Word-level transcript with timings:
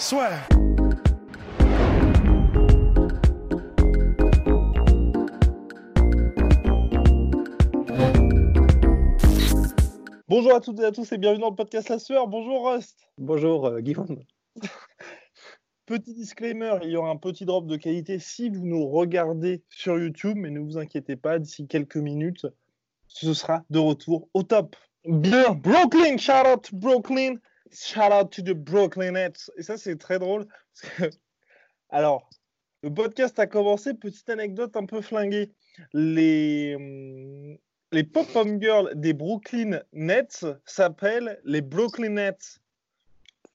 Soit. 0.00 0.30
Bonjour 10.26 10.54
à 10.54 10.60
toutes 10.60 10.80
et 10.80 10.84
à 10.86 10.90
tous 10.90 11.12
et 11.12 11.18
bienvenue 11.18 11.42
dans 11.42 11.50
le 11.50 11.54
podcast 11.54 11.90
La 11.90 11.98
Sueur. 11.98 12.28
Bonjour 12.28 12.72
Rust. 12.72 13.10
Bonjour 13.18 13.66
euh, 13.66 13.80
Guillaume. 13.80 14.24
Petit 15.84 16.14
disclaimer, 16.14 16.78
il 16.82 16.88
y 16.88 16.96
aura 16.96 17.10
un 17.10 17.18
petit 17.18 17.44
drop 17.44 17.66
de 17.66 17.76
qualité 17.76 18.18
si 18.18 18.48
vous 18.48 18.64
nous 18.64 18.88
regardez 18.88 19.62
sur 19.68 19.98
YouTube, 19.98 20.38
mais 20.38 20.48
ne 20.48 20.60
vous 20.60 20.78
inquiétez 20.78 21.16
pas, 21.16 21.38
d'ici 21.38 21.66
quelques 21.66 21.98
minutes, 21.98 22.46
ce 23.06 23.34
sera 23.34 23.64
de 23.68 23.78
retour 23.78 24.30
au 24.32 24.44
top. 24.44 24.76
Bien, 25.04 25.50
Brooklyn, 25.52 26.16
shout 26.16 26.46
out 26.46 26.62
to 26.62 26.76
Brooklyn, 26.76 27.34
shout 27.72 28.12
out 28.12 28.30
to 28.30 28.42
the 28.42 28.52
Brooklyn 28.54 29.12
Nets. 29.12 29.50
Et 29.56 29.62
ça, 29.62 29.76
c'est 29.76 29.96
très 29.96 30.18
drôle. 30.18 30.46
parce 30.46 30.94
que- 30.96 31.16
Alors, 31.90 32.28
le 32.82 32.92
podcast 32.92 33.38
a 33.38 33.46
commencé, 33.46 33.94
petite 33.94 34.28
anecdote 34.30 34.76
un 34.76 34.86
peu 34.86 35.00
flinguée. 35.00 35.52
Les, 35.92 36.74
hum, 36.76 37.56
les 37.92 38.04
pop-up 38.04 38.46
girls 38.60 38.92
des 38.94 39.12
Brooklyn 39.12 39.80
Nets 39.92 40.44
s'appellent 40.64 41.40
les 41.44 41.60
Brooklyn 41.60 42.10
Nets. 42.10 42.60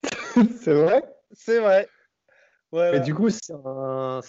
C'est 0.61 0.73
vrai? 0.73 1.03
C'est 1.31 1.59
vrai. 1.59 1.87
Voilà. 2.71 2.99
Mais 2.99 3.05
du 3.05 3.13
coup, 3.15 3.29
c'est 3.29 3.53
un... 3.53 4.21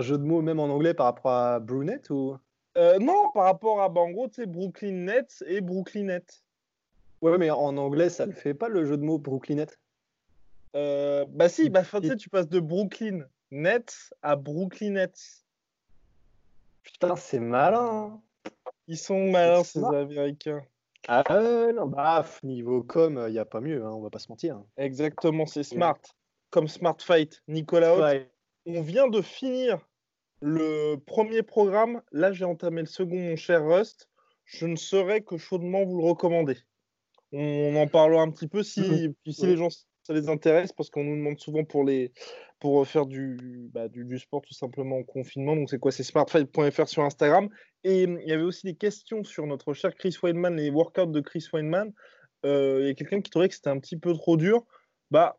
jeu 0.00 0.16
de 0.16 0.22
mots 0.24 0.40
même 0.40 0.58
en 0.58 0.64
anglais 0.64 0.94
par 0.94 1.06
rapport 1.06 1.30
à 1.32 1.60
brunette 1.60 2.08
ou? 2.10 2.36
Euh, 2.76 2.98
non, 2.98 3.30
par 3.34 3.44
rapport 3.44 3.82
à, 3.82 3.88
bah, 3.88 4.00
en 4.00 4.10
gros, 4.10 4.28
tu 4.28 4.34
sais, 4.34 4.46
Brooklyn 4.46 4.92
Nets 4.92 5.42
et 5.46 5.60
Brooklyn 5.60 6.04
Nets. 6.04 6.44
Ouais, 7.22 7.36
mais 7.38 7.50
en 7.50 7.76
anglais, 7.76 8.10
ça 8.10 8.26
le 8.26 8.32
fait 8.32 8.54
pas 8.54 8.68
le 8.68 8.84
jeu 8.84 8.96
de 8.96 9.02
mots 9.02 9.18
Brooklynette. 9.18 9.78
Euh, 10.76 11.24
bah 11.28 11.48
si, 11.48 11.70
bah, 11.70 11.80
enfin, 11.80 12.00
tu 12.00 12.28
passes 12.28 12.48
de 12.48 12.60
Brooklyn 12.60 13.26
Nets 13.50 14.12
à 14.22 14.36
Brooklyn 14.36 14.90
Nets. 14.92 15.44
Putain, 16.82 17.16
c'est 17.16 17.40
malin. 17.40 18.20
hein. 18.44 18.50
Ils 18.86 18.98
sont 18.98 19.30
malins, 19.30 19.64
ces. 19.64 19.82
Américains. 19.82 20.62
Ah 21.06 21.22
non, 21.74 21.86
bah, 21.86 22.24
niveau 22.42 22.82
com, 22.82 23.24
il 23.28 23.32
n'y 23.32 23.38
a 23.38 23.44
pas 23.44 23.60
mieux, 23.60 23.84
hein, 23.84 23.90
on 23.90 24.00
va 24.02 24.10
pas 24.10 24.18
se 24.18 24.28
mentir. 24.28 24.62
Exactement, 24.76 25.46
c'est 25.46 25.62
smart. 25.62 25.98
Comme 26.50 26.68
Smart 26.68 26.96
Fight. 27.00 27.42
Nicolas 27.48 27.94
Haute, 27.94 28.02
Ouais. 28.02 28.30
on 28.66 28.80
vient 28.80 29.08
de 29.08 29.20
finir 29.22 29.78
le 30.40 30.96
premier 30.96 31.42
programme. 31.42 32.02
Là, 32.12 32.32
j'ai 32.32 32.44
entamé 32.44 32.80
le 32.80 32.86
second, 32.86 33.16
mon 33.18 33.36
cher 33.36 33.64
Rust. 33.64 34.08
Je 34.44 34.66
ne 34.66 34.76
saurais 34.76 35.20
que 35.20 35.36
chaudement 35.36 35.84
vous 35.84 35.98
le 35.98 36.04
recommander. 36.06 36.56
On 37.32 37.76
en 37.76 37.86
parlera 37.86 38.22
un 38.22 38.30
petit 38.30 38.48
peu 38.48 38.62
si, 38.62 39.14
puis 39.22 39.32
si 39.32 39.42
Ouais. 39.42 39.48
les 39.48 39.56
gens 39.56 39.68
ça 39.70 40.14
les 40.14 40.30
intéresse, 40.30 40.72
parce 40.72 40.88
qu'on 40.88 41.04
nous 41.04 41.16
demande 41.16 41.38
souvent 41.38 41.64
pour, 41.64 41.84
les, 41.84 42.12
pour 42.60 42.86
faire 42.88 43.04
du, 43.04 43.36
bah, 43.74 43.88
du, 43.88 44.06
du 44.06 44.18
sport 44.18 44.40
tout 44.40 44.54
simplement 44.54 44.96
en 44.96 45.02
confinement. 45.02 45.54
Donc, 45.54 45.68
c'est 45.68 45.78
quoi? 45.78 45.92
C'est 45.92 46.02
smartfight.fr 46.02 46.88
sur 46.88 47.02
Instagram. 47.02 47.50
Et 47.84 48.06
hum, 48.06 48.18
il 48.22 48.28
y 48.28 48.32
avait 48.32 48.42
aussi 48.42 48.66
des 48.66 48.74
questions 48.74 49.22
sur 49.22 49.46
notre 49.46 49.74
cher 49.74 49.94
Chris 49.94 50.16
Weidman, 50.22 50.56
les 50.56 50.70
workouts 50.70 51.12
de 51.12 51.20
Chris 51.20 51.46
Weidman. 51.52 51.92
Euh, 52.46 52.78
Il 52.80 52.86
y 52.86 52.90
a 52.90 52.94
quelqu'un 52.94 53.20
qui 53.20 53.30
trouvait 53.30 53.48
que 53.48 53.54
c'était 53.54 53.68
un 53.68 53.78
petit 53.78 53.98
peu 53.98 54.14
trop 54.14 54.38
dur. 54.38 54.64
Bah, 55.10 55.38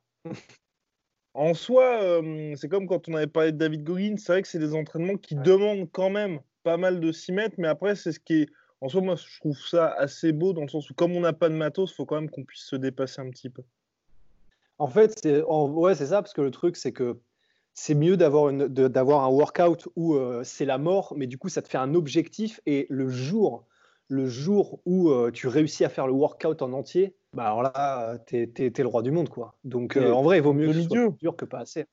en 1.34 1.54
soi, 1.56 2.04
euh, 2.04 2.54
c'est 2.56 2.70
comme 2.70 2.88
quand 2.88 3.08
on 3.10 3.16
avait 3.16 3.26
parlé 3.28 3.52
de 3.52 3.58
David 3.58 3.84
Goggins, 3.84 4.18
c'est 4.18 4.34
vrai 4.34 4.42
que 4.44 4.48
c'est 4.48 4.60
des 4.60 4.76
entraînements 4.76 5.18
qui 5.18 5.36
demandent 5.36 5.90
quand 5.92 6.10
même 6.12 6.42
pas 6.64 6.78
mal 6.78 7.00
de 7.00 7.12
s'y 7.12 7.32
mettre, 7.32 7.56
mais 7.58 7.68
après, 7.68 7.96
c'est 7.96 8.12
ce 8.12 8.20
qui 8.20 8.42
est. 8.44 8.50
En 8.82 8.88
soi, 8.90 9.02
moi, 9.02 9.16
je 9.16 9.40
trouve 9.40 9.58
ça 9.60 9.88
assez 9.88 10.32
beau 10.32 10.54
dans 10.54 10.62
le 10.62 10.70
sens 10.70 10.90
où, 10.90 10.94
comme 10.94 11.12
on 11.16 11.20
n'a 11.22 11.34
pas 11.34 11.50
de 11.50 11.56
matos, 11.56 11.92
il 11.92 11.96
faut 11.96 12.06
quand 12.06 12.16
même 12.16 12.30
qu'on 12.30 12.44
puisse 12.46 12.64
se 12.64 12.76
dépasser 12.76 13.20
un 13.22 13.30
petit 13.30 13.50
peu. 13.50 13.64
En 14.78 14.88
fait, 14.88 15.20
c'est 15.22 15.44
en- 15.44 15.68
ouais, 15.70 15.96
c'est 15.96 16.08
ça, 16.08 16.22
parce 16.22 16.34
que 16.34 16.42
le 16.42 16.52
truc, 16.52 16.78
c'est 16.78 16.94
que 16.94 17.20
c'est 17.74 17.96
mieux 17.96 18.16
d'avoir 18.18 19.24
un 19.24 19.30
workout 19.30 19.90
où 19.96 20.16
euh, 20.16 20.44
c'est 20.44 20.66
la 20.66 20.78
mort, 20.78 21.14
mais 21.18 21.28
du 21.28 21.38
coup, 21.38 21.50
ça 21.50 21.62
te 21.62 21.68
fait 21.68 21.78
un 21.78 21.94
objectif. 21.94 22.62
Et 22.66 22.88
le 22.90 23.10
jour, 23.10 23.66
le 24.08 24.28
jour 24.28 24.80
où 24.86 25.10
euh, 25.10 25.32
tu 25.32 25.48
réussis 25.48 25.84
à 25.84 25.90
faire 25.90 26.08
le 26.08 26.14
workout 26.14 26.62
en 26.62 26.72
entier, 26.74 27.16
bah 27.34 27.46
alors 27.46 27.64
là, 27.64 28.18
t'es, 28.26 28.48
t'es- 28.48 28.72
t'es 28.72 28.82
le 28.82 28.88
roi 28.88 29.02
du 29.02 29.12
monde, 29.12 29.30
quoi. 29.30 29.56
Donc, 29.66 29.98
euh, 29.98 30.12
en 30.14 30.24
vrai, 30.24 30.38
il 30.38 30.44
vaut 30.44 30.54
mieux 30.54 30.68
que 30.68 30.74
ce 30.74 30.88
soit 30.88 30.98
dur 31.20 31.36
que 31.36 31.46
pas 31.46 31.60
assez. 31.60 31.86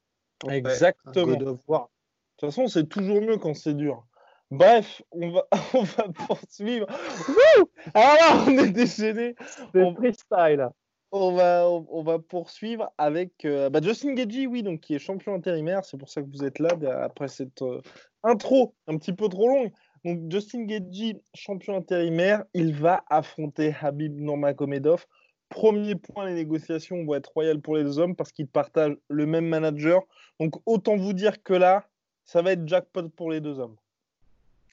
Exactement. 0.55 1.37
De 1.37 2.39
toute 2.39 2.51
façon, 2.51 2.69
c'est 2.69 2.89
toujours 2.89 3.21
mieux 3.21 3.37
quand 3.39 3.55
c'est 3.55 3.75
dur. 3.75 4.07
Bref, 4.51 5.03
on 5.11 5.31
va, 5.31 5.47
on 5.75 5.83
va 5.83 6.09
poursuivre. 6.27 6.87
Wouh 7.29 7.69
Alors 7.95 8.15
là, 8.15 8.45
on 8.47 8.59
est 8.59 8.71
déchaîné. 8.71 9.35
C'est 9.73 9.83
On- 9.83 9.95
freestyle. 9.95 10.69
On 11.13 11.33
va, 11.37 11.69
on, 11.69 11.87
on 11.89 12.03
va 12.03 12.19
poursuivre 12.19 12.91
avec 12.99 13.45
euh, 13.45 13.71
bah, 13.71 13.81
Justin 13.83 14.15
Gagey, 14.15 14.47
oui, 14.47 14.63
donc 14.63 14.81
qui 14.81 14.95
est 14.95 14.99
champion 14.99 15.35
intérimaire. 15.35 15.85
C'est 15.85 15.97
pour 15.97 16.09
ça 16.11 16.21
que 16.21 16.27
vous 16.27 16.45
êtes 16.45 16.59
là 16.59 16.71
après 17.03 17.29
cette 17.29 17.63
euh, 17.63 17.81
intro 18.25 18.75
un 18.89 18.99
petit 18.99 19.13
peu 19.13 19.29
trop 19.29 19.49
longue. 19.49 19.71
Donc 20.05 20.31
Justin 20.31 20.65
Gagey, 20.65 21.21
champion 21.35 21.77
intérimaire, 21.77 22.45
il 22.55 22.75
va 22.75 23.05
affronter 23.09 23.75
Habib 23.81 24.21
Nurmagomedov. 24.21 25.07
Premier 25.49 25.95
point, 25.95 26.27
les 26.27 26.35
négociations 26.35 27.05
vont 27.05 27.15
être 27.15 27.33
royales 27.33 27.61
pour 27.61 27.77
les 27.77 27.99
hommes 27.99 28.17
parce 28.17 28.33
qu'ils 28.33 28.49
partagent 28.49 28.97
le 29.09 29.27
même 29.27 29.47
manager. 29.47 30.03
Donc 30.41 30.55
autant 30.67 30.97
vous 30.97 31.13
dire 31.13 31.41
que 31.43 31.55
là, 31.55 31.87
ça 32.25 32.43
va 32.43 32.53
être 32.53 32.67
jackpot 32.67 33.09
pour 33.11 33.31
les 33.31 33.41
deux 33.41 33.61
hommes. 33.61 33.77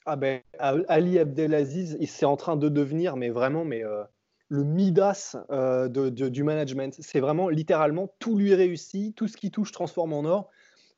Ah 0.06 0.16
ben, 0.16 0.42
Ali 0.58 1.18
Abdelaziz, 1.18 1.96
c'est 2.06 2.26
en 2.26 2.36
train 2.36 2.56
de 2.56 2.68
devenir, 2.68 3.16
mais 3.16 3.30
vraiment, 3.30 3.64
mais 3.64 3.84
euh, 3.84 4.04
le 4.48 4.64
Midas 4.64 5.36
euh, 5.50 5.88
du 5.88 6.44
management. 6.44 6.94
C'est 7.00 7.20
vraiment 7.20 7.48
littéralement 7.48 8.12
tout 8.18 8.36
lui 8.36 8.54
réussit, 8.54 9.14
tout 9.14 9.28
ce 9.28 9.36
qui 9.36 9.50
touche 9.50 9.72
transforme 9.72 10.12
en 10.12 10.24
or. 10.24 10.50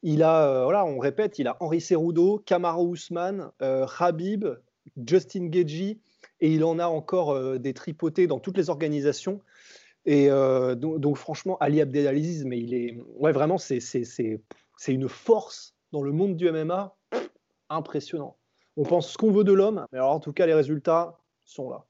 Il 0.02 0.22
a, 0.22 0.48
euh, 0.48 0.64
voilà, 0.64 0.84
on 0.84 0.98
répète, 0.98 1.38
il 1.38 1.48
a 1.48 1.56
Henri 1.60 1.80
Cerudo, 1.80 2.42
Kamaru 2.44 2.92
Usman, 2.92 3.50
euh, 3.62 3.86
Habib, 3.98 4.46
Justin 5.04 5.46
Gagey, 5.46 5.98
et 6.40 6.52
il 6.52 6.64
en 6.64 6.78
a 6.78 6.86
encore 6.86 7.58
des 7.58 7.72
tripotés 7.72 8.26
dans 8.26 8.38
toutes 8.38 8.58
les 8.58 8.68
organisations. 8.68 9.40
Et 10.04 10.28
donc, 10.28 11.16
franchement, 11.16 11.56
Ali 11.58 11.80
Abdelaziz, 11.80 12.44
mais 12.44 12.58
il 12.58 12.74
est, 12.74 12.98
ouais, 13.16 13.32
vraiment, 13.32 13.56
c'est 13.58 13.80
une 14.86 15.08
force 15.08 15.74
dans 15.92 16.02
le 16.02 16.12
monde 16.12 16.36
du 16.36 16.48
MMA 16.50 16.94
impressionnant. 17.70 18.36
On 18.76 18.82
pense 18.82 19.12
ce 19.12 19.19
qu'on 19.19 19.32
veut 19.32 19.44
de 19.44 19.53
l'homme, 19.53 19.87
mais 19.92 19.98
alors 19.98 20.12
en 20.12 20.20
tout 20.20 20.32
cas, 20.32 20.47
les 20.47 20.54
résultats 20.54 21.19
sont 21.44 21.70
là. 21.70 21.87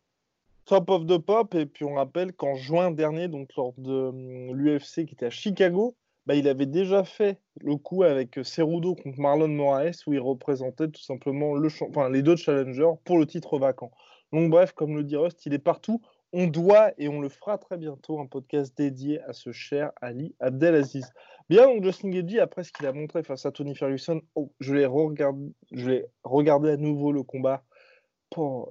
Top 0.67 0.91
of 0.91 1.07
the 1.07 1.19
Pop, 1.19 1.55
et 1.55 1.67
puis 1.67 1.85
on 1.85 1.95
rappelle 1.95 2.33
qu'en 2.33 2.55
juin 2.55 2.91
dernier, 2.91 3.29
donc 3.29 3.51
lors 3.57 3.73
de 3.79 4.53
l'UFC 4.53 5.07
qui 5.07 5.15
était 5.15 5.27
à 5.27 5.31
Chicago, 5.31 5.97
bah, 6.27 6.35
il 6.35 6.49
avait 6.49 6.67
déjà 6.67 7.05
fait 7.05 7.41
le 7.61 7.77
coup 7.77 8.03
avec 8.03 8.41
Cerudo 8.43 8.97
contre 8.97 9.19
Marlon 9.19 9.49
Moraes, 9.49 10.03
où 10.07 10.13
il 10.13 10.21
représentait 10.21 10.89
tout 10.89 11.03
simplement 11.03 11.55
les 11.57 12.23
deux 12.23 12.37
challengers 12.37 12.95
pour 13.05 13.19
le 13.19 13.27
titre 13.27 13.59
vacant. 13.59 13.93
Donc 14.33 14.51
bref, 14.51 14.73
comme 14.73 14.97
le 14.97 15.05
dit 15.05 15.17
Rust, 15.17 15.47
il 15.47 15.55
est 15.55 15.61
partout. 15.61 16.03
On 16.33 16.49
doit, 16.49 16.91
et 16.99 17.09
on 17.09 17.21
le 17.21 17.29
fera 17.29 17.59
très 17.59 17.79
bientôt, 17.79 18.19
un 18.19 18.27
podcast 18.27 18.77
dédié 18.77 19.21
à 19.23 19.33
ce 19.33 19.53
cher 19.53 19.93
Ali 20.01 20.34
Abdelaziz. 20.41 21.13
Bien, 21.48 21.66
donc 21.66 21.84
Justin 21.84 22.10
Gagey, 22.10 22.41
après 22.41 22.65
ce 22.65 22.72
qu'il 22.72 22.87
a 22.87 22.93
montré 22.93 23.22
face 23.22 23.47
à 23.47 23.53
Tony 23.53 23.77
Ferguson, 23.77 24.21
oh, 24.34 24.53
je 24.59 24.75
l'ai 24.75 24.87
regardé, 24.87 26.71
à 26.71 26.77
nouveau 26.77 27.13
le 27.13 27.22
combat. 27.22 27.65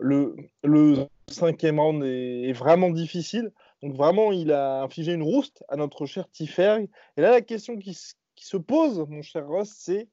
Le, 0.02 1.08
cinquième 1.30 1.80
round 1.80 2.04
est, 2.04 2.52
vraiment 2.52 2.90
difficile. 2.90 3.52
Donc 3.82 3.96
vraiment, 3.96 4.34
il 4.34 4.52
a 4.52 4.84
infligé 4.84 5.14
une 5.14 5.24
rouste 5.24 5.64
à 5.70 5.78
notre 5.78 6.06
cher 6.06 6.30
Tiferg. 6.30 6.90
Et 7.16 7.22
là, 7.22 7.32
la 7.32 7.42
question 7.42 7.78
qui, 7.78 7.94
se 7.94 8.58
pose, 8.58 9.00
mon 9.08 9.22
cher 9.22 9.48
Ross, 9.48 9.72
c'est 9.74 10.10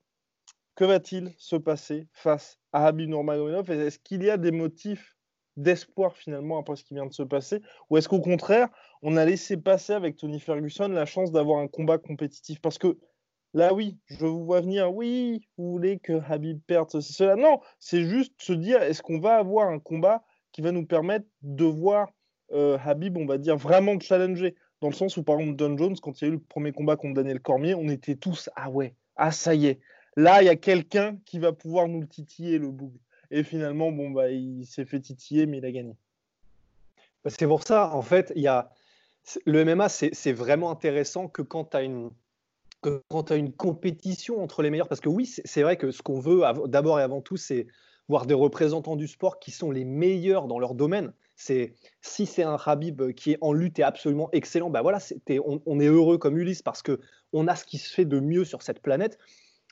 que 0.77 0.85
va-t-il 0.85 1.35
se 1.39 1.57
passer 1.57 2.07
face 2.13 2.61
à 2.73 2.87
Habib 2.87 3.09
Nurmagomedov? 3.09 3.71
Est-ce 3.73 3.99
qu'il 3.99 4.23
y 4.23 4.31
a 4.31 4.37
des 4.37 4.53
motifs 4.53 5.17
d'espoir 5.57 6.17
finalement 6.17 6.59
après 6.59 6.77
ce 6.77 6.85
qui 6.85 6.95
vient 6.95 7.07
de 7.07 7.13
se 7.13 7.23
passer? 7.23 7.61
Ou 7.91 7.97
est-ce 7.97 8.09
qu'au 8.09 8.21
contraire, 8.21 8.69
on 9.03 9.17
a 9.17 9.25
laissé 9.25 9.57
passer 9.57 9.93
avec 9.93 10.17
Tony 10.17 10.41
Ferguson 10.41 10.89
la 10.89 11.07
chance 11.07 11.33
d'avoir 11.33 11.61
un 11.61 11.69
combat 11.69 11.99
compétitif? 11.99 12.61
Parce 12.61 12.79
que 12.79 12.99
là, 13.55 13.75
oui, 13.75 13.99
je 14.07 14.27
vous 14.27 14.45
vois 14.45 14.61
venir, 14.61 14.95
oui, 14.95 15.47
vous 15.59 15.71
voulez 15.71 15.99
que 15.99 16.21
Habib 16.29 16.61
perde 16.67 16.91
ceci, 16.91 17.13
cela. 17.13 17.37
Non, 17.37 17.61
c'est 17.79 18.05
juste 18.05 18.35
se 18.39 18.53
dire, 18.53 18.83
est-ce 18.83 19.03
qu'on 19.03 19.21
va 19.21 19.37
avoir 19.37 19.69
un 19.69 19.79
combat 19.79 20.25
qui 20.53 20.63
va 20.63 20.73
nous 20.73 20.87
permettre 20.87 21.27
de 21.43 21.65
voir 21.65 22.09
euh, 22.53 22.79
Habib, 22.85 23.17
on 23.17 23.27
va 23.27 23.39
dire, 23.39 23.57
vraiment 23.57 23.99
challenger? 23.99 24.55
Dans 24.81 24.89
le 24.89 24.95
sens 24.95 25.17
où, 25.17 25.23
par 25.23 25.39
exemple, 25.39 25.59
John 25.59 25.79
Jones, 25.79 25.97
quand 26.03 26.21
il 26.21 26.25
y 26.25 26.27
a 26.27 26.29
eu 26.29 26.37
le 26.37 26.41
premier 26.41 26.73
combat 26.73 26.97
contre 26.97 27.15
Daniel 27.15 27.41
Cormier, 27.41 27.75
on 27.75 27.89
était 27.89 28.17
tous 28.17 28.51
Ah 28.57 28.69
ouais, 28.69 28.97
ah 29.17 29.31
ça 29.31 29.55
y 29.55 29.67
est, 29.67 29.81
là, 30.17 30.43
il 30.43 30.47
y 30.47 30.49
a 30.49 30.57
quelqu'un 30.57 31.19
qui 31.25 31.39
va 31.39 31.53
pouvoir 31.53 31.89
nous 31.89 32.01
le 32.01 32.09
titiller, 32.09 32.59
le 32.59 32.71
boug. 32.71 32.93
Et 33.33 33.43
finalement, 33.45 33.91
bon, 33.91 34.11
bah, 34.11 34.31
il 34.31 34.67
s'est 34.67 34.85
fait 34.85 35.01
titiller, 35.01 35.47
mais 35.47 35.59
il 35.59 35.65
a 35.65 35.73
gagné. 35.73 35.97
C'est 37.27 37.47
pour 37.47 37.63
ça, 37.63 37.95
en 37.95 38.03
fait, 38.03 38.33
y 38.37 38.47
a. 38.47 38.71
Le 39.47 39.65
MMA, 39.65 39.89
c'est 39.89 40.33
vraiment 40.33 40.71
intéressant 40.71 41.29
que 41.29 41.43
quand 41.43 41.65
tu 41.71 41.77
as 41.77 41.83
une 41.83 42.11
quand 42.83 43.23
tu 43.23 43.33
as 43.33 43.37
une 43.37 43.53
compétition 43.53 44.43
entre 44.43 44.61
les 44.63 44.71
meilleurs, 44.71 44.89
parce 44.89 45.01
que 45.01 45.09
oui, 45.09 45.25
c'est 45.27 45.63
vrai 45.63 45.77
que 45.77 45.93
ce 45.93 46.03
qu'on 46.03 46.19
veut 46.19 46.43
d'abord 46.67 46.99
et 46.99 47.03
avant 47.05 47.21
tout, 47.21 47.37
c'est 47.37 47.69
voir 48.09 48.27
des 48.27 48.35
représentants 48.35 48.97
du 48.97 49.07
sport 49.07 49.39
qui 49.39 49.53
sont 49.53 49.71
les 49.71 49.85
meilleurs 49.85 50.49
dans 50.49 50.59
leur 50.59 50.75
domaine. 50.75 51.13
C'est 51.37 51.75
si 52.01 52.27
c'est 52.27 52.43
un 52.43 52.59
Habib 52.67 53.13
qui 53.13 53.33
est 53.33 53.39
en 53.41 53.53
lutte 53.53 53.79
et 53.79 53.85
absolument 53.85 54.29
excellent, 54.33 54.69
bah 54.69 54.83
voilà, 54.83 54.99
on, 55.45 55.63
on, 55.65 55.79
est 55.79 55.87
heureux 55.87 56.19
comme 56.19 56.37
Ulysse 56.37 56.63
parce 56.63 56.83
que 56.83 57.01
on 57.33 57.47
a 57.47 57.55
ce 57.55 57.65
qui 57.65 57.79
se 57.79 57.95
fait 57.95 58.05
de 58.05 58.19
mieux 58.19 58.45
sur 58.45 58.63
cette 58.63 58.83
planète. 58.83 59.17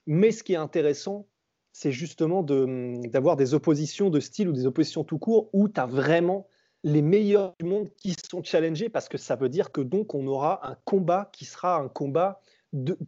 Mais 0.06 0.30
ce 0.30 0.44
qui 0.44 0.52
est 0.52 0.56
intéressant, 0.56 1.26
c'est 1.72 1.92
justement 1.92 2.42
d'avoir 2.42 3.36
des 3.36 3.54
oppositions 3.54 4.10
de 4.10 4.20
style 4.20 4.48
ou 4.48 4.52
des 4.52 4.66
oppositions 4.66 5.04
tout 5.04 5.18
court 5.18 5.50
où 5.52 5.68
tu 5.68 5.80
as 5.80 5.86
vraiment 5.86 6.48
les 6.82 7.02
meilleurs 7.02 7.54
du 7.60 7.66
monde 7.66 7.88
qui 7.96 8.14
sont 8.28 8.42
challengés 8.42 8.88
parce 8.88 9.08
que 9.08 9.18
ça 9.18 9.36
veut 9.36 9.48
dire 9.48 9.70
que 9.70 9.80
donc 9.80 10.14
on 10.14 10.26
aura 10.26 10.68
un 10.68 10.76
combat 10.84 11.30
qui 11.32 11.44
sera 11.44 11.78
un 11.78 11.88
combat 11.88 12.40
de 12.72 12.98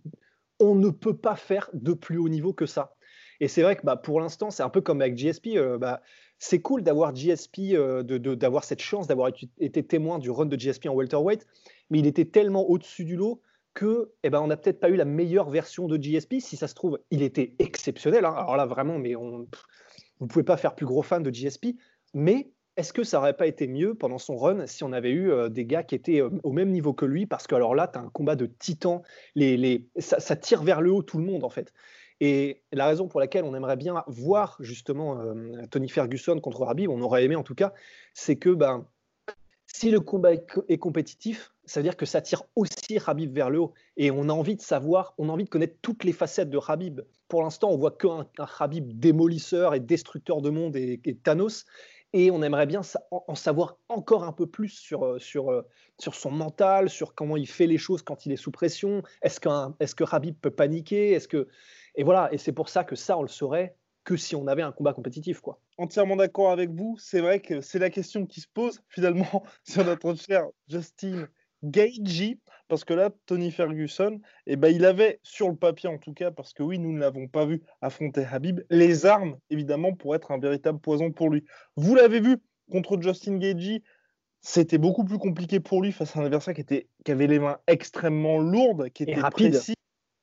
on 0.61 0.75
ne 0.75 0.91
peut 0.91 1.17
pas 1.17 1.35
faire 1.35 1.69
de 1.73 1.93
plus 1.93 2.19
haut 2.19 2.29
niveau 2.29 2.53
que 2.53 2.67
ça. 2.67 2.94
Et 3.41 3.49
c'est 3.49 3.62
vrai 3.62 3.75
que 3.75 3.82
bah, 3.82 3.97
pour 3.97 4.20
l'instant, 4.20 4.50
c'est 4.50 4.62
un 4.62 4.69
peu 4.69 4.81
comme 4.81 5.00
avec 5.00 5.17
GSP. 5.17 5.56
Euh, 5.56 5.76
bah, 5.76 6.00
c'est 6.38 6.61
cool 6.61 6.82
d'avoir 6.82 7.15
GSP, 7.15 7.73
euh, 7.73 8.03
d'avoir 8.03 8.62
cette 8.62 8.81
chance 8.81 9.08
d'avoir 9.08 9.31
été 9.58 9.82
témoin 9.82 10.19
du 10.19 10.31
run 10.31 10.47
de 10.47 10.56
GSP 10.56 10.87
en 10.87 10.94
welterweight, 10.94 11.47
mais 11.91 11.99
il 11.99 12.06
était 12.06 12.25
tellement 12.25 12.69
au-dessus 12.69 13.05
du 13.05 13.17
lot 13.17 13.41
que, 13.74 14.12
eh 14.22 14.30
ben, 14.30 14.40
on 14.40 14.46
n'a 14.46 14.56
peut-être 14.56 14.80
pas 14.80 14.90
eu 14.90 14.96
la 14.96 15.04
meilleure 15.04 15.50
version 15.50 15.86
de 15.86 15.96
GSP. 15.96 16.40
Si 16.40 16.56
ça 16.56 16.69
se 16.69 16.74
trouve, 16.74 16.98
il 17.10 17.22
était 17.22 17.54
exceptionnel. 17.58 18.24
Hein. 18.24 18.34
Alors 18.36 18.56
là, 18.56 18.66
vraiment, 18.66 18.98
mais 18.98 19.16
on, 19.16 19.46
vous 20.20 20.26
pouvez 20.26 20.44
pas 20.44 20.56
faire 20.56 20.74
plus 20.74 20.86
gros 20.86 21.02
fan 21.02 21.22
de 21.22 21.30
GSP. 21.30 21.76
Mais 22.14 22.50
est-ce 22.76 22.92
que 22.92 23.04
ça 23.04 23.19
aurait 23.19 23.36
pas 23.36 23.46
été 23.46 23.66
mieux 23.66 23.94
pendant 23.94 24.19
son 24.19 24.36
run 24.36 24.66
si 24.66 24.84
on 24.84 24.92
avait 24.92 25.10
eu 25.10 25.30
euh, 25.30 25.48
des 25.48 25.66
gars 25.66 25.82
qui 25.82 25.94
étaient 25.94 26.20
euh, 26.20 26.30
au 26.42 26.52
même 26.52 26.70
niveau 26.70 26.92
que 26.92 27.04
lui? 27.04 27.26
Parce 27.26 27.46
que 27.46 27.54
alors 27.54 27.74
là, 27.74 27.88
tu 27.88 27.98
as 27.98 28.02
un 28.02 28.08
combat 28.08 28.36
de 28.36 28.46
titans. 28.46 29.02
Les, 29.34 29.56
les, 29.56 29.88
ça, 29.98 30.36
tire 30.36 30.62
vers 30.62 30.80
le 30.80 30.92
haut 30.92 31.02
tout 31.02 31.19
le 31.19 31.24
monde, 31.24 31.44
en 31.44 31.50
fait. 31.50 31.72
Et 32.20 32.62
la 32.72 32.86
raison 32.86 33.08
pour 33.08 33.20
laquelle 33.20 33.44
on 33.44 33.54
aimerait 33.54 33.76
bien 33.76 34.04
voir 34.06 34.56
justement 34.60 35.20
euh, 35.20 35.66
Tony 35.70 35.88
Ferguson 35.88 36.38
contre 36.38 36.62
Rabib, 36.62 36.88
on 36.88 37.02
aurait 37.02 37.24
aimé 37.24 37.34
en 37.34 37.42
tout 37.42 37.56
cas, 37.56 37.72
c'est 38.14 38.36
que 38.36 38.50
ben, 38.50 38.86
si 39.66 39.90
le 39.90 39.98
combat 39.98 40.34
est 40.34 40.78
compétitif, 40.78 41.51
ça 41.64 41.81
veut 41.81 41.85
dire 41.85 41.97
que 41.97 42.06
ça 42.06 42.20
tire 42.20 42.43
aussi 42.56 42.99
Rabib 42.99 43.35
vers 43.35 43.50
le 43.50 43.61
haut. 43.61 43.75
Et 43.97 44.11
on 44.11 44.29
a 44.29 44.32
envie 44.32 44.56
de 44.56 44.61
savoir, 44.61 45.14
on 45.19 45.29
a 45.29 45.32
envie 45.32 45.44
de 45.44 45.49
connaître 45.49 45.76
toutes 45.82 46.05
les 46.05 46.12
facettes 46.12 46.50
de 46.50 46.59
Rabib. 46.59 47.00
Pour 47.29 47.43
l'instant, 47.43 47.70
on 47.70 47.76
voit 47.76 47.93
qu'un 47.93 48.26
un 48.38 48.44
Rabib 48.44 48.99
démolisseur 48.99 49.75
et 49.75 49.81
destructeur 49.81 50.43
de 50.43 50.50
monde 50.50 50.76
et 50.76 51.00
Thanos 51.23 51.64
et 52.12 52.31
on 52.31 52.43
aimerait 52.43 52.67
bien 52.67 52.82
en 53.11 53.35
savoir 53.35 53.79
encore 53.88 54.25
un 54.25 54.32
peu 54.32 54.47
plus 54.47 54.69
sur, 54.69 55.05
euh, 55.05 55.19
sur, 55.19 55.50
euh, 55.50 55.62
sur 55.99 56.14
son 56.14 56.31
mental, 56.31 56.91
sur 56.91 57.14
comment 57.14 57.37
il 57.37 57.49
fait 57.49 57.67
les 57.67 57.79
choses 57.79 58.03
quand 58.03 58.26
il 58.26 58.32
est 58.32 58.37
sous 58.37 58.50
pression. 58.50 59.03
Est-ce 59.23 59.41
est 59.81 59.94
que 59.94 60.05
Rabib 60.05 60.37
peut 60.38 60.50
paniquer? 60.50 61.12
Est-ce 61.12 61.29
que 61.29 61.49
et 61.94 62.05
voilà, 62.05 62.32
et 62.32 62.38
c'est 62.38 62.53
pour 62.53 62.69
ça 62.69 62.85
que 62.85 62.97
ça 62.97 63.19
on 63.19 63.23
le 63.23 63.29
saurait 63.29 63.76
que 64.05 64.17
si 64.17 64.35
on 64.35 64.47
avait 64.47 64.62
un 64.62 64.73
combat 64.73 64.93
compétitif 64.93 65.41
quoi. 65.41 65.61
Entièrement 65.79 66.17
d'accord 66.17 66.50
avec 66.50 66.70
vous. 66.70 66.97
C'est 66.99 67.20
vrai 67.20 67.41
que 67.41 67.61
c'est 67.61 67.79
la 67.79 67.91
question 67.91 68.26
qui 68.26 68.41
se 68.41 68.49
pose 68.49 68.81
finalement 68.88 69.44
sur 69.65 69.85
notre 69.85 70.15
cher 70.15 70.47
Justin 70.69 71.29
Gagey, 71.62 72.38
parce 72.69 72.85
que 72.85 72.94
là, 72.94 73.11
Tony 73.26 73.50
Ferguson, 73.50 74.20
eh 74.47 74.56
ben, 74.56 74.75
il 74.75 74.85
avait, 74.85 75.20
sur 75.23 75.49
le 75.49 75.56
papier 75.56 75.88
en 75.88 75.99
tout 75.99 76.12
cas, 76.12 76.31
parce 76.31 76.53
que 76.53 76.62
oui, 76.62 76.79
nous 76.79 76.93
ne 76.93 76.99
l'avons 76.99 77.29
pas 77.29 77.44
vu 77.44 77.62
affronter 77.81 78.25
Habib, 78.25 78.61
les 78.70 79.06
armes, 79.06 79.37
évidemment, 79.50 79.94
pour 79.94 80.14
être 80.14 80.31
un 80.31 80.38
véritable 80.38 80.79
poison 80.81 81.12
pour 81.12 81.31
lui. 81.31 81.44
Vous 81.76 81.94
l'avez 81.94 82.20
vu 82.20 82.38
contre 82.70 83.00
Justin 83.00 83.38
Gagey, 83.38 83.82
c'était 84.41 84.79
beaucoup 84.79 85.05
plus 85.05 85.19
compliqué 85.19 85.61
pour 85.61 85.82
lui 85.82 85.93
face 85.93 86.17
à 86.17 86.20
un 86.20 86.25
adversaire 86.25 86.55
qui, 86.55 86.62
était, 86.62 86.88
qui 87.05 87.12
avait 87.12 87.26
les 87.29 87.38
mains 87.38 87.59
extrêmement 87.67 88.38
lourdes, 88.38 88.91
qui 88.91 89.05
était 89.05 89.15
rapide. 89.15 89.53
précis, 89.53 89.75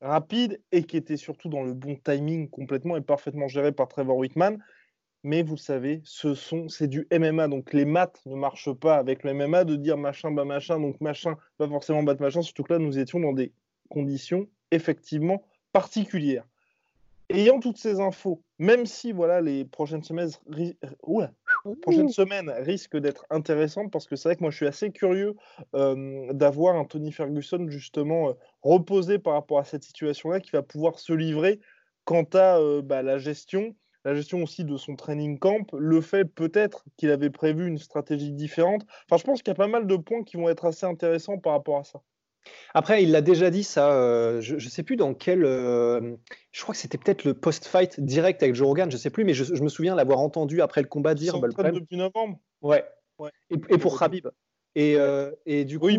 rapide 0.01 0.62
et 0.71 0.83
qui 0.83 0.97
était 0.97 1.18
surtout 1.18 1.50
dans 1.50 1.63
le 1.63 1.74
bon 1.74 1.95
timing 1.95 2.50
complètement 2.50 2.97
et 2.97 3.01
parfaitement 3.01 3.47
géré 3.47 3.71
par 3.71 3.88
Trevor 3.88 4.18
Whitman 4.18 4.57
mais 5.24 5.44
vous 5.44 5.57
savez, 5.57 6.01
ce 6.06 6.33
sont, 6.33 6.69
c'est 6.69 6.88
du 6.88 7.07
MMA, 7.12 7.48
donc 7.48 7.74
les 7.74 7.86
maths 7.86 8.21
ne 8.25 8.36
marchent 8.36 8.71
pas 8.74 8.95
avec 8.95 9.24
le 9.24 9.33
MMA 9.33 9.66
de 9.66 9.75
dire 9.75 9.98
machin, 9.98 10.31
bah 10.31 10.45
machin, 10.45 10.80
donc 10.80 11.00
machin 11.01 11.36
va 11.60 11.68
forcément 11.68 12.04
battre 12.04 12.21
machin, 12.21 12.42
surtout 12.42 12.63
que 12.63 12.74
là, 12.74 12.80
nous 12.80 12.98
étions 13.00 13.19
dans 13.19 13.33
des 13.33 13.51
conditions 13.89 14.48
effectivement 14.71 15.44
particulières. 15.74 16.45
Ayant 17.31 17.60
toutes 17.60 17.77
ces 17.77 18.00
infos, 18.00 18.42
même 18.57 18.88
si 18.88 19.12
voilà 19.12 19.39
les 19.39 19.63
prochaines 19.63 20.01
semaines, 20.01 20.31
prochaines 21.81 22.10
semaines 22.10 22.50
risquent 22.50 22.98
d'être 22.98 23.25
intéressantes, 23.30 23.92
parce 23.92 24.07
que 24.07 24.16
c'est 24.16 24.30
vrai 24.30 24.36
que 24.36 24.42
moi 24.42 24.50
je 24.50 24.56
suis 24.56 24.68
assez 24.68 24.92
curieux 24.92 25.36
euh, 25.75 26.33
d'avoir 26.33 26.75
un 26.75 26.86
Tony 26.86 27.12
Ferguson 27.12 27.68
justement 27.69 28.30
euh, 28.30 28.33
reposé 28.63 29.19
par 29.19 29.33
rapport 29.33 29.60
à 29.60 29.63
cette 29.63 29.83
situation-là, 29.83 30.39
qui 30.39 30.50
va 30.51 30.63
pouvoir 30.63 30.98
se 30.98 31.13
livrer 31.13 31.60
quant 32.04 32.27
à 32.33 32.57
euh, 32.57 32.81
bah, 32.81 33.04
la 33.04 33.19
gestion 33.19 33.75
la 34.05 34.15
gestion 34.15 34.43
aussi 34.43 34.63
de 34.63 34.77
son 34.77 34.95
training 34.95 35.39
camp, 35.39 35.65
le 35.73 36.01
fait 36.01 36.25
peut-être 36.25 36.85
qu'il 36.97 37.11
avait 37.11 37.29
prévu 37.29 37.67
une 37.67 37.77
stratégie 37.77 38.31
différente. 38.31 38.85
Enfin, 39.05 39.17
je 39.17 39.23
pense 39.23 39.41
qu'il 39.41 39.51
y 39.51 39.51
a 39.51 39.55
pas 39.55 39.67
mal 39.67 39.87
de 39.87 39.95
points 39.97 40.23
qui 40.23 40.37
vont 40.37 40.49
être 40.49 40.65
assez 40.65 40.85
intéressants 40.85 41.37
par 41.37 41.53
rapport 41.53 41.77
à 41.77 41.83
ça. 41.83 42.01
Après, 42.73 43.03
il 43.03 43.11
l'a 43.11 43.21
déjà 43.21 43.49
dit 43.49 43.63
ça, 43.63 43.93
euh, 43.93 44.41
je 44.41 44.55
ne 44.55 44.59
sais 44.59 44.83
plus 44.83 44.95
dans 44.95 45.13
quel. 45.13 45.43
Euh, 45.43 46.15
je 46.51 46.61
crois 46.61 46.73
que 46.73 46.79
c'était 46.79 46.97
peut-être 46.97 47.25
le 47.25 47.33
post-fight 47.33 47.99
direct 47.99 48.41
avec 48.41 48.55
Joe 48.55 48.67
Rogan, 48.67 48.89
je 48.89 48.95
ne 48.95 48.99
sais 48.99 49.09
plus, 49.09 49.25
mais 49.25 49.33
je, 49.33 49.61
me 49.61 49.69
souviens 49.69 49.95
l'avoir 49.95 50.19
entendu 50.19 50.61
après 50.61 50.81
le 50.81 50.87
combat 50.87 51.13
dire. 51.15 51.37
Bah, 51.39 51.47
le 51.47 51.53
problème... 51.53 51.75
depuis 51.75 51.97
novembre 51.97 52.39
Ouais. 52.61 52.83
Et, 53.49 53.77
pour 53.77 53.99
Khabib. 53.99 54.27
Et, 54.75 54.95
euh, 54.95 55.31
et 55.45 55.65
du 55.65 55.77
coup, 55.77 55.87
oui, 55.87 55.97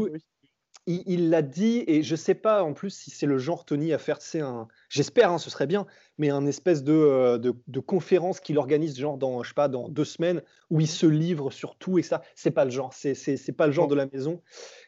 il 1.07 1.31
l'a 1.31 1.43
dit, 1.43 1.85
et 1.87 2.03
je 2.03 2.17
sais 2.17 2.35
pas 2.35 2.63
en 2.63 2.73
plus 2.73 2.91
si 2.91 3.11
c'est 3.11 3.27
le 3.27 3.39
genre 3.39 3.65
Tony 3.65 3.93
à 3.93 3.99
faire, 3.99 4.19
un, 4.35 4.69
j'espère, 4.89 5.31
hein, 5.31 5.39
ce 5.39 5.51
serait 5.51 5.67
bien, 5.67 5.87
mais 6.19 6.31
un 6.31 6.47
espèce 6.47 6.83
de, 6.83 6.93
euh, 6.93 7.39
de, 7.39 7.81
conférence 7.81 8.41
qu'il 8.41 8.59
organise 8.59 8.99
genre 8.99 9.19
dans, 9.19 9.43
je 9.43 9.49
sais 9.49 9.55
pas, 9.55 9.69
dans 9.69 9.89
deux 9.89 10.05
semaines 10.05 10.43
où 10.71 10.81
il 10.81 10.89
se 10.89 11.07
livre 11.07 11.51
sur 11.51 11.77
tout 11.77 11.99
et 11.99 12.03
ça, 12.03 12.23
c'est 12.35 12.51
pas 12.51 12.65
le 12.65 12.71
genre, 12.71 12.93
c'est, 12.95 13.15
c'est, 13.15 13.53
pas 13.53 13.67
le 13.67 13.73
genre 13.73 13.89
de 13.89 13.95
la 13.95 14.07
maison. 14.07 14.41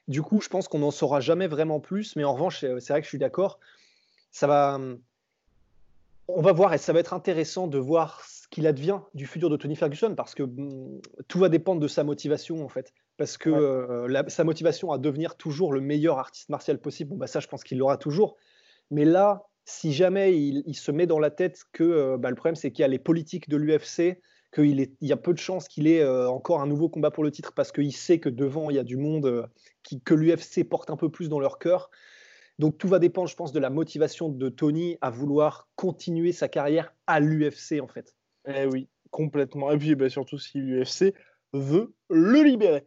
Du 0.08 0.22
coup, 0.22 0.40
je 0.40 0.49
pense 0.49 0.69
qu'on 0.69 0.81
n'en 0.81 0.90
saura 0.90 1.20
jamais 1.20 1.46
vraiment 1.46 1.81
plus, 1.81 2.16
mais 2.16 2.25
en 2.25 2.34
revanche, 2.34 2.60
c'est 2.60 2.88
vrai 2.88 3.00
que 3.00 3.05
je 3.05 3.10
suis 3.10 3.19
d'accord, 3.19 3.58
ça 4.31 4.46
va, 4.46 4.81
on 6.29 6.41
va 6.41 6.53
voir 6.53 6.72
et 6.74 6.79
ça 6.79 6.93
va 6.93 7.00
être 7.00 7.12
intéressant 7.12 7.67
de 7.67 7.79
voir 7.79 8.24
ce 8.24 8.48
qu'il 8.48 8.67
advient 8.67 9.00
du 9.15 9.26
futur 9.26 9.50
de 9.50 9.56
Tony 9.56 9.76
Ferguson 9.76 10.15
parce 10.15 10.34
que 10.34 10.43
mm, 10.43 11.00
tout 11.29 11.38
va 11.38 11.48
dépendre 11.48 11.81
de 11.81 11.88
sa 11.88 12.05
motivation 12.05 12.65
en 12.65 12.69
fait 12.69 12.93
parce 13.22 13.38
que 13.38 13.50
euh, 13.50 14.22
sa 14.26 14.43
motivation 14.43 14.91
à 14.91 14.98
devenir 14.98 15.36
toujours 15.36 15.72
le 15.72 15.81
meilleur 15.81 16.19
artiste 16.19 16.48
martial 16.48 16.81
possible, 16.81 17.10
bon, 17.10 17.17
bah, 17.19 17.29
ça, 17.29 17.38
je 17.38 17.46
pense 17.46 17.62
qu'il 17.62 17.79
l'aura 17.79 17.96
toujours. 17.96 18.34
Mais 18.91 19.05
là, 19.05 19.46
si 19.64 19.93
jamais 19.93 20.36
il, 20.36 20.74
se 20.74 20.91
met 20.91 21.06
dans 21.06 21.20
la 21.20 21.31
tête 21.31 21.62
que 21.72 21.84
euh, 21.84 22.17
bah, 22.19 22.31
le 22.31 22.34
problème, 22.34 22.56
c'est 22.56 22.72
qu'il 22.72 22.82
y 22.82 22.84
a 22.84 22.88
les 22.88 22.98
politiques 22.98 23.48
de 23.48 23.56
l'UFC, 23.56 24.20
qu'il 24.52 24.81
il 24.81 25.08
y 25.08 25.12
a 25.12 25.17
peu 25.17 25.32
de 25.32 25.38
chances 25.38 25.69
qu'il 25.69 25.86
ait 25.86 26.02
euh, 26.02 26.29
encore 26.29 26.62
un 26.62 26.67
nouveau 26.67 26.88
combat 26.88 27.12
pour 27.12 27.22
le 27.22 27.31
titre 27.31 27.52
parce 27.52 27.70
qu'il 27.70 27.93
sait 27.93 28.19
que 28.19 28.29
devant, 28.29 28.70
il 28.70 28.74
y 28.74 28.81
a 28.81 28.82
du 28.82 28.96
monde 28.96 29.48
qui, 29.84 30.00
que 30.00 30.14
l'UFC 30.14 30.69
porte 30.69 30.91
un 30.91 30.96
peu 30.96 31.08
plus 31.08 31.29
dans 31.29 31.38
leur 31.38 31.60
cœur. 31.60 31.91
Donc 32.58 32.76
tout 32.76 32.88
va 32.88 32.98
dépendre, 32.98 33.29
je 33.29 33.36
pense, 33.36 33.52
de 33.52 33.60
la 33.60 33.70
motivation 33.70 34.31
de 34.31 34.48
Tony 34.48 34.98
à 35.00 35.10
vouloir 35.10 35.69
continuer 35.76 36.32
sa 36.32 36.48
carrière 36.48 36.93
à 37.06 37.20
l'UFC, 37.20 37.81
en 37.81 37.86
fait. 37.86 38.17
Eh 38.48 38.67
oui, 38.67 38.88
complètement. 39.12 39.70
Et 39.70 39.79
puis 39.79 39.94
bah, 39.94 40.08
surtout 40.10 40.38
si 40.38 40.58
l'UFC 40.58 41.14
veut 41.52 41.94
le 42.10 42.43
libérer. 42.43 42.84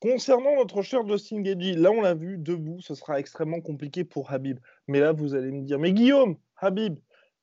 Concernant 0.00 0.56
notre 0.56 0.82
cher 0.82 1.06
Justin 1.08 1.40
Gagey, 1.40 1.72
là 1.72 1.90
on 1.90 2.02
l'a 2.02 2.14
vu 2.14 2.36
debout, 2.36 2.80
ce 2.80 2.94
sera 2.94 3.18
extrêmement 3.18 3.60
compliqué 3.60 4.04
pour 4.04 4.30
Habib. 4.30 4.58
Mais 4.88 5.00
là 5.00 5.12
vous 5.12 5.34
allez 5.34 5.50
me 5.50 5.62
dire, 5.62 5.78
mais 5.78 5.92
Guillaume, 5.92 6.36
Habib, 6.58 6.98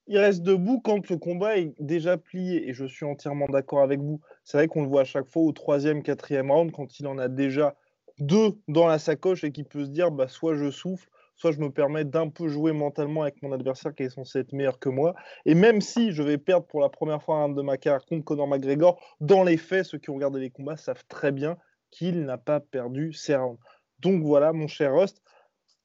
il 0.08 0.18
reste 0.20 0.44
debout 0.44 0.80
quand 0.82 1.10
le 1.10 1.18
combat 1.18 1.58
est 1.58 1.74
déjà 1.80 2.18
plié. 2.18 2.70
Et 2.70 2.74
je 2.74 2.86
suis 2.86 3.06
entièrement 3.06 3.48
d'accord 3.48 3.82
avec 3.82 4.00
vous. 4.00 4.20
C'est 4.44 4.58
vrai 4.58 4.68
qu'on 4.68 4.84
le 4.84 4.88
voit 4.88 5.02
à 5.02 5.06
chaque 5.06 5.30
fois 5.30 5.44
au 5.44 5.52
troisième, 5.52 6.04
quatrième 6.04 6.52
round, 6.52 6.72
quand 6.72 7.00
il 7.00 7.08
en 7.08 7.18
a 7.18 7.28
déjà 7.28 7.76
deux 8.20 8.52
dans 8.68 8.86
la 8.86 9.00
sacoche 9.00 9.44
et 9.44 9.52
qu'il 9.52 9.66
peut 9.66 9.86
se 9.86 9.90
dire, 9.90 10.12
bah, 10.12 10.28
soit 10.28 10.56
je 10.56 10.70
souffle, 10.70 11.10
soit 11.36 11.52
je 11.52 11.60
me 11.60 11.72
permets 11.72 12.06
d'un 12.06 12.30
peu 12.30 12.48
jouer 12.50 12.74
mentalement 12.74 13.24
avec 13.24 13.42
mon 13.42 13.52
adversaire 13.52 13.96
qui 13.96 14.04
est 14.04 14.10
censé 14.10 14.40
être 14.40 14.54
meilleur 14.54 14.78
que 14.78 14.90
moi. 14.90 15.16
Et 15.46 15.56
même 15.56 15.82
si 15.82 16.12
je 16.12 16.22
vais 16.22 16.38
perdre 16.38 16.68
pour 16.68 16.82
la 16.82 16.90
première 16.90 17.24
fois 17.24 17.38
un 17.38 17.50
de 17.50 17.62
ma 17.62 17.78
carrière 17.78 18.06
contre 18.06 18.26
Conor 18.26 18.48
McGregor, 18.48 19.00
dans 19.22 19.44
les 19.44 19.58
faits, 19.58 19.86
ceux 19.86 19.98
qui 19.98 20.10
ont 20.12 20.16
regardé 20.16 20.40
les 20.40 20.52
combats 20.52 20.78
savent 20.78 21.04
très 21.08 21.32
bien 21.32 21.58
qu'il 21.94 22.26
n'a 22.26 22.38
pas 22.38 22.60
perdu 22.60 23.14
ses 23.14 23.36
rounds. 23.36 23.60
Donc 24.00 24.24
voilà, 24.24 24.52
mon 24.52 24.68
cher 24.68 24.94
Rust. 24.96 25.22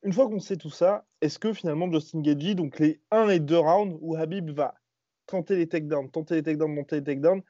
Une 0.02 0.12
fois 0.12 0.28
qu'on 0.28 0.40
sait 0.40 0.56
tout 0.56 0.70
ça, 0.70 1.04
est-ce 1.20 1.38
que 1.38 1.52
finalement 1.52 1.90
Justin 1.92 2.20
Gagey, 2.20 2.54
donc 2.54 2.78
les 2.78 3.00
1 3.10 3.28
et 3.28 3.40
2 3.40 3.58
rounds 3.58 3.98
où 4.00 4.16
Habib 4.16 4.50
va 4.50 4.74
tenter 5.26 5.56
les 5.56 5.68
takedowns, 5.68 6.10
tenter 6.10 6.36
les 6.36 6.42
takedowns, 6.42 6.74
monter 6.74 6.96
les 6.96 7.04
takedowns, 7.04 7.42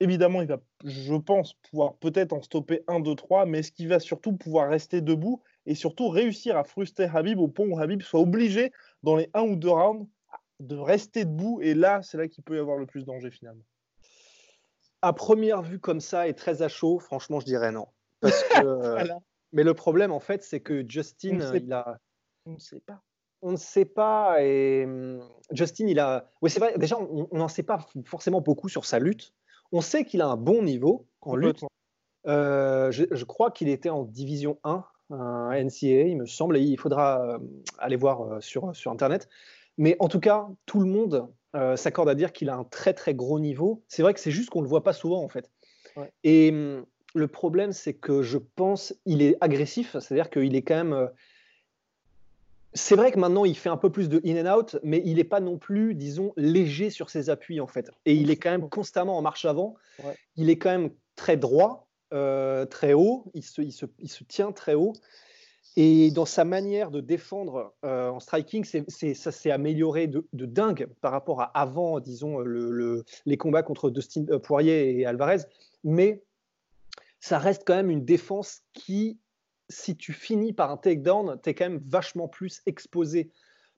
évidemment, 0.00 0.42
il 0.42 0.48
va, 0.48 0.60
je 0.84 1.14
pense, 1.14 1.54
pouvoir 1.54 1.96
peut-être 1.96 2.32
en 2.32 2.42
stopper 2.42 2.82
1, 2.86 3.00
2, 3.00 3.14
3, 3.14 3.46
mais 3.46 3.60
est-ce 3.60 3.72
qu'il 3.72 3.88
va 3.88 3.98
surtout 3.98 4.36
pouvoir 4.36 4.68
rester 4.68 5.00
debout 5.00 5.42
et 5.66 5.74
surtout 5.74 6.08
réussir 6.08 6.56
à 6.56 6.64
frustrer 6.64 7.08
Habib 7.12 7.40
au 7.40 7.48
point 7.48 7.66
où 7.66 7.78
Habib 7.78 8.02
soit 8.02 8.20
obligé, 8.20 8.72
dans 9.02 9.16
les 9.16 9.30
un 9.34 9.42
ou 9.42 9.56
deux 9.56 9.70
rounds, 9.70 10.08
de 10.60 10.76
rester 10.76 11.24
debout. 11.24 11.60
Et 11.62 11.74
là, 11.74 12.02
c'est 12.02 12.18
là 12.18 12.28
qu'il 12.28 12.44
peut 12.44 12.56
y 12.56 12.60
avoir 12.60 12.78
le 12.78 12.86
plus 12.86 13.00
de 13.00 13.06
danger 13.06 13.30
finalement. 13.30 13.64
À 15.02 15.12
première 15.12 15.62
vue 15.62 15.80
comme 15.80 16.00
ça 16.00 16.28
et 16.28 16.34
très 16.34 16.62
à 16.62 16.68
chaud, 16.68 16.98
franchement, 16.98 17.40
je 17.40 17.46
dirais 17.46 17.72
non. 17.72 17.86
Parce 18.24 18.42
que, 18.42 18.64
euh, 18.64 19.04
Mais 19.52 19.62
le 19.62 19.74
problème, 19.74 20.12
en 20.12 20.20
fait, 20.20 20.42
c'est 20.42 20.60
que 20.60 20.84
Justin, 20.88 21.38
il 21.54 21.72
a. 21.72 21.98
On 22.46 22.52
ne 22.52 22.58
sait 22.58 22.80
pas. 22.80 23.00
On 23.42 23.52
ne 23.52 23.56
sait 23.56 23.84
pas. 23.84 24.42
Et 24.42 24.84
hum, 24.84 25.22
Justin, 25.50 25.86
il 25.86 25.98
a. 25.98 26.30
Oui, 26.42 26.50
c'est 26.50 26.60
vrai, 26.60 26.76
déjà, 26.78 26.98
on 26.98 27.28
n'en 27.32 27.48
sait 27.48 27.62
pas 27.62 27.86
forcément 28.06 28.40
beaucoup 28.40 28.68
sur 28.68 28.84
sa 28.84 28.98
lutte. 28.98 29.34
On 29.72 29.80
sait 29.80 30.04
qu'il 30.04 30.22
a 30.22 30.26
un 30.26 30.36
bon 30.36 30.62
niveau 30.62 31.06
en 31.20 31.36
lutte. 31.36 31.64
Euh, 32.26 32.90
je, 32.90 33.24
crois 33.24 33.50
qu'il 33.50 33.68
était 33.68 33.90
en 33.90 34.04
division 34.04 34.58
1, 34.64 34.84
un 35.10 35.64
NCAA, 35.64 36.08
il 36.08 36.16
me 36.16 36.26
semble. 36.26 36.56
il 36.58 36.78
faudra 36.78 37.20
euh, 37.22 37.38
aller 37.78 37.96
voir 37.96 38.22
euh, 38.22 38.40
sur, 38.40 38.74
sur 38.74 38.90
Internet. 38.90 39.28
Mais 39.76 39.96
en 39.98 40.08
tout 40.08 40.20
cas, 40.20 40.48
tout 40.66 40.80
le 40.80 40.86
monde 40.86 41.28
s'accorde 41.76 42.08
à 42.08 42.16
dire 42.16 42.32
qu'il 42.32 42.50
a 42.50 42.56
un 42.56 42.64
très 42.64 42.94
très 42.94 43.14
gros 43.14 43.38
niveau. 43.38 43.84
C'est 43.86 44.02
vrai 44.02 44.12
que 44.12 44.18
c'est 44.18 44.32
juste 44.32 44.50
qu'on 44.50 44.58
ne 44.58 44.64
le 44.64 44.68
voit 44.68 44.82
pas 44.82 44.92
souvent 44.92 45.22
en 45.22 45.28
fait. 45.28 45.52
Et 46.24 46.50
hum, 46.50 46.84
le 47.14 47.28
problème, 47.28 47.72
c'est 47.72 47.94
que 47.94 48.22
je 48.22 48.38
pense 48.38 48.94
il 49.06 49.22
est 49.22 49.36
agressif, 49.40 49.96
c'est-à-dire 49.98 50.30
qu'il 50.30 50.54
est 50.56 50.62
quand 50.62 50.84
même. 50.84 51.10
C'est 52.76 52.96
vrai 52.96 53.12
que 53.12 53.20
maintenant 53.20 53.44
il 53.44 53.56
fait 53.56 53.68
un 53.68 53.76
peu 53.76 53.90
plus 53.90 54.08
de 54.08 54.20
in 54.26 54.44
and 54.44 54.58
out, 54.58 54.76
mais 54.82 55.00
il 55.04 55.16
n'est 55.16 55.24
pas 55.24 55.38
non 55.38 55.58
plus, 55.58 55.94
disons, 55.94 56.32
léger 56.36 56.90
sur 56.90 57.08
ses 57.08 57.30
appuis 57.30 57.60
en 57.60 57.68
fait. 57.68 57.90
Et 58.04 58.14
il 58.14 58.30
est 58.30 58.36
quand 58.36 58.50
même 58.50 58.68
constamment 58.68 59.16
en 59.16 59.22
marche 59.22 59.44
avant. 59.44 59.76
Il 60.36 60.50
est 60.50 60.58
quand 60.58 60.70
même 60.70 60.90
très 61.14 61.36
droit, 61.36 61.88
euh, 62.12 62.66
très 62.66 62.92
haut. 62.92 63.30
Il 63.34 63.44
se, 63.44 63.62
il, 63.62 63.72
se, 63.72 63.86
il 64.00 64.10
se, 64.10 64.24
tient 64.24 64.50
très 64.50 64.74
haut. 64.74 64.92
Et 65.76 66.10
dans 66.10 66.24
sa 66.24 66.44
manière 66.44 66.90
de 66.90 67.00
défendre 67.00 67.74
euh, 67.84 68.08
en 68.08 68.20
striking, 68.20 68.64
c'est, 68.64 69.14
ça 69.14 69.32
s'est 69.32 69.50
amélioré 69.50 70.06
de, 70.06 70.24
de, 70.32 70.46
dingue 70.46 70.88
par 71.00 71.10
rapport 71.10 71.40
à 71.40 71.46
avant, 71.58 71.98
disons, 71.98 72.38
le, 72.38 72.70
le, 72.70 73.04
les 73.26 73.36
combats 73.36 73.64
contre 73.64 73.90
Dustin 73.90 74.24
euh, 74.30 74.38
Poirier 74.38 74.98
et 74.98 75.06
Alvarez. 75.06 75.42
Mais 75.82 76.22
ça 77.24 77.38
reste 77.38 77.62
quand 77.64 77.74
même 77.74 77.88
une 77.88 78.04
défense 78.04 78.60
qui, 78.74 79.18
si 79.70 79.96
tu 79.96 80.12
finis 80.12 80.52
par 80.52 80.70
un 80.70 80.76
takedown, 80.76 81.40
tu 81.42 81.48
es 81.48 81.54
quand 81.54 81.64
même 81.64 81.80
vachement 81.86 82.28
plus 82.28 82.60
exposé 82.66 83.30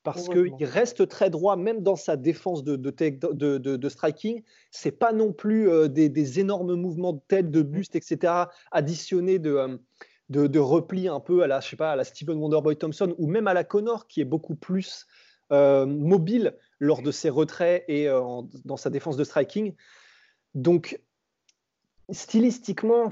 parce 0.03 0.29
qu'il 0.29 0.65
reste 0.65 1.07
très 1.07 1.31
droit, 1.31 1.55
même 1.55 1.81
dans 1.81 1.95
sa 1.95 2.17
défense 2.17 2.65
de, 2.65 2.75
de, 2.75 2.91
de, 2.91 3.77
de 3.77 3.89
striking. 3.89 4.43
C'est 4.73 4.99
pas 4.99 5.13
non 5.13 5.33
plus 5.33 5.71
euh, 5.71 5.87
des, 5.87 6.41
énormes 6.41 6.75
mouvements 6.75 7.13
de 7.13 7.21
tête, 7.29 7.53
de 7.53 7.63
buste, 7.63 7.95
etc., 7.95 8.33
additionnés 8.73 9.41
euh, 9.45 9.79
de, 10.29 10.49
de, 10.49 10.59
repli 10.59 11.07
un 11.07 11.21
peu 11.21 11.45
à 11.45 11.47
la, 11.47 11.61
je 11.61 11.69
sais 11.69 11.77
pas, 11.77 11.93
à 11.93 11.97
la 11.97 12.03
Stephen 12.03 12.39
Wonderboy 12.39 12.77
Thompson 12.77 13.15
ou 13.17 13.29
même 13.29 13.47
à 13.47 13.55
la 13.55 13.63
Connor, 13.63 14.09
qui 14.09 14.21
est 14.21 14.25
beaucoup 14.25 14.57
plus 14.57 15.07
euh, 15.53 15.87
mobile 15.87 16.57
lors 16.81 17.01
de 17.01 17.13
ses 17.13 17.31
retraits 17.31 17.85
et 17.87 18.09
dans 18.65 18.77
sa 18.77 18.91
défense 18.91 19.17
de 19.17 19.23
striking. 19.23 19.77
Donc, 20.55 21.01
stylistiquement, 22.11 23.11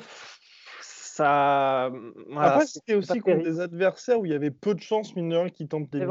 ça. 0.80 1.92
Après, 2.36 2.66
c'était 2.66 2.94
aussi 2.94 3.20
contre 3.20 3.42
des 3.42 3.60
adversaires 3.60 4.18
où 4.20 4.26
il 4.26 4.32
y 4.32 4.34
avait 4.34 4.50
peu 4.50 4.74
de 4.74 4.80
chances, 4.80 5.14
mine 5.14 5.28
de 5.28 5.36
rien, 5.36 5.48
qui 5.48 5.68
tentent 5.68 5.90
des 5.90 6.06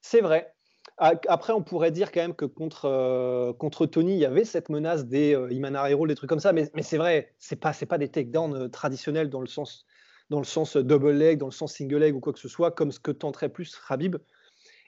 C'est 0.00 0.20
vrai. 0.20 0.52
Après, 0.96 1.52
on 1.52 1.62
pourrait 1.62 1.92
dire 1.92 2.10
quand 2.10 2.20
même 2.20 2.34
que 2.34 2.44
contre, 2.44 2.86
euh, 2.86 3.52
contre 3.52 3.86
Tony, 3.86 4.14
il 4.14 4.18
y 4.18 4.24
avait 4.24 4.44
cette 4.44 4.68
menace 4.68 5.06
des 5.06 5.34
euh, 5.34 5.52
Imanari 5.52 5.94
des 6.08 6.14
trucs 6.16 6.30
comme 6.30 6.40
ça, 6.40 6.52
mais, 6.52 6.68
mais 6.74 6.82
c'est 6.82 6.96
vrai, 6.96 7.34
c'est 7.38 7.56
pas, 7.56 7.72
pas 7.72 7.98
des 7.98 8.08
takedowns 8.08 8.54
euh, 8.54 8.68
traditionnels 8.68 9.30
dans 9.30 9.40
le 9.40 9.46
sens 9.46 9.86
dans 10.30 10.40
le 10.40 10.44
sens 10.44 10.76
double 10.76 11.12
leg, 11.12 11.38
dans 11.38 11.46
le 11.46 11.52
sens 11.52 11.74
single 11.74 11.98
leg 11.98 12.14
ou 12.14 12.20
quoi 12.20 12.32
que 12.34 12.38
ce 12.38 12.48
soit, 12.48 12.70
comme 12.70 12.92
ce 12.92 13.00
que 13.00 13.10
tenterait 13.10 13.48
plus 13.48 13.80
Habib. 13.88 14.16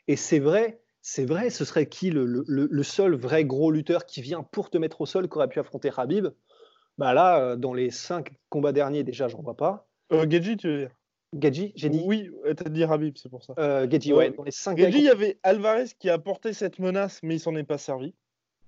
Et 0.06 0.16
c'est 0.16 0.38
vrai, 0.38 0.82
c'est 1.00 1.24
vrai, 1.24 1.48
ce 1.48 1.64
serait 1.64 1.88
qui 1.88 2.10
le, 2.10 2.26
le, 2.26 2.44
le, 2.46 2.82
seul 2.82 3.14
vrai 3.14 3.44
gros 3.44 3.70
lutteur 3.70 4.04
qui 4.04 4.20
vient 4.20 4.42
pour 4.42 4.68
te 4.68 4.76
mettre 4.76 5.00
au 5.00 5.06
sol 5.06 5.28
qui 5.30 5.36
aurait 5.38 5.48
pu 5.48 5.58
affronter 5.58 5.90
Habib 5.96 6.28
bah 7.00 7.14
là, 7.14 7.40
euh, 7.40 7.56
dans 7.56 7.72
les 7.72 7.90
cinq 7.90 8.30
combats 8.50 8.72
derniers, 8.72 9.04
déjà, 9.04 9.26
j'en 9.26 9.40
vois 9.40 9.56
pas. 9.56 9.88
Euh, 10.12 10.28
Gedji, 10.28 10.58
tu 10.58 10.68
veux 10.68 10.78
dire? 10.80 10.90
Gedji, 11.32 11.72
j'ai 11.74 11.88
dit. 11.88 12.02
Oui, 12.04 12.30
t'as 12.54 12.68
dit 12.68 12.84
Rabib, 12.84 13.16
c'est 13.16 13.30
pour 13.30 13.42
ça. 13.42 13.54
Euh, 13.58 13.88
Gedji, 13.88 14.12
ouais. 14.12 14.32
Dans 14.32 14.42
les 14.42 14.50
cinq 14.50 14.78
il 14.78 15.00
y 15.00 15.08
avait 15.08 15.38
Alvarez 15.42 15.86
qui 15.98 16.10
a 16.10 16.18
porté 16.18 16.52
cette 16.52 16.78
menace, 16.78 17.22
mais 17.22 17.36
il 17.36 17.40
s'en 17.40 17.56
est 17.56 17.64
pas 17.64 17.78
servi. 17.78 18.14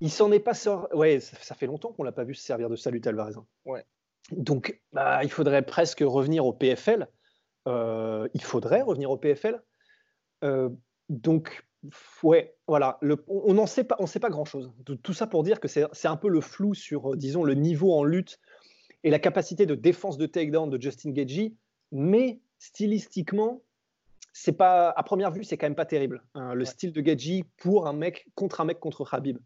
Il 0.01 0.11
s'en 0.11 0.33
est 0.33 0.41
pas 0.41 0.55
servi. 0.55 0.87
Ouais, 0.95 1.21
ça, 1.21 1.55
fait 1.55 1.67
longtemps 1.67 1.93
qu'on 1.93 2.05
l'a 2.05 2.13
pas 2.13 2.25
vu 2.25 2.35
se 2.35 2.43
servir 2.43 2.71
de 2.71 2.77
salut 2.77 3.03
Alvarez. 3.05 3.35
Hein. 3.37 3.45
Ouais. 3.67 3.85
Donc, 4.31 4.81
bah, 4.95 5.23
il 5.25 5.31
faudrait 5.31 5.61
presque 5.61 6.01
revenir 6.01 6.47
au 6.47 6.55
PFL. 6.55 7.09
Euh, 7.69 8.29
il 8.33 8.43
faudrait 8.43 8.81
revenir 8.81 9.11
au 9.11 9.19
PFL. 9.19 9.63
donc, 11.11 11.67
Ouais, 12.23 12.55
voilà. 12.69 13.01
on 13.27 13.55
n'en 13.55 13.67
sait 13.67 13.85
pas, 13.85 13.97
on 13.99 14.07
sait 14.07 14.21
pas 14.21 14.31
grand-chose. 14.31 14.73
Tout, 15.03 15.13
ça 15.13 15.27
pour 15.27 15.43
dire 15.43 15.59
que 15.59 15.69
c'est 15.69 16.09
un 16.09 16.17
peu 16.17 16.29
le 16.29 16.41
flou 16.41 16.75
sur, 16.75 17.13
euh, 17.13 17.17
disons, 17.17 17.43
le 17.43 17.55
niveau 17.55 17.93
en 17.93 18.05
lutte 18.05 18.39
et 19.03 19.11
la 19.11 19.19
capacité 19.19 19.67
de 19.67 19.75
défense 19.75 20.17
de 20.17 20.27
takedown 20.27 20.71
de 20.71 20.81
Justin 20.81 21.11
Gagey, 21.11 21.55
mais 21.91 22.41
stylistiquement, 22.59 23.63
c'est 24.33 24.53
pas, 24.53 24.91
à 24.91 25.03
première 25.03 25.33
vue, 25.33 25.43
c'est 25.43 25.57
quand 25.57 25.67
même 25.67 25.75
pas 25.75 25.85
terrible. 25.85 26.23
Hein, 26.35 26.55
le 26.55 26.65
style 26.65 26.93
de 26.93 27.01
Gagey 27.01 27.45
pour 27.57 27.89
un 27.89 27.93
mec 27.93 28.29
contre 28.37 28.61
un 28.61 28.65
mec 28.65 28.79
contre 28.79 29.13
Habib. 29.13 29.39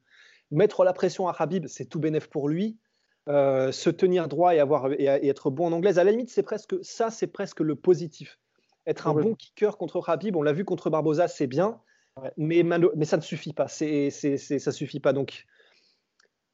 Mettre 0.51 0.85
la 0.85 0.93
pression 0.93 1.29
à 1.29 1.35
Habib, 1.37 1.67
c'est 1.67 1.87
tout 1.87 1.99
bénef 1.99 2.29
pour 2.29 2.49
lui. 2.49 2.77
Euh, 3.29 3.73
se 3.73 3.91
tenir 3.91 4.29
droit 4.29 4.55
et, 4.55 4.61
avoir, 4.61 4.93
et, 4.93 5.07
être 5.07 5.51
bon 5.51 5.67
en 5.67 5.73
anglaise, 5.73 5.99
à 5.99 6.05
la 6.05 6.13
limite, 6.13 6.31
c'est 6.31 6.45
presque 6.45 6.77
ça, 6.83 7.11
c'est 7.11 7.27
presque 7.27 7.61
le 7.61 7.75
positif. 7.75 8.39
Être 8.87 9.09
un 9.09 9.15
bon 9.15 9.35
kicker 9.35 9.77
contre 9.79 10.09
Habib, 10.09 10.37
on 10.37 10.43
l'a 10.43 10.53
vu 10.53 10.65
contre 10.65 10.91
Barbosa, 10.91 11.27
c'est 11.27 11.49
bien 11.49 11.81
mais, 12.37 12.63
mais 12.63 13.05
ça 13.05 13.17
ne 13.17 13.23
suffit 13.23 13.53
pas. 13.53 13.69
C'est, 13.69 14.11
c'est, 14.11 14.37
ça 14.37 14.73
suffit 14.73 15.01
pas. 15.01 15.13
Donc, 15.13 15.47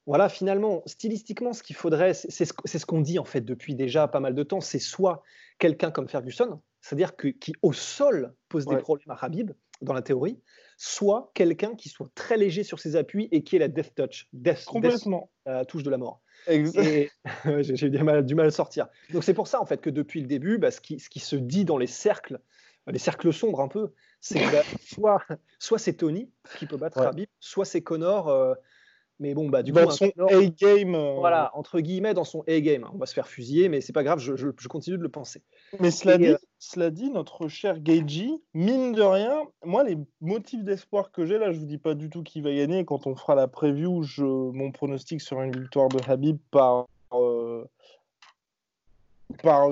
voilà, 0.07 0.29
finalement, 0.29 0.83
stylistiquement, 0.87 1.53
ce 1.53 1.63
qu'il 1.63 1.77
faudrait, 1.77 2.15
c'est, 2.15 2.45
ce, 2.45 2.87
qu'on 2.87 3.01
dit 3.01 3.19
en 3.19 3.25
fait 3.25 3.43
depuis 3.43 3.75
déjà 3.75 4.09
pas 4.09 4.21
mal 4.21 4.35
de 4.35 4.43
temps, 4.43 4.61
c'est 4.61 4.81
soit 4.81 5.23
quelqu'un 5.59 5.91
comme 5.91 6.09
Ferguson, 6.09 6.61
c'est-à-dire 6.81 7.15
que, 7.15 7.29
qui 7.29 7.53
au 7.63 7.73
sol 7.73 8.35
pose 8.49 8.67
des 8.67 8.79
problèmes 8.79 9.11
à 9.11 9.25
Habib, 9.25 9.53
dans 9.81 9.93
la 9.93 10.03
théorie, 10.03 10.41
soit 10.77 11.31
quelqu'un 11.35 11.75
qui 11.75 11.89
soit 11.89 12.09
très 12.15 12.37
léger 12.37 12.65
sur 12.65 12.79
ses 12.79 12.97
appuis 12.97 13.29
et 13.31 13.43
qui 13.43 13.57
est 13.57 13.59
la 13.59 13.69
death 13.69 13.95
touch, 13.95 14.29
death, 14.33 14.65
Complètement. 14.65 15.31
la 15.47 15.65
touche 15.65 15.83
de 15.83 15.91
la 15.91 15.99
mort. 15.99 16.21
Exact. 16.47 17.11
j'ai, 17.61 17.87
eu 17.87 17.91
du 17.91 18.03
mal, 18.03 18.25
du 18.25 18.35
mal 18.35 18.47
à 18.47 18.51
sortir. 18.51 18.89
Donc 19.13 19.23
c'est 19.23 19.35
pour 19.35 19.47
ça 19.47 19.61
en 19.61 19.67
fait 19.67 19.81
que 19.81 19.91
depuis 19.91 20.21
le 20.21 20.27
début, 20.27 20.59
bah, 20.59 20.71
ce, 20.71 20.81
qui, 20.81 20.99
ce 20.99 21.09
qui 21.09 21.21
se 21.21 21.37
dit 21.37 21.65
dans 21.65 21.79
les 21.79 21.87
cercles, 21.87 22.41
les 22.87 22.99
cercles 22.99 23.33
sombres 23.33 23.61
un 23.61 23.69
peu, 23.69 23.93
c'est 24.21 24.41
bah, 24.53 24.63
soit, 24.85 25.23
soit 25.59 25.79
c'est 25.79 25.95
Tony 25.95 26.31
qui 26.59 26.67
peut 26.67 26.77
battre 26.77 26.99
Habib, 26.99 27.29
soit 27.41 27.65
c'est 27.65 27.83
Connor. 27.83 28.29
Euh, 28.29 28.55
mais 29.19 29.35
bon, 29.35 29.49
bah, 29.49 29.63
du 29.63 29.73
coup, 29.73 29.91
son 29.91 30.11
A-game. 30.31 30.95
Euh, 30.97 31.15
voilà, 31.19 31.53
entre 31.55 31.79
guillemets, 31.79 32.15
dans 32.15 32.25
son 32.25 32.43
A-game. 32.49 32.89
On 32.93 32.99
va 32.99 33.07
se 33.07 33.15
faire 33.15 33.29
fusiller, 33.29 33.69
mais 33.69 33.81
c'est 33.81 33.93
pas 33.93 34.03
grave, 34.03 34.19
je, 34.19 34.35
je, 34.35 34.69
continue 34.69 34.97
de 34.99 35.03
le 35.03 35.11
penser. 35.11 35.43
Mais 35.79 35.93
cela, 35.93 36.19
dit, 36.19 36.29
euh, 36.29 36.39
cela 36.59 36.91
dit, 36.91 37.09
notre 37.11 37.47
cher 37.47 37.79
Geiji, 37.79 38.43
mine 38.55 38.93
de 38.93 39.03
rien, 39.03 39.43
moi, 39.65 39.85
les 39.85 39.97
motifs 40.21 40.65
d'espoir 40.65 41.13
que 41.13 41.25
j'ai, 41.25 41.39
là, 41.39 41.53
je 41.53 41.61
vous 41.61 41.67
dis 41.67 41.79
pas 41.79 41.95
du 41.95 42.11
tout 42.11 42.25
qui 42.25 42.41
va 42.41 42.53
gagner. 42.53 42.85
Quand 42.85 43.07
on 43.07 43.15
fera 43.15 43.37
la 43.37 43.47
preview, 43.47 44.03
je, 44.03 44.25
mon 44.25 44.73
pronostic 44.73 45.21
sur 45.21 45.41
une 45.41 45.53
victoire 45.53 45.89
de 45.89 46.01
Habib 46.11 46.39
par. 46.51 46.87
par 49.43 49.69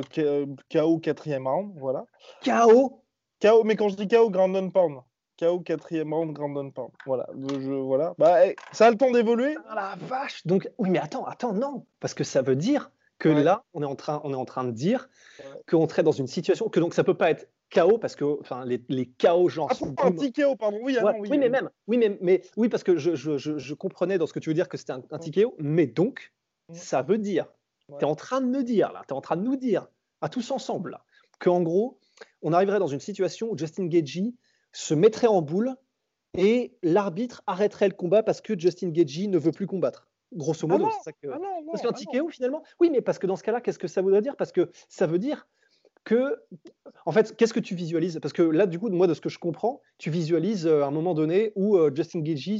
KO 0.72 0.98
quatrième 0.98 1.48
round, 1.48 1.72
voilà. 1.76 2.04
KO 2.44 2.99
KO, 3.40 3.64
mais 3.64 3.76
quand 3.76 3.88
je 3.88 3.96
dis 3.96 4.08
KO, 4.08 4.30
Grand 4.30 4.70
Pound. 4.70 5.00
KO 5.38 5.60
quatrième 5.60 6.12
round, 6.12 6.32
Grand 6.32 6.70
Pound. 6.70 6.90
Voilà, 7.06 7.26
je, 7.34 7.72
voilà. 7.72 8.14
Bah, 8.18 8.46
eh, 8.46 8.56
ça 8.72 8.86
a 8.86 8.90
le 8.90 8.96
temps 8.96 9.10
d'évoluer. 9.10 9.56
Ah 9.68 9.74
la 9.74 10.06
vache. 10.06 10.46
Donc, 10.46 10.68
oui, 10.78 10.90
mais 10.90 10.98
attends, 10.98 11.24
attends, 11.24 11.54
non, 11.54 11.86
parce 11.98 12.12
que 12.14 12.24
ça 12.24 12.42
veut 12.42 12.56
dire 12.56 12.90
que 13.18 13.28
là, 13.28 13.64
on 13.74 13.82
est 13.82 13.86
en 13.86 13.96
train, 13.96 14.20
on 14.24 14.32
est 14.32 14.36
en 14.36 14.44
train 14.44 14.64
de 14.64 14.72
dire 14.72 15.08
qu'on 15.68 15.88
serait 15.88 16.02
dans 16.02 16.12
une 16.12 16.26
situation 16.26 16.68
que 16.68 16.80
donc 16.80 16.94
ça 16.94 17.04
peut 17.04 17.16
pas 17.16 17.30
être 17.30 17.48
KO 17.72 17.98
parce 17.98 18.16
que 18.16 18.24
enfin 18.40 18.64
les, 18.64 18.82
les 18.88 19.06
KO 19.06 19.48
genre 19.48 19.68
ah, 19.70 19.74
sont 19.74 19.94
un 20.02 20.12
petit 20.12 20.32
KO 20.32 20.56
pardon? 20.56 20.78
Oui, 20.82 20.96
oui, 21.00 21.12
oui, 21.28 21.38
mais 21.38 21.48
même 21.48 21.70
oui 21.86 21.98
mais, 21.98 22.18
mais 22.20 22.42
oui 22.56 22.68
parce 22.68 22.82
que 22.82 22.96
je, 22.96 23.14
je, 23.14 23.36
je, 23.36 23.74
comprenais 23.74 24.18
dans 24.18 24.26
ce 24.26 24.32
que 24.32 24.40
tu 24.40 24.50
veux 24.50 24.54
dire 24.54 24.68
que 24.68 24.76
c'était 24.76 24.92
un, 24.92 25.02
un 25.10 25.18
mais 25.58 25.86
donc 25.86 26.32
ça 26.72 27.02
veut 27.02 27.18
dire 27.18 27.46
tu 27.98 28.04
es 28.04 28.04
en 28.04 28.16
train 28.16 28.40
de 28.40 28.46
me 28.46 28.64
dire 28.64 28.90
là 28.92 29.02
tu 29.06 29.14
es 29.14 29.16
en 29.16 29.20
train 29.20 29.36
de 29.36 29.42
nous 29.42 29.56
dire 29.56 29.86
à 30.20 30.28
tous 30.28 30.50
ensemble 30.50 30.90
là 30.90 31.04
qu'en 31.38 31.62
gros 31.62 31.98
on 32.42 32.52
arriverait 32.52 32.78
dans 32.78 32.86
une 32.86 33.00
situation 33.00 33.50
où 33.50 33.58
Justin 33.58 33.86
Gagey 33.86 34.32
se 34.72 34.94
mettrait 34.94 35.26
en 35.26 35.42
boule 35.42 35.74
et 36.36 36.76
l'arbitre 36.82 37.42
arrêterait 37.46 37.88
le 37.88 37.94
combat 37.94 38.22
parce 38.22 38.40
que 38.40 38.58
Justin 38.58 38.90
Gagey 38.90 39.26
ne 39.26 39.38
veut 39.38 39.52
plus 39.52 39.66
combattre. 39.66 40.08
Grosso 40.32 40.68
modo, 40.68 40.86
ah 40.86 40.92
c'est 40.98 41.10
ça 41.10 41.12
que. 41.12 41.26
Ah 41.28 41.38
parce 41.66 41.82
qu'un 41.82 41.92
ticket 41.92 42.20
finalement 42.30 42.62
Oui, 42.78 42.88
mais 42.90 43.00
parce 43.00 43.18
que 43.18 43.26
dans 43.26 43.36
ce 43.36 43.42
cas-là, 43.42 43.60
qu'est-ce 43.60 43.80
que 43.80 43.88
ça 43.88 44.00
voudrait 44.00 44.22
dire? 44.22 44.36
Parce 44.36 44.52
que 44.52 44.70
ça 44.88 45.06
veut 45.06 45.18
dire 45.18 45.48
que. 46.04 46.40
En 47.04 47.10
fait, 47.12 47.36
qu'est-ce 47.36 47.52
que 47.52 47.60
tu 47.60 47.74
visualises? 47.74 48.20
Parce 48.22 48.32
que 48.32 48.42
là, 48.42 48.66
du 48.66 48.78
coup, 48.78 48.90
moi, 48.90 49.08
de 49.08 49.14
ce 49.14 49.20
que 49.20 49.28
je 49.28 49.40
comprends, 49.40 49.80
tu 49.98 50.10
visualises 50.10 50.66
euh, 50.66 50.84
à 50.84 50.86
un 50.86 50.90
moment 50.92 51.14
donné 51.14 51.52
où 51.56 51.76
euh, 51.76 51.90
Justin 51.92 52.20
Gagey 52.20 52.58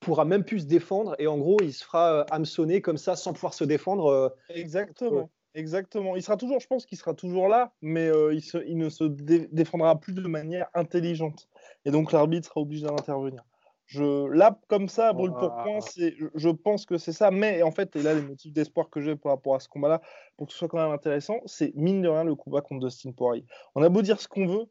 pourra 0.00 0.24
même 0.24 0.42
plus 0.42 0.60
se 0.60 0.66
défendre 0.66 1.14
et 1.20 1.28
en 1.28 1.38
gros, 1.38 1.58
il 1.62 1.72
se 1.72 1.84
fera 1.84 2.12
euh, 2.12 2.24
hameçonner 2.32 2.82
comme 2.82 2.96
ça 2.96 3.14
sans 3.14 3.32
pouvoir 3.32 3.54
se 3.54 3.62
défendre. 3.62 4.34
Exactement. 4.48 5.30
Exactement. 5.54 6.16
Il 6.16 6.22
sera 6.22 6.36
toujours, 6.36 6.60
je 6.60 6.66
pense 6.66 6.86
qu'il 6.86 6.96
sera 6.96 7.14
toujours 7.14 7.48
là, 7.48 7.72
mais 7.82 8.08
euh, 8.08 8.34
il, 8.34 8.78
ne 8.78 8.88
se 8.88 9.04
défendra 9.04 10.00
plus 10.00 10.14
de 10.14 10.26
manière 10.26 10.68
intelligente. 10.74 11.48
Et 11.84 11.90
donc 11.90 12.12
l'arbitre 12.12 12.48
sera 12.48 12.60
obligé 12.60 12.86
d'intervenir. 12.86 13.44
Je, 13.86 14.26
là, 14.28 14.58
comme 14.68 14.88
ça, 14.88 15.12
brûle 15.12 15.32
pour 15.32 15.54
point, 15.54 15.80
je 15.96 16.48
pense 16.48 16.86
que 16.86 16.96
c'est 16.96 17.12
ça. 17.12 17.30
Mais 17.30 17.62
en 17.62 17.70
fait, 17.70 17.94
et 17.96 18.02
là, 18.02 18.14
les 18.14 18.22
motifs 18.22 18.52
d'espoir 18.52 18.88
que 18.88 19.02
j'ai 19.02 19.16
par 19.16 19.32
rapport 19.32 19.54
à 19.54 19.60
ce 19.60 19.68
combat-là, 19.68 20.00
pour 20.38 20.46
que 20.46 20.52
ce 20.54 20.58
soit 20.58 20.68
quand 20.68 20.78
même 20.78 20.92
intéressant, 20.92 21.36
c'est 21.44 21.74
mine 21.74 22.00
de 22.00 22.08
rien 22.08 22.24
le 22.24 22.34
combat 22.34 22.62
contre 22.62 22.86
Dustin 22.86 23.12
Poirier. 23.12 23.44
On 23.74 23.82
a 23.82 23.90
beau 23.90 24.00
dire 24.00 24.18
ce 24.18 24.28
qu'on 24.28 24.46
veut, 24.46 24.64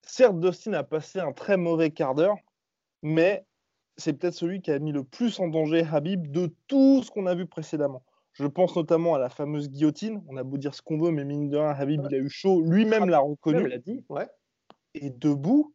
certes, 0.00 0.40
Dustin 0.40 0.72
a 0.72 0.82
passé 0.82 1.18
un 1.18 1.32
très 1.32 1.58
mauvais 1.58 1.90
quart 1.90 2.14
d'heure, 2.14 2.36
mais 3.02 3.44
c'est 3.98 4.14
peut-être 4.14 4.34
celui 4.34 4.62
qui 4.62 4.70
a 4.70 4.78
mis 4.78 4.92
le 4.92 5.04
plus 5.04 5.38
en 5.40 5.48
danger 5.48 5.84
Habib 5.92 6.30
de 6.30 6.54
tout 6.66 7.02
ce 7.02 7.10
qu'on 7.10 7.26
a 7.26 7.34
vu 7.34 7.44
précédemment. 7.46 8.02
Je 8.34 8.46
pense 8.46 8.74
notamment 8.74 9.14
à 9.14 9.18
la 9.18 9.28
fameuse 9.28 9.70
guillotine. 9.70 10.22
On 10.28 10.36
a 10.36 10.42
beau 10.42 10.58
dire 10.58 10.74
ce 10.74 10.82
qu'on 10.82 10.98
veut, 10.98 11.12
mais 11.12 11.24
mine 11.24 11.48
de 11.48 11.56
rien, 11.56 11.70
Habib, 11.70 12.02
il 12.10 12.14
a 12.14 12.18
eu 12.18 12.28
chaud. 12.28 12.62
Lui-même 12.62 13.08
l'a 13.08 13.20
reconnu. 13.20 13.66
l'a 13.68 13.78
dit, 13.78 14.04
ouais. 14.08 14.28
Et 14.94 15.10
debout, 15.10 15.72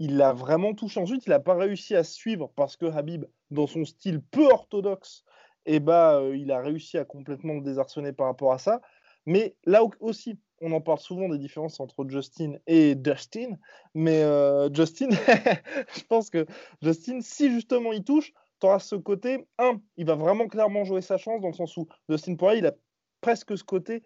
il 0.00 0.16
l'a 0.16 0.32
vraiment 0.32 0.74
touché. 0.74 1.00
Ensuite, 1.00 1.26
il 1.26 1.30
n'a 1.30 1.38
pas 1.38 1.54
réussi 1.54 1.94
à 1.94 2.02
suivre 2.02 2.50
parce 2.56 2.76
que 2.76 2.86
Habib, 2.86 3.24
dans 3.50 3.68
son 3.68 3.84
style 3.84 4.20
peu 4.20 4.46
orthodoxe, 4.46 5.24
eh 5.66 5.78
ben, 5.78 6.20
euh, 6.20 6.36
il 6.36 6.50
a 6.50 6.60
réussi 6.60 6.98
à 6.98 7.04
complètement 7.04 7.54
le 7.54 7.60
désarçonner 7.60 8.12
par 8.12 8.26
rapport 8.26 8.52
à 8.52 8.58
ça. 8.58 8.80
Mais 9.26 9.54
là 9.64 9.82
aussi, 10.00 10.38
on 10.60 10.72
en 10.72 10.80
parle 10.80 10.98
souvent 10.98 11.28
des 11.28 11.38
différences 11.38 11.78
entre 11.78 12.04
Justin 12.08 12.54
et 12.66 12.94
Dustin. 12.94 13.56
Mais 13.94 14.22
euh, 14.22 14.68
Justin, 14.72 15.10
je 15.94 16.02
pense 16.08 16.30
que 16.30 16.46
Justin, 16.82 17.20
si 17.20 17.50
justement 17.50 17.92
il 17.92 18.02
touche, 18.02 18.32
tu 18.60 18.66
ce 18.80 18.96
côté, 18.96 19.46
un, 19.58 19.80
il 19.96 20.06
va 20.06 20.14
vraiment 20.14 20.46
clairement 20.48 20.84
jouer 20.84 21.00
sa 21.00 21.16
chance 21.16 21.40
dans 21.40 21.48
le 21.48 21.54
sens 21.54 21.76
où 21.76 21.88
Dustin 22.08 22.36
Poirier, 22.36 22.60
il 22.60 22.66
a 22.66 22.74
presque 23.20 23.56
ce 23.56 23.64
côté, 23.64 24.02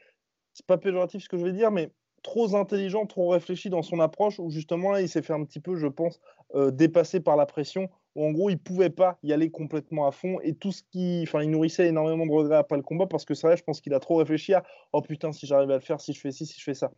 c'est 0.53 0.67
pas 0.67 0.79
péjoratif 0.79 1.25
ce 1.25 1.29
que 1.29 1.37
je 1.37 1.45
vais 1.45 1.53
dire, 1.53 1.71
mais 1.71 1.91
trop 2.23 2.57
intelligent, 2.57 3.07
trop 3.07 3.29
réfléchi 3.29 3.69
dans 3.69 3.83
son 3.83 4.01
approche, 4.01 4.39
où 4.39 4.51
justement 4.51 4.93
là, 4.93 5.03
il 5.03 5.09
s'est 5.09 5.23
fait 5.23 5.33
un 5.33 5.45
petit 5.45 5.61
peu, 5.61 5.77
je 5.77 5.87
pense, 5.87 6.21
euh, 6.55 6.71
dépasser 6.71 7.21
par 7.21 7.37
la 7.37 7.47
pression, 7.47 7.91
où 8.15 8.25
en 8.25 8.33
gros, 8.33 8.49
il 8.49 8.59
pouvait 8.59 8.91
pas 8.91 9.19
y 9.23 9.33
aller 9.33 9.51
complètement 9.51 10.07
à 10.07 10.13
fond, 10.13 10.39
et 10.43 10.55
tout 10.55 10.73
ce 10.73 10.83
qui, 10.91 11.21
enfin, 11.25 11.43
il 11.43 11.51
nourrissait 11.51 11.89
énormément 11.89 12.27
de 12.27 12.33
regrets 12.33 12.57
après 12.57 12.77
le 12.77 12.83
combat, 12.83 13.07
parce 13.07 13.25
que 13.25 13.35
c'est 13.35 13.47
vrai, 13.47 13.57
je 13.57 13.65
pense 13.65 13.81
qu'il 13.81 13.93
a 13.93 14.01
trop 14.01 14.17
réfléchi 14.17 14.55
à, 14.55 14.65
oh 14.93 15.03
putain, 15.03 15.33
si 15.33 15.47
j'arrive 15.47 15.71
à 15.71 15.75
le 15.75 15.81
faire, 15.81 16.01
si 16.01 16.13
je 16.13 16.21
fais 16.21 16.31
ci, 16.31 16.47
si 16.47 16.59
je 16.59 16.65
fais 16.65 16.75
ça. 16.75 16.91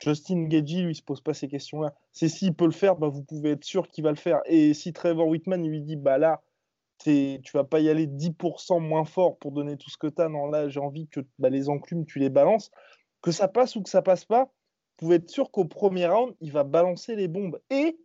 Justin 0.00 0.44
Gagey, 0.44 0.82
lui, 0.82 0.94
se 0.94 1.02
pose 1.02 1.20
pas 1.20 1.34
ces 1.34 1.48
questions-là. 1.48 1.94
C'est 2.12 2.28
s'il 2.28 2.54
peut 2.54 2.66
le 2.66 2.72
faire, 2.72 2.96
bah, 2.96 3.08
vous 3.08 3.22
pouvez 3.22 3.52
être 3.52 3.64
sûr 3.64 3.88
qu'il 3.88 4.04
va 4.04 4.10
le 4.10 4.16
faire. 4.16 4.40
Et 4.44 4.74
si 4.74 4.92
Trevor 4.92 5.26
Whitman, 5.26 5.66
lui 5.66 5.80
dit, 5.80 5.96
bah 5.96 6.18
là, 6.18 6.42
tu 7.04 7.52
vas 7.52 7.64
pas 7.64 7.80
y 7.80 7.88
aller 7.88 8.06
10% 8.06 8.80
moins 8.80 9.04
fort 9.04 9.38
pour 9.38 9.52
donner 9.52 9.76
tout 9.76 9.90
ce 9.90 9.98
que 9.98 10.06
tu 10.06 10.22
as. 10.22 10.28
Non, 10.28 10.46
là, 10.46 10.68
j'ai 10.68 10.80
envie 10.80 11.08
que 11.08 11.20
bah, 11.38 11.50
les 11.50 11.68
enclumes, 11.68 12.06
tu 12.06 12.18
les 12.18 12.30
balances. 12.30 12.70
Que 13.22 13.30
ça 13.30 13.48
passe 13.48 13.76
ou 13.76 13.82
que 13.82 13.90
ça 13.90 14.02
passe 14.02 14.24
pas, 14.24 14.44
vous 14.44 15.06
pouvez 15.06 15.16
être 15.16 15.30
sûr 15.30 15.50
qu'au 15.50 15.64
premier 15.64 16.06
round, 16.06 16.34
il 16.40 16.52
va 16.52 16.64
balancer 16.64 17.16
les 17.16 17.28
bombes. 17.28 17.60
Et 17.70 17.98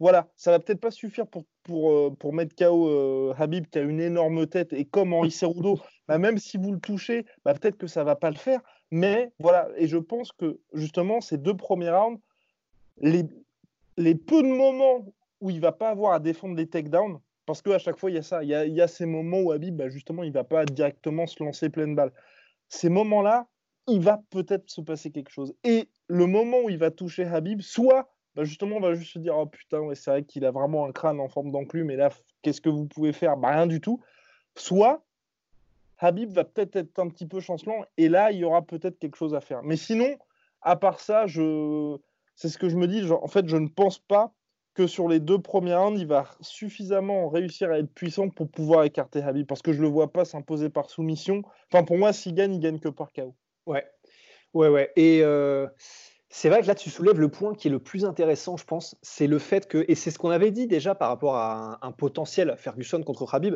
voilà, 0.00 0.28
ça 0.36 0.50
va 0.50 0.58
peut-être 0.58 0.80
pas 0.80 0.90
suffire 0.90 1.26
pour, 1.26 1.44
pour, 1.62 1.90
euh, 1.90 2.10
pour 2.10 2.32
mettre 2.32 2.54
KO 2.54 2.88
euh, 2.88 3.34
Habib 3.38 3.66
qui 3.66 3.78
a 3.78 3.82
une 3.82 4.00
énorme 4.00 4.46
tête. 4.46 4.72
Et 4.72 4.84
comme 4.84 5.12
Henri 5.12 5.30
Cerudo, 5.30 5.78
bah, 6.08 6.18
même 6.18 6.38
si 6.38 6.58
vous 6.58 6.72
le 6.72 6.80
touchez, 6.80 7.24
bah, 7.44 7.54
peut-être 7.54 7.76
que 7.76 7.86
ça 7.86 8.04
va 8.04 8.16
pas 8.16 8.30
le 8.30 8.36
faire. 8.36 8.60
Mais 8.90 9.32
voilà, 9.38 9.68
et 9.76 9.88
je 9.88 9.96
pense 9.96 10.30
que 10.32 10.60
justement, 10.72 11.20
ces 11.20 11.38
deux 11.38 11.56
premiers 11.56 11.90
rounds, 11.90 12.20
les, 12.98 13.24
les 13.96 14.14
peu 14.14 14.42
de 14.42 14.48
moments 14.48 15.04
où 15.40 15.50
il 15.50 15.60
va 15.60 15.72
pas 15.72 15.90
avoir 15.90 16.12
à 16.12 16.20
défendre 16.20 16.54
les 16.56 16.68
takedowns, 16.68 17.18
parce 17.46 17.62
qu'à 17.62 17.78
chaque 17.78 17.98
fois, 17.98 18.10
il 18.10 18.14
y 18.14 18.18
a 18.18 18.22
ça. 18.22 18.42
Il 18.42 18.48
y 18.48 18.80
a, 18.80 18.88
ces 18.88 19.06
moments 19.06 19.40
où 19.40 19.52
Habib, 19.52 19.76
bah, 19.76 19.88
justement, 19.88 20.22
il 20.22 20.28
ne 20.28 20.34
va 20.34 20.44
pas 20.44 20.64
directement 20.64 21.26
se 21.26 21.42
lancer 21.42 21.68
pleine 21.68 21.94
balle. 21.94 22.12
Ces 22.68 22.88
moments-là, 22.88 23.46
il 23.86 24.00
va 24.00 24.22
peut-être 24.30 24.70
se 24.70 24.80
passer 24.80 25.10
quelque 25.10 25.30
chose. 25.30 25.54
Et 25.62 25.88
le 26.08 26.26
moment 26.26 26.62
où 26.64 26.70
il 26.70 26.78
va 26.78 26.90
toucher 26.90 27.24
Habib, 27.24 27.60
soit, 27.60 28.10
bah, 28.34 28.44
justement, 28.44 28.76
on 28.76 28.80
va 28.80 28.94
juste 28.94 29.12
se 29.12 29.18
dire 29.18 29.36
Oh 29.36 29.46
putain, 29.46 29.82
c'est 29.94 30.10
vrai 30.10 30.24
qu'il 30.24 30.44
a 30.44 30.50
vraiment 30.50 30.86
un 30.86 30.92
crâne 30.92 31.20
en 31.20 31.28
forme 31.28 31.50
d'enclume, 31.50 31.88
mais 31.88 31.96
là, 31.96 32.10
qu'est-ce 32.42 32.60
que 32.60 32.70
vous 32.70 32.86
pouvez 32.86 33.12
faire? 33.12 33.36
Bah, 33.36 33.48
Rien 33.50 33.66
du 33.66 33.80
tout. 33.80 34.00
Soit, 34.56 35.04
Habib 35.98 36.32
va 36.32 36.44
peut-être 36.44 36.76
être 36.76 36.98
un 36.98 37.08
petit 37.08 37.26
peu 37.26 37.40
chancelant, 37.40 37.84
et 37.96 38.08
là, 38.08 38.32
il 38.32 38.38
y 38.38 38.44
aura 38.44 38.62
peut-être 38.62 38.98
quelque 38.98 39.16
chose 39.16 39.34
à 39.34 39.40
faire. 39.40 39.62
Mais 39.62 39.76
sinon, 39.76 40.18
à 40.62 40.76
part 40.76 41.00
ça, 41.00 41.26
c'est 41.26 42.48
ce 42.48 42.58
que 42.58 42.68
je 42.68 42.76
me 42.76 42.88
dis. 42.88 43.10
en 43.10 43.28
fait, 43.28 43.46
je 43.48 43.56
ne 43.56 43.68
pense 43.68 43.98
pas 43.98 44.32
que 44.74 44.86
sur 44.86 45.08
les 45.08 45.20
deux 45.20 45.38
premiers 45.38 45.74
rounds, 45.74 46.00
il 46.00 46.06
va 46.06 46.26
suffisamment 46.40 47.28
réussir 47.28 47.70
à 47.70 47.78
être 47.78 47.92
puissant 47.92 48.28
pour 48.28 48.48
pouvoir 48.48 48.84
écarter 48.84 49.22
Habib. 49.22 49.46
Parce 49.46 49.62
que 49.62 49.72
je 49.72 49.80
le 49.80 49.88
vois 49.88 50.12
pas 50.12 50.24
s'imposer 50.24 50.68
par 50.68 50.90
soumission. 50.90 51.42
Enfin, 51.72 51.84
pour 51.84 51.96
moi, 51.96 52.12
s'il 52.12 52.34
gagne, 52.34 52.54
il 52.54 52.60
gagne 52.60 52.80
que 52.80 52.88
par 52.88 53.12
KO. 53.12 53.34
Ouais, 53.66 53.84
ouais, 54.52 54.68
ouais. 54.68 54.92
Et 54.96 55.20
euh, 55.22 55.66
c'est 56.28 56.48
vrai 56.48 56.62
que 56.62 56.66
là, 56.66 56.74
tu 56.74 56.90
soulèves 56.90 57.20
le 57.20 57.28
point 57.28 57.54
qui 57.54 57.68
est 57.68 57.70
le 57.70 57.78
plus 57.78 58.04
intéressant, 58.04 58.56
je 58.56 58.64
pense. 58.64 58.96
C'est 59.02 59.28
le 59.28 59.38
fait 59.38 59.68
que, 59.68 59.84
et 59.86 59.94
c'est 59.94 60.10
ce 60.10 60.18
qu'on 60.18 60.30
avait 60.30 60.50
dit 60.50 60.66
déjà 60.66 60.96
par 60.96 61.08
rapport 61.08 61.36
à 61.36 61.78
un, 61.80 61.92
potentiel 61.92 62.54
Ferguson 62.58 63.02
contre 63.02 63.32
Habib, 63.32 63.54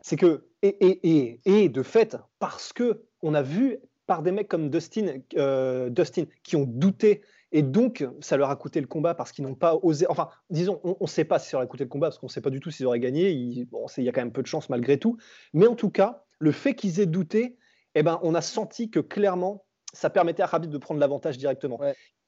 c'est 0.00 0.16
que, 0.16 0.46
et, 0.62 0.68
et, 0.80 1.40
et, 1.44 1.68
de 1.68 1.82
fait, 1.82 2.16
parce 2.38 2.72
que 2.72 3.02
on 3.22 3.34
a 3.34 3.42
vu 3.42 3.78
par 4.06 4.22
des 4.22 4.30
mecs 4.30 4.48
comme 4.48 4.70
Dustin, 4.70 5.20
euh, 5.36 5.90
Dustin 5.90 6.24
qui 6.42 6.54
ont 6.54 6.66
douté 6.66 7.22
et 7.52 7.62
donc, 7.62 8.06
ça 8.20 8.36
leur 8.36 8.50
a 8.50 8.56
coûté 8.56 8.80
le 8.80 8.86
combat 8.86 9.14
parce 9.14 9.32
qu'ils 9.32 9.44
n'ont 9.44 9.56
pas 9.56 9.76
osé. 9.82 10.06
Enfin, 10.08 10.28
disons, 10.50 10.80
on 10.84 10.96
ne 11.00 11.06
sait 11.06 11.24
pas 11.24 11.38
si 11.38 11.50
ça 11.50 11.56
leur 11.56 11.64
a 11.64 11.66
coûté 11.66 11.84
le 11.84 11.90
combat 11.90 12.08
parce 12.08 12.18
qu'on 12.18 12.26
ne 12.26 12.30
sait 12.30 12.40
pas 12.40 12.50
du 12.50 12.60
tout 12.60 12.70
s'ils 12.70 12.86
auraient 12.86 13.00
gagné. 13.00 13.30
Il, 13.30 13.64
bon, 13.64 13.86
y 13.96 14.08
a 14.08 14.12
quand 14.12 14.20
même 14.20 14.32
peu 14.32 14.42
de 14.42 14.46
chance 14.46 14.68
malgré 14.70 14.98
tout. 14.98 15.16
Mais 15.52 15.66
en 15.66 15.74
tout 15.74 15.90
cas, 15.90 16.24
le 16.38 16.52
fait 16.52 16.74
qu'ils 16.74 17.00
aient 17.00 17.06
douté, 17.06 17.56
eh 17.96 18.02
ben, 18.02 18.20
on 18.22 18.34
a 18.34 18.40
senti 18.40 18.90
que 18.90 19.00
clairement, 19.00 19.64
ça 19.92 20.10
permettait 20.10 20.44
à 20.44 20.46
Rabib 20.46 20.70
de 20.70 20.78
prendre 20.78 21.00
l'avantage 21.00 21.38
directement. 21.38 21.80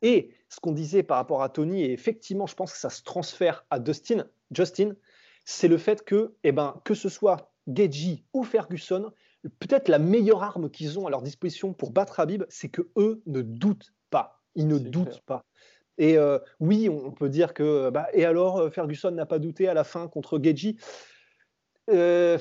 Et 0.03 0.35
ce 0.49 0.59
qu'on 0.59 0.73
disait 0.73 1.05
par 1.05 1.19
rapport 1.19 1.43
à 1.43 1.49
Tony, 1.49 1.83
et 1.85 1.93
effectivement, 1.93 2.49
je 2.49 2.57
pense 2.57 2.73
que 2.73 2.79
ça 2.79 2.91
se 2.91 3.05
transfère 3.05 3.65
à 3.71 3.79
Dustin, 3.79 4.27
Justin, 4.51 4.97
c'est 5.45 5.69
le 5.69 5.79
fait 5.79 6.05
que, 6.05 6.35
eh 6.43 6.51
ben, 6.51 6.81
que 6.85 6.95
ce 6.95 7.09
soit 7.09 7.53
Geji 7.73 8.25
ou 8.33 8.43
Ferguson, 8.43 9.13
peut-être 9.61 9.89
la 9.89 10.01
meilleure 10.01 10.43
arme 10.43 10.69
qu'ils 10.69 10.99
ont 10.99 11.07
à 11.07 11.11
leur 11.11 11.23
disposition 11.23 11.73
pour 11.73 11.93
battre 11.93 12.19
Habib, 12.19 12.43
c'est 12.49 12.69
que 12.69 12.91
eux 12.97 13.23
ne 13.27 13.43
doutent 13.43 13.93
Ils 14.55 14.67
ne 14.67 14.79
doutent 14.79 15.21
pas. 15.27 15.45
Et 15.99 16.17
euh, 16.17 16.39
oui, 16.61 16.89
on 16.89 17.11
peut 17.11 17.29
dire 17.29 17.55
que. 17.55 17.91
Bah, 17.91 18.09
et 18.13 18.25
alors, 18.25 18.59
euh, 18.59 18.71
Ferguson 18.71 19.11
n'a 19.11 19.27
pas 19.27 19.39
douté 19.39 19.69
à 19.69 19.75
la 19.75 19.85
fin 19.85 20.09
contre 20.09 20.41
Geji. 20.43 20.79
Euh, 21.91 22.39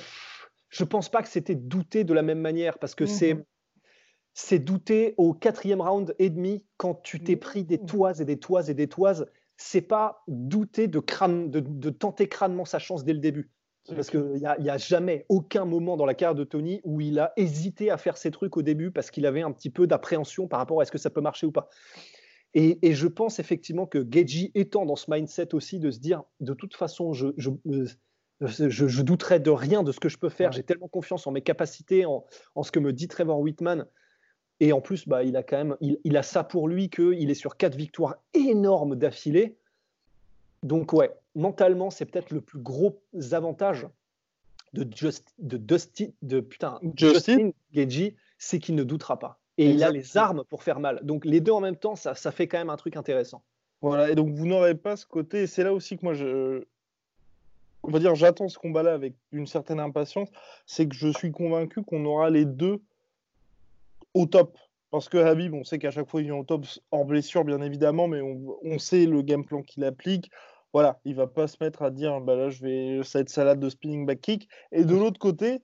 je 0.69 0.84
pense 0.84 1.10
pas 1.10 1.21
que 1.21 1.28
c'était 1.28 1.56
douter 1.56 2.04
de 2.04 2.13
la 2.13 2.21
même 2.21 2.39
manière 2.39 2.80
parce 2.80 2.95
que 2.95 3.06
c'est 3.06 3.36
mmh 3.36 3.43
c'est 4.34 4.60
douter 4.60 5.13
au 5.17 5.34
quatrième 5.34 5.82
round 5.82 6.15
et 6.19 6.30
demi 6.30 6.63
quand 6.78 6.95
tu 6.95 7.21
t'es 7.21 7.36
pris 7.36 7.63
des 7.63 7.80
toises 7.80 8.21
et 8.21 8.26
des 8.26 8.39
toises 8.39 8.69
et 8.69 8.74
des 8.74 8.88
toises. 8.88 9.30
C'est 9.58 9.82
pas 9.82 10.24
douter 10.28 10.88
de, 10.88 11.00
crâne, 11.00 11.52
de, 11.52 11.89
tenter 11.89 12.28
crânement 12.28 12.65
sa 12.65 12.80
chance 12.80 13.04
dès 13.04 13.13
le 13.13 13.19
début. 13.19 13.52
Parce 13.88 14.10
qu'il 14.10 14.22
n'y 14.22 14.46
a, 14.46 14.60
y 14.60 14.70
a 14.70 14.78
jamais 14.78 15.26
aucun 15.28 15.65
moment 15.65 15.98
dans 15.98 16.06
la 16.06 16.13
carrière 16.13 16.36
de 16.36 16.44
Tony 16.44 16.82
où 16.84 17.02
il 17.02 17.20
a 17.20 17.34
hésité 17.36 17.89
à 17.89 17.98
faire 17.98 18.15
ses 18.15 18.30
trucs 18.30 18.56
au 18.56 18.62
début 18.62 18.91
parce 18.91 19.10
qu'il 19.10 19.26
avait 19.26 19.41
un 19.41 19.52
petit 19.52 19.72
peu 19.72 19.88
d'appréhension 19.88 20.48
par 20.48 20.60
rapport 20.60 20.80
à 20.80 20.84
est-ce 20.84 20.91
que 20.91 21.00
ça 21.00 21.10
peut 21.10 21.22
marcher 21.22 21.48
ou 21.48 21.52
pas. 21.52 21.67
Et, 22.54 22.94
je 22.94 23.08
pense 23.08 23.39
effectivement 23.39 23.86
que 23.86 24.06
Geji 24.10 24.52
étant 24.56 24.86
dans 24.86 24.98
ce 24.98 25.10
mindset 25.10 25.56
aussi 25.56 25.80
de 25.80 25.89
se 25.89 26.00
dire 26.00 26.24
de 26.41 26.54
toute 26.54 26.76
façon, 26.76 27.13
je, 27.13 27.28
je, 27.38 27.50
je, 28.41 29.02
douterai 29.02 29.39
de 29.39 29.50
rien 29.50 29.84
de 29.84 29.91
ce 29.91 30.00
que 30.00 30.10
je 30.10 30.17
peux 30.17 30.30
faire. 30.30 30.52
J'ai 30.52 30.63
tellement 30.63 30.89
confiance 30.89 31.26
en 31.28 31.32
mes 31.32 31.41
capacités, 31.41 32.06
en, 32.06 32.26
en, 32.56 32.63
ce 32.63 32.72
que 32.72 32.80
me 32.80 32.91
dit 32.91 33.08
Trevor 33.08 33.39
Whitman. 33.39 33.88
Et 34.60 34.74
en 34.74 34.82
plus, 34.82 35.08
bah, 35.08 35.24
il 35.24 35.38
a 35.38 35.44
quand 35.44 35.58
même, 35.58 35.78
il, 35.80 35.98
il 36.04 36.17
a 36.17 36.24
ça 36.24 36.44
pour 36.44 36.67
lui 36.67 36.89
qu'il 36.89 37.32
est 37.32 37.36
sur 37.36 37.56
quatre 37.56 37.76
victoires 37.76 38.17
énormes 38.34 38.96
d'affilée. 38.96 39.58
Donc 40.62 40.91
ouais, 40.91 41.12
mentalement, 41.36 41.89
c'est 41.89 42.06
peut-être 42.06 42.32
le 42.32 42.41
plus 42.41 42.60
gros 42.60 43.02
avantage 43.32 43.88
de, 44.74 44.88
Just, 44.94 45.34
de, 45.39 45.58
Dusty, 45.58 46.13
de 46.22 46.39
putain, 46.39 46.80
Justin, 46.96 47.52
Justin 47.74 48.10
c'est 48.38 48.60
qu'il 48.60 48.76
ne 48.76 48.84
doutera 48.84 49.20
pas. 49.20 49.39
Et 49.58 49.70
il 49.70 49.84
a 49.84 49.91
les 49.91 50.17
armes 50.17 50.44
pour 50.46 50.63
faire 50.63 50.80
mal. 50.80 51.00
Donc 51.04 51.26
les 51.26 51.41
deux 51.41 51.52
en 51.52 51.60
même 51.60 51.76
temps, 51.76 51.96
ça, 51.96 52.15
ça 52.15 52.32
fait 52.32 52.48
quand 52.48 52.58
même 52.58 52.70
un 52.70 52.78
truc 52.78 52.96
intéressant. 52.96 53.44
Voilà, 53.82 54.10
et 54.10 54.15
donc 54.15 54.34
vous 54.34 54.46
n'aurez 54.46 54.76
pas 54.76 54.96
ce 54.96 55.06
côté, 55.06 55.48
c'est 55.48 55.63
là 55.63 55.74
aussi 55.74 55.98
que 55.98 56.06
moi 56.06 56.13
je. 56.13 56.63
On 57.84 57.89
va 57.89 57.98
dire, 57.98 58.13
j'attends 58.13 58.48
ce 58.48 58.60
combat-là 58.60 58.94
avec 58.94 59.15
une 59.32 59.48
certaine 59.48 59.80
impatience, 59.80 60.30
c'est 60.67 60.88
que 60.88 60.96
je 60.96 61.08
suis 61.08 61.32
convaincu 61.32 61.82
qu'on 61.82 62.06
aura 62.06 62.30
les 62.30 62.46
deux 62.46 62.80
au 64.13 64.28
top. 64.28 64.58
Parce 64.91 65.10
que 65.10 65.17
Habib, 65.17 65.54
on 65.54 65.63
sait 65.63 65.80
qu'à 65.80 65.89
chaque 65.89 66.08
fois 66.08 66.22
il 66.22 66.26
vient 66.26 66.36
au 66.36 66.44
top 66.44 66.65
hors 66.91 67.06
blessure, 67.06 67.44
bien 67.44 67.62
évidemment, 67.62 68.08
mais 68.08 68.22
on, 68.22 68.58
on 68.62 68.78
sait 68.78 69.06
le 69.06 69.22
game 69.22 69.46
plan 69.46 69.63
qu'il 69.63 69.84
applique 69.84 70.30
voilà, 70.73 70.99
il 71.05 71.15
va 71.15 71.27
pas 71.27 71.47
se 71.47 71.57
mettre 71.62 71.81
à 71.81 71.91
dire 71.91 72.21
bah 72.21 72.36
là 72.36 72.49
je 72.49 72.63
vais 72.63 73.03
ça 73.03 73.19
va 73.19 73.21
être 73.21 73.29
salade 73.29 73.60
de 73.60 73.69
spinning 73.69 74.05
back 74.05 74.21
kick. 74.21 74.49
Et 74.71 74.86
de 74.86 74.95
l'autre 74.95 75.19
côté, 75.19 75.62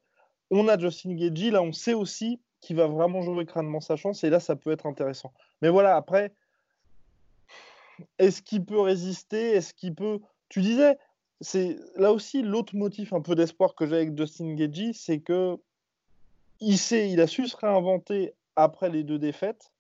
on 0.51 0.67
a 0.67 0.77
Justin 0.77 1.15
Gagey, 1.15 1.51
là 1.51 1.61
on 1.61 1.71
sait 1.71 1.93
aussi 1.93 2.41
qu'il 2.61 2.75
va 2.75 2.87
vraiment 2.87 3.21
jouer 3.21 3.45
crânement 3.45 3.79
sa 3.79 3.95
chance 3.95 4.23
et 4.23 4.29
là 4.29 4.39
ça 4.39 4.55
peut 4.55 4.71
être 4.71 4.85
intéressant. 4.85 5.33
Mais 5.61 5.69
voilà, 5.69 5.95
après, 5.95 6.33
est-ce 8.19 8.41
qu'il 8.41 8.65
peut 8.65 8.79
résister? 8.79 9.51
Est-ce 9.51 9.73
qu'il 9.73 9.95
peut. 9.95 10.19
Tu 10.49 10.61
disais, 10.61 10.97
c'est 11.41 11.77
là 11.95 12.11
aussi 12.11 12.41
l'autre 12.41 12.75
motif 12.75 13.13
un 13.13 13.21
peu 13.21 13.35
d'espoir 13.35 13.75
que 13.75 13.85
j'ai 13.85 13.95
avec 13.95 14.17
Justin 14.17 14.55
Gagey, 14.55 14.91
c'est 14.93 15.19
que 15.19 15.57
il 16.59 16.77
sait, 16.77 17.09
il 17.11 17.21
a 17.21 17.27
su 17.27 17.47
se 17.47 17.55
réinventer 17.55 18.33
après 18.55 18.89
les 18.89 19.03
deux 19.03 19.19
défaites. 19.19 19.71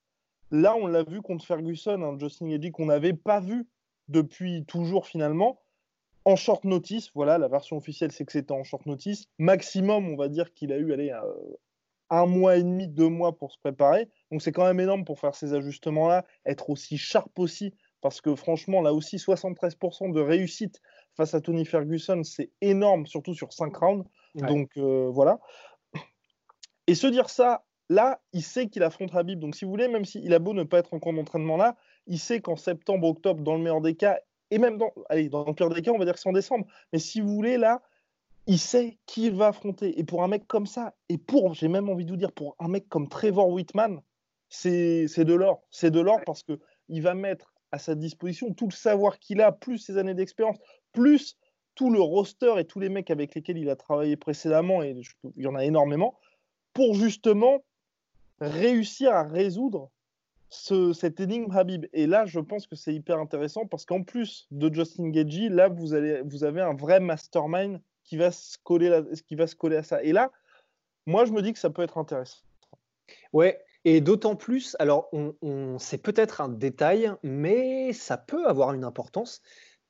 Là, 0.51 0.75
on 0.75 0.87
l'a 0.87 1.03
vu 1.03 1.21
contre 1.21 1.43
Ferguson, 1.43 2.01
un 2.03 2.19
Justin 2.19 2.49
Gagey 2.49 2.71
qu'on 2.71 2.85
n'avait 2.85 3.13
pas 3.13 3.39
vu 3.39 3.67
depuis 4.07 4.65
toujours 4.65 5.07
finalement. 5.07 5.59
En 6.25 6.35
short 6.35 6.65
notice, 6.65 7.11
voilà, 7.15 7.37
la 7.37 7.47
version 7.47 7.77
officielle 7.77 8.11
c'est 8.11 8.25
que 8.25 8.31
c'était 8.31 8.51
en 8.51 8.63
short 8.63 8.85
notice. 8.85 9.27
Maximum, 9.37 10.09
on 10.09 10.15
va 10.15 10.27
dire 10.27 10.53
qu'il 10.53 10.73
a 10.73 10.77
eu 10.77 10.91
allez, 10.91 11.11
euh, 11.11 11.21
un 12.09 12.25
mois 12.25 12.57
et 12.57 12.63
demi, 12.63 12.87
deux 12.87 13.09
mois 13.09 13.37
pour 13.37 13.51
se 13.51 13.59
préparer. 13.59 14.09
Donc 14.31 14.41
c'est 14.41 14.51
quand 14.51 14.65
même 14.65 14.79
énorme 14.79 15.05
pour 15.05 15.19
faire 15.19 15.35
ces 15.35 15.53
ajustements-là, 15.53 16.25
être 16.45 16.69
aussi 16.69 16.97
sharp 16.97 17.37
aussi, 17.39 17.73
parce 18.01 18.21
que 18.21 18.35
franchement, 18.35 18.81
là 18.81 18.93
aussi, 18.93 19.17
73% 19.17 20.13
de 20.13 20.21
réussite 20.21 20.81
face 21.15 21.33
à 21.33 21.41
Tony 21.41 21.65
Ferguson, 21.65 22.23
c'est 22.23 22.51
énorme, 22.61 23.07
surtout 23.07 23.33
sur 23.33 23.51
5 23.51 23.75
rounds. 23.75 24.07
Donc 24.35 24.71
euh, 24.77 25.09
voilà. 25.11 25.39
Et 26.85 26.95
se 26.95 27.07
dire 27.07 27.29
ça, 27.29 27.65
là, 27.89 28.21
il 28.33 28.43
sait 28.43 28.67
qu'il 28.67 28.83
affronte 28.83 29.15
Habib. 29.15 29.39
Donc 29.39 29.55
si 29.55 29.65
vous 29.65 29.71
voulez, 29.71 29.87
même 29.87 30.05
s'il 30.05 30.33
a 30.33 30.39
beau 30.39 30.53
ne 30.53 30.63
pas 30.63 30.79
être 30.79 30.93
en 30.93 30.99
camp 30.99 31.13
d'entraînement 31.13 31.57
là, 31.57 31.75
il 32.07 32.19
sait 32.19 32.41
qu'en 32.41 32.55
septembre, 32.55 33.07
octobre, 33.07 33.41
dans 33.43 33.55
le 33.55 33.61
meilleur 33.61 33.81
des 33.81 33.95
cas, 33.95 34.19
et 34.49 34.57
même 34.57 34.77
dans, 34.77 34.91
allez, 35.09 35.29
dans 35.29 35.45
le 35.45 35.53
pire 35.53 35.69
des 35.69 35.81
cas, 35.81 35.91
on 35.91 35.97
va 35.97 36.05
dire 36.05 36.13
que 36.13 36.19
c'est 36.19 36.29
en 36.29 36.33
décembre. 36.33 36.65
Mais 36.93 36.99
si 36.99 37.21
vous 37.21 37.33
voulez, 37.33 37.57
là, 37.57 37.81
il 38.47 38.59
sait 38.59 38.97
qui 39.05 39.25
il 39.25 39.35
va 39.35 39.47
affronter. 39.47 39.99
Et 39.99 40.03
pour 40.03 40.23
un 40.23 40.27
mec 40.27 40.47
comme 40.47 40.65
ça, 40.65 40.95
et 41.09 41.17
pour, 41.17 41.53
j'ai 41.53 41.67
même 41.67 41.89
envie 41.89 42.05
de 42.05 42.11
vous 42.11 42.17
dire, 42.17 42.31
pour 42.31 42.55
un 42.59 42.69
mec 42.69 42.87
comme 42.87 43.09
Trevor 43.09 43.49
Whitman, 43.49 44.01
c'est 44.49 45.05
de 45.05 45.33
l'or. 45.33 45.61
C'est 45.69 45.91
de 45.91 45.99
l'or 45.99 46.21
parce 46.25 46.43
qu'il 46.43 47.01
va 47.01 47.13
mettre 47.13 47.53
à 47.73 47.79
sa 47.79 47.95
disposition 47.95 48.53
tout 48.53 48.67
le 48.67 48.73
savoir 48.73 49.19
qu'il 49.19 49.41
a, 49.41 49.51
plus 49.51 49.77
ses 49.77 49.97
années 49.97 50.13
d'expérience, 50.13 50.57
plus 50.93 51.37
tout 51.75 51.91
le 51.91 51.99
roster 51.99 52.53
et 52.57 52.65
tous 52.65 52.79
les 52.79 52.89
mecs 52.89 53.11
avec 53.11 53.35
lesquels 53.35 53.57
il 53.57 53.69
a 53.69 53.75
travaillé 53.75 54.15
précédemment, 54.15 54.81
et 54.81 54.95
il 55.35 55.43
y 55.43 55.47
en 55.47 55.55
a 55.55 55.65
énormément, 55.65 56.17
pour 56.73 56.95
justement 56.95 57.63
réussir 58.39 59.11
à 59.11 59.23
résoudre 59.23 59.91
ce, 60.49 60.93
cette 60.93 61.19
énigme 61.19 61.51
Habib. 61.55 61.85
Et 61.93 62.07
là, 62.07 62.25
je 62.25 62.39
pense 62.39 62.67
que 62.67 62.75
c'est 62.75 62.93
hyper 62.93 63.19
intéressant 63.19 63.65
parce 63.65 63.85
qu'en 63.85 64.03
plus 64.03 64.47
de 64.51 64.73
Justin 64.73 65.09
Gagey, 65.09 65.49
là, 65.49 65.67
vous, 65.67 65.93
allez, 65.93 66.21
vous 66.21 66.43
avez 66.43 66.61
un 66.61 66.73
vrai 66.73 66.99
mastermind 66.99 67.81
qui 68.03 68.17
va, 68.17 68.31
se 68.31 68.57
coller 68.63 69.03
qui 69.27 69.35
va 69.35 69.47
se 69.47 69.55
coller 69.55 69.77
à 69.77 69.83
ça. 69.83 70.01
Et 70.03 70.13
là, 70.13 70.31
moi, 71.05 71.25
je 71.25 71.31
me 71.31 71.41
dis 71.41 71.53
que 71.53 71.59
ça 71.59 71.69
peut 71.69 71.81
être 71.81 71.97
intéressant. 71.97 72.39
Ouais, 73.33 73.61
et 73.85 74.01
d'autant 74.01 74.35
plus, 74.35 74.75
alors 74.79 75.09
on, 75.13 75.77
c'est 75.79 75.97
peut-être 75.97 76.41
un 76.41 76.49
détail, 76.49 77.11
mais 77.23 77.93
ça 77.93 78.17
peut 78.17 78.45
avoir 78.47 78.73
une 78.73 78.83
importance. 78.83 79.41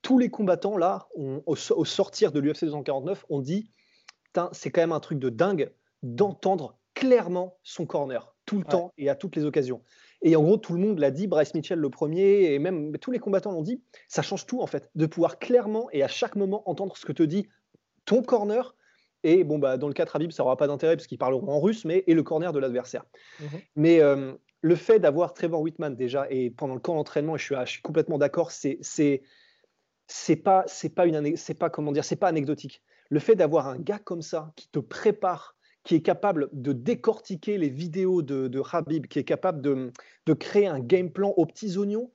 Tous 0.01 0.19
les 0.19 0.29
combattants, 0.29 0.77
là, 0.77 1.07
au, 1.15 1.55
sortir 1.55 2.31
de 2.31 2.39
l'UFC 2.39 2.65
249, 2.65 3.25
on 3.29 3.39
dit 3.39 3.71
c'est 4.51 4.69
quand 4.69 4.81
même 4.81 4.91
un 4.91 4.99
truc 4.99 5.17
de 5.17 5.29
dingue 5.29 5.71
d'entendre 6.03 6.77
clairement 6.93 7.57
son 7.63 7.87
corner, 7.87 8.35
tout 8.45 8.59
le 8.59 8.65
temps 8.65 8.93
et 8.99 9.09
à 9.09 9.15
toutes 9.15 9.35
les 9.35 9.45
occasions. 9.45 9.81
Et 10.21 10.35
en 10.35 10.43
gros, 10.43 10.57
tout 10.57 10.73
le 10.73 10.79
monde 10.79 10.99
l'a 10.99 11.11
dit, 11.11 11.27
Bryce 11.27 11.53
Mitchell 11.53 11.79
le 11.79 11.89
premier, 11.89 12.53
et 12.53 12.59
même 12.59 12.97
tous 12.97 13.11
les 13.11 13.19
combattants 13.19 13.51
l'ont 13.51 13.61
dit, 13.61 13.81
ça 14.07 14.21
change 14.21 14.45
tout 14.45 14.61
en 14.61 14.67
fait, 14.67 14.89
de 14.95 15.05
pouvoir 15.05 15.37
clairement 15.39 15.89
et 15.91 16.03
à 16.03 16.07
chaque 16.07 16.35
moment 16.35 16.67
entendre 16.69 16.97
ce 16.97 17.05
que 17.05 17.11
te 17.11 17.23
dit 17.23 17.47
ton 18.05 18.23
corner 18.23 18.75
et 19.23 19.43
bon, 19.43 19.59
bah, 19.59 19.77
dans 19.77 19.87
le 19.87 19.93
cas 19.93 20.05
de 20.05 20.11
Habib, 20.13 20.31
ça 20.31 20.43
n'aura 20.43 20.57
pas 20.57 20.67
d'intérêt 20.67 20.95
parce 20.95 21.07
qu'ils 21.07 21.17
parleront 21.17 21.51
en 21.51 21.59
russe, 21.59 21.85
mais 21.85 22.03
et 22.07 22.13
le 22.13 22.23
corner 22.23 22.53
de 22.53 22.59
l'adversaire. 22.59 23.03
Mhm. 23.41 23.47
Mais 23.75 23.99
euh, 23.99 24.33
le 24.61 24.75
fait 24.75 24.99
d'avoir 24.99 25.33
Trevor 25.33 25.61
Whitman 25.61 25.95
déjà, 25.95 26.27
et 26.29 26.49
pendant 26.49 26.75
le 26.75 26.79
camp 26.79 26.95
d'entraînement, 26.95 27.35
je 27.35 27.43
suis, 27.43 27.55
je 27.65 27.69
suis 27.71 27.81
complètement 27.81 28.17
d'accord, 28.17 28.51
c'est 28.51 28.79
c'est 30.09 30.35
pas 30.37 30.63
c'est 30.67 30.89
pas 30.89 31.05
une 31.05 31.35
c'est 31.35 31.59
pas 31.59 31.69
comment 31.69 31.91
dire 31.91 32.05
c'est 32.05 32.15
pas 32.15 32.29
anecdotique. 32.29 32.81
Le 33.09 33.19
fait 33.19 33.35
d'avoir 33.35 33.67
un 33.67 33.77
gars 33.77 33.99
comme 33.99 34.21
ça 34.21 34.53
qui 34.55 34.69
te 34.69 34.79
prépare, 34.79 35.56
qui 35.87 35.95
est 35.95 36.01
capable 36.01 36.49
de 36.51 36.73
décortiquer 36.73 37.57
les 37.57 37.69
vidéos 37.69 38.21
de, 38.21 38.49
de 38.49 38.61
Habib, 38.73 39.07
qui 39.07 39.19
est 39.19 39.23
capable 39.23 39.61
de, 39.61 39.93
de, 40.25 40.33
créer 40.33 40.67
un 40.67 40.81
game 40.81 41.09
plan 41.09 41.29
aux 41.37 41.45
petits 41.45 41.77
oignons, 41.77 42.11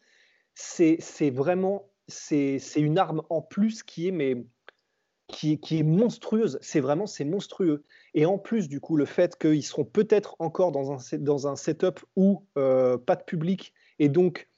c'est 0.52 0.98
vraiment 1.30 1.88
c'est 2.06 2.60
une 2.76 2.98
arme 2.98 3.22
en 3.30 3.40
plus 3.40 3.82
qui 3.82 4.08
est 4.08 4.10
mais 4.10 4.44
qui, 5.26 5.58
est 5.70 5.82
monstrueuse. 5.82 6.58
C'est 6.60 6.80
vraiment, 6.80 7.06
c'est 7.06 7.24
monstrueux. 7.24 7.84
Et 8.12 8.26
en 8.26 8.36
plus, 8.36 8.68
du 8.68 8.78
coup, 8.78 8.98
le 8.98 9.06
fait 9.06 9.38
qu'ils 9.38 9.64
seront 9.64 9.86
peut-être 9.86 10.36
encore 10.38 10.70
dans 10.70 10.92
un, 10.92 11.18
dans 11.18 11.46
un 11.46 11.56
setup 11.56 12.00
où 12.14 12.44
euh, 12.58 12.98
pas 12.98 13.16
de 13.16 13.22
public, 13.22 13.72
et 13.98 14.10
donc, 14.10 14.50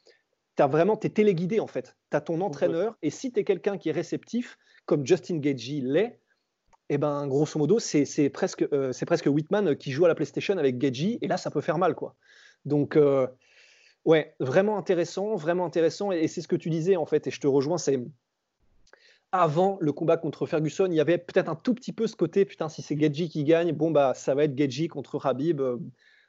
tu 0.56 0.62
as 0.64 0.66
vraiment, 0.66 0.96
tu 0.96 1.06
es 1.06 1.10
téléguidé 1.10 1.60
en 1.60 1.68
fait. 1.68 1.96
Tu 2.10 2.16
as 2.16 2.20
ton 2.20 2.40
entraîneur, 2.40 2.98
et 3.00 3.10
si 3.10 3.30
tu 3.30 3.38
es 3.38 3.44
quelqu'un 3.44 3.78
qui 3.78 3.90
est 3.90 3.92
réceptif, 3.92 4.58
comme 4.86 5.06
Justin 5.06 5.38
Gagey 5.38 5.80
l'est, 5.80 6.18
et 6.94 6.96
eh 6.96 6.98
ben, 6.98 7.26
grosso 7.26 7.58
modo, 7.58 7.80
c'est 7.80 8.30
presque, 8.30 8.64
euh, 8.72 8.92
presque 9.04 9.26
Whitman 9.26 9.74
qui 9.74 9.90
joue 9.90 10.04
à 10.04 10.08
la 10.08 10.14
PlayStation 10.14 10.56
avec 10.58 10.78
Gagey, 10.78 11.18
et 11.22 11.26
là, 11.26 11.36
ça 11.36 11.50
peut 11.50 11.60
faire 11.60 11.76
mal, 11.76 11.96
quoi. 11.96 12.14
Donc, 12.66 12.94
euh, 12.94 13.26
ouais, 14.04 14.36
vraiment 14.38 14.78
intéressant, 14.78 15.34
vraiment 15.34 15.66
intéressant, 15.66 16.12
et 16.12 16.28
c'est 16.28 16.40
ce 16.40 16.46
que 16.46 16.54
tu 16.54 16.70
disais, 16.70 16.94
en 16.94 17.04
fait, 17.04 17.26
et 17.26 17.32
je 17.32 17.40
te 17.40 17.48
rejoins, 17.48 17.78
c'est 17.78 18.00
avant 19.32 19.76
le 19.80 19.92
combat 19.92 20.16
contre 20.16 20.46
Ferguson, 20.46 20.86
il 20.88 20.94
y 20.94 21.00
avait 21.00 21.18
peut-être 21.18 21.48
un 21.48 21.56
tout 21.56 21.74
petit 21.74 21.92
peu 21.92 22.06
ce 22.06 22.14
côté, 22.14 22.44
putain, 22.44 22.68
si 22.68 22.80
c'est 22.80 22.94
Gadji 22.94 23.28
qui 23.28 23.42
gagne, 23.42 23.72
bon, 23.72 23.90
bah, 23.90 24.14
ça 24.14 24.36
va 24.36 24.44
être 24.44 24.54
Gadji 24.54 24.86
contre 24.86 25.26
Habib. 25.26 25.60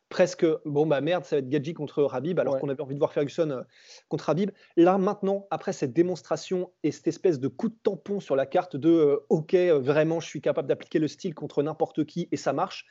Euh, 0.05 0.15
presque, 0.15 0.45
bon, 0.65 0.85
bah 0.85 1.01
merde, 1.01 1.25
ça 1.25 1.35
va 1.35 1.39
être 1.39 1.49
Gadji 1.49 1.73
contre 1.73 2.09
Habib, 2.13 2.39
alors 2.39 2.59
qu'on 2.59 2.69
avait 2.69 2.81
envie 2.81 2.93
de 2.93 2.99
voir 2.99 3.13
Ferguson 3.13 3.49
euh, 3.49 3.61
contre 4.07 4.29
Habib. 4.29 4.51
Là, 4.77 4.97
maintenant, 4.97 5.47
après 5.51 5.73
cette 5.73 5.93
démonstration 5.93 6.71
et 6.83 6.91
cette 6.91 7.07
espèce 7.07 7.39
de 7.39 7.47
coup 7.47 7.69
de 7.69 7.75
tampon 7.83 8.19
sur 8.19 8.35
la 8.35 8.45
carte 8.45 8.75
de 8.75 8.89
euh, 8.89 9.25
OK, 9.29 9.53
vraiment, 9.55 10.19
je 10.19 10.27
suis 10.27 10.41
capable 10.41 10.67
d'appliquer 10.67 10.99
le 10.99 11.07
style 11.07 11.33
contre 11.33 11.63
n'importe 11.63 12.05
qui 12.05 12.27
et 12.31 12.37
ça 12.37 12.53
marche. 12.53 12.85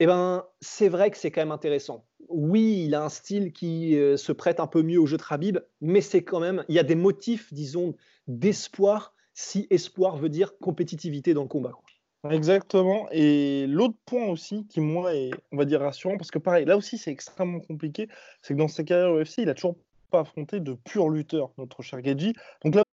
Eh 0.00 0.06
ben, 0.06 0.44
c'est 0.60 0.88
vrai 0.88 1.10
que 1.10 1.16
c'est 1.16 1.30
quand 1.30 1.40
même 1.40 1.52
intéressant. 1.52 2.06
Oui, 2.28 2.84
il 2.86 2.94
a 2.94 3.04
un 3.04 3.08
style 3.08 3.52
qui 3.52 3.92
se 4.16 4.32
prête 4.32 4.58
un 4.58 4.66
peu 4.66 4.82
mieux 4.82 4.98
au 4.98 5.06
jeu 5.06 5.16
de 5.16 5.22
Habib, 5.28 5.58
mais 5.80 6.00
c'est 6.00 6.24
quand 6.24 6.40
même, 6.40 6.64
il 6.68 6.74
y 6.74 6.80
a 6.80 6.82
des 6.82 6.96
motifs, 6.96 7.52
disons, 7.54 7.94
d'espoir 8.26 9.14
si 9.34 9.66
espoir 9.70 10.16
veut 10.16 10.28
dire 10.28 10.58
compétitivité 10.58 11.32
dans 11.32 11.42
le 11.42 11.48
combat. 11.48 11.72
Exactement. 12.30 13.06
Et 13.10 13.66
l'autre 13.66 13.96
point 14.06 14.26
aussi 14.26 14.66
qui, 14.66 14.80
moi, 14.80 15.14
est, 15.14 15.30
on 15.52 15.56
va 15.56 15.64
dire, 15.64 15.80
rassurant, 15.80 16.16
parce 16.16 16.30
que 16.30 16.38
pareil, 16.38 16.64
là 16.64 16.76
aussi, 16.76 16.98
c'est 16.98 17.10
extrêmement 17.10 17.60
compliqué, 17.60 18.08
c'est 18.42 18.54
que 18.54 18.58
dans 18.58 18.68
sa 18.68 18.84
carrière 18.84 19.14
UFC, 19.14 19.38
il 19.38 19.48
a 19.48 19.54
toujours 19.54 19.76
pas 20.10 20.20
affronté 20.20 20.60
de 20.60 20.74
purs 20.74 21.08
lutteurs, 21.08 21.50
notre 21.58 21.82
cher 21.82 22.00
Gaji. 22.00 22.34
Donc 22.64 22.74
là, 22.74 22.84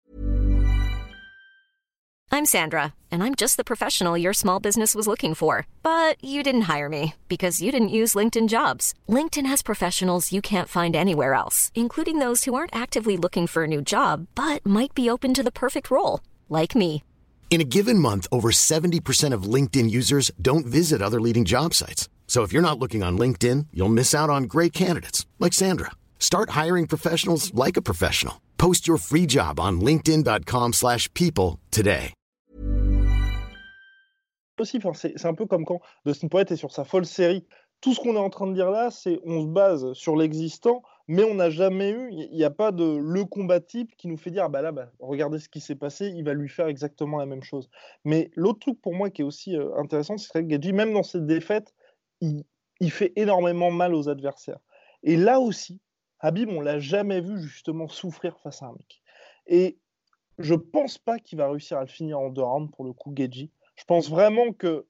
I'm 2.34 2.46
Sandra, 2.46 2.94
and 3.12 3.22
I'm 3.22 3.36
just 3.36 3.58
the 3.58 3.64
professional 3.66 4.18
your 4.18 4.34
small 4.34 4.62
business 4.62 4.96
was 4.96 5.06
looking 5.06 5.36
for. 5.36 5.68
But 5.84 6.16
you 6.24 6.44
didn't 6.44 6.62
hire 6.74 6.88
me 6.88 7.14
because 7.28 7.62
you 7.62 7.74
didn't 7.74 7.90
use 7.90 8.16
LinkedIn 8.16 8.48
jobs. 8.48 8.94
LinkedIn 9.10 9.46
has 9.46 9.62
professionals 9.62 10.32
you 10.32 10.42
can't 10.42 10.70
find 10.70 10.96
anywhere 10.96 11.34
else, 11.34 11.74
including 11.76 12.20
those 12.20 12.46
who 12.46 12.56
aren't 12.56 12.76
actively 12.76 13.18
looking 13.18 13.48
for 13.48 13.66
a 13.66 13.68
new 13.68 13.82
job, 13.82 14.28
but 14.34 14.66
might 14.66 14.96
be 14.96 15.10
open 15.10 15.34
to 15.34 15.44
the 15.44 15.52
perfect 15.52 15.92
role 15.92 16.22
like 16.50 16.74
me. 16.74 17.04
In 17.52 17.60
a 17.60 17.66
given 17.66 18.00
month, 18.00 18.28
over 18.32 18.50
70% 18.50 19.34
of 19.34 19.44
LinkedIn 19.44 19.92
users 19.92 20.32
don't 20.42 20.66
visit 20.66 21.02
other 21.02 21.20
leading 21.20 21.44
job 21.44 21.74
sites. 21.74 22.08
So 22.26 22.44
if 22.44 22.54
you're 22.54 22.62
not 22.62 22.80
looking 22.80 23.04
on 23.04 23.18
LinkedIn, 23.18 23.68
you'll 23.74 23.90
miss 23.90 24.16
out 24.16 24.30
on 24.30 24.44
great 24.44 24.72
candidates 24.72 25.26
like 25.38 25.52
Sandra. 25.52 25.92
Start 26.18 26.52
hiring 26.52 26.88
professionals 26.88 27.54
like 27.54 27.76
a 27.76 27.82
professional. 27.82 28.36
Post 28.58 28.88
your 28.88 28.98
free 28.98 29.26
job 29.28 29.60
on 29.60 29.82
linkedin.com/people 29.82 31.60
today. 31.72 32.14
Aussi, 34.60 34.78
enfin, 34.78 34.94
c'est 34.94 35.26
un 35.26 35.34
peu 35.34 35.48
comme 35.48 35.66
quand 35.66 35.82
Dustin 36.06 36.30
Poet 36.30 36.46
est 36.52 36.56
sur 36.56 36.72
sa 36.72 36.86
folle 36.86 37.06
série. 37.06 37.46
Tout 37.82 37.96
ce 37.96 38.00
qu'on 38.00 38.16
est 38.16 38.20
en 38.20 38.30
train 38.30 38.48
de 38.48 38.54
dire 38.54 38.70
là, 38.70 38.92
c'est 38.92 39.20
on 39.26 39.42
se 39.42 39.48
base 39.48 39.92
sur 39.94 40.16
l'existant 40.16 40.84
mais 41.08 41.24
on 41.24 41.36
n'a 41.36 41.50
jamais 41.50 41.92
eu, 41.92 42.10
il 42.12 42.32
n'y 42.32 42.44
a 42.44 42.50
pas 42.52 42.72
de 42.72 42.84
le 42.84 43.26
combat 43.26 43.60
type 43.60 43.96
qui 43.98 44.08
nous 44.08 44.18
fait 44.18 44.32
dire, 44.32 44.46
ah 44.46 44.50
bah 44.50 44.62
là, 44.62 44.72
bah, 44.72 44.92
regardez 45.00 45.40
ce 45.40 45.50
qui 45.50 45.60
s'est 45.60 45.76
passé, 45.76 46.08
il 46.08 46.24
va 46.24 46.34
lui 46.34 46.50
faire 46.50 46.68
exactement 46.68 47.18
la 47.18 47.26
même 47.26 47.44
chose. 47.44 47.70
Mais 48.06 48.32
l'autre 48.36 48.60
truc 48.60 48.82
pour 48.82 48.94
moi 48.94 49.10
qui 49.10 49.22
est 49.22 49.26
aussi 49.26 49.56
euh, 49.56 49.76
intéressant, 49.78 50.18
c'est 50.18 50.32
que 50.34 50.48
Gadji, 50.48 50.74
même 50.74 50.94
dans 50.94 51.04
ses 51.04 51.22
défaites, 51.22 51.74
il, 52.22 52.44
fait 52.92 53.14
énormément 53.16 53.72
mal 53.72 53.94
aux 53.94 54.10
adversaires. 54.10 54.60
Et 55.04 55.18
là 55.18 55.40
aussi, 55.40 55.80
Habib, 56.20 56.50
on 56.50 56.62
l'a 56.62 56.80
jamais 56.80 57.22
vu 57.22 57.42
justement 57.42 57.88
souffrir 57.88 58.40
face 58.40 58.62
à 58.62 58.68
un 58.68 58.74
mec. 58.74 59.02
Et 59.48 59.80
je 60.38 60.54
pense 60.56 60.98
pas 60.98 61.20
qu'il 61.20 61.38
va 61.38 61.50
réussir 61.50 61.78
à 61.78 61.82
le 61.82 61.88
finir 61.88 62.20
en 62.20 62.30
deux 62.30 62.44
rounds 62.44 62.72
pour 62.72 62.86
le 62.86 62.94
coup, 62.94 63.14
Gedji. 63.16 63.52
Je 63.76 63.84
pense 63.86 64.10
vraiment 64.10 64.54
que, 64.54 64.86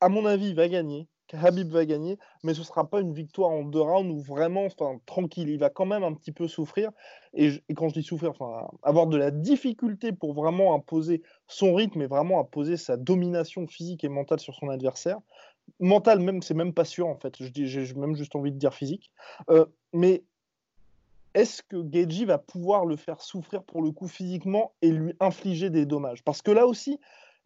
à 0.00 0.08
mon 0.08 0.24
avis, 0.24 0.50
il 0.50 0.54
va 0.54 0.68
gagner. 0.68 1.08
Habib 1.34 1.68
va 1.70 1.84
gagner, 1.84 2.18
mais 2.42 2.54
ce 2.54 2.60
ne 2.60 2.64
sera 2.64 2.88
pas 2.88 3.00
une 3.00 3.12
victoire 3.12 3.50
en 3.50 3.62
deux 3.62 3.80
rounds 3.80 4.10
ou 4.10 4.20
vraiment 4.20 4.64
enfin, 4.64 4.98
tranquille. 5.06 5.48
Il 5.48 5.58
va 5.58 5.70
quand 5.70 5.86
même 5.86 6.04
un 6.04 6.14
petit 6.14 6.32
peu 6.32 6.48
souffrir. 6.48 6.90
Et, 7.34 7.50
quand 7.76 7.88
je 7.88 7.94
dis 7.94 8.02
souffrir, 8.02 8.30
enfin, 8.30 8.68
avoir 8.82 9.06
de 9.06 9.16
la 9.16 9.30
difficulté 9.30 10.12
pour 10.12 10.34
vraiment 10.34 10.74
imposer 10.74 11.22
son 11.46 11.74
rythme 11.74 12.02
et 12.02 12.06
vraiment 12.06 12.40
imposer 12.40 12.76
sa 12.76 12.96
domination 12.96 13.66
physique 13.66 14.04
et 14.04 14.08
mentale 14.08 14.40
sur 14.40 14.54
son 14.54 14.68
adversaire. 14.68 15.18
Mental, 15.80 16.20
même, 16.20 16.40
c'est 16.42 16.54
même 16.54 16.72
pas 16.72 16.84
sûr 16.84 17.06
en 17.06 17.16
fait. 17.16 17.34
J'ai 17.38 17.94
même 17.94 18.16
juste 18.16 18.34
envie 18.34 18.52
de 18.52 18.58
dire 18.58 18.74
physique. 18.74 19.10
Euh, 19.50 19.66
mais 19.92 20.22
est-ce 21.34 21.62
que 21.62 21.76
Geji 21.92 22.24
va 22.24 22.38
pouvoir 22.38 22.86
le 22.86 22.96
faire 22.96 23.20
souffrir 23.20 23.62
pour 23.62 23.82
le 23.82 23.92
coup 23.92 24.08
physiquement 24.08 24.72
et 24.82 24.90
lui 24.90 25.14
infliger 25.20 25.70
des 25.70 25.86
dommages? 25.86 26.24
Parce 26.24 26.42
que 26.42 26.50
là 26.50 26.66
aussi, 26.66 26.98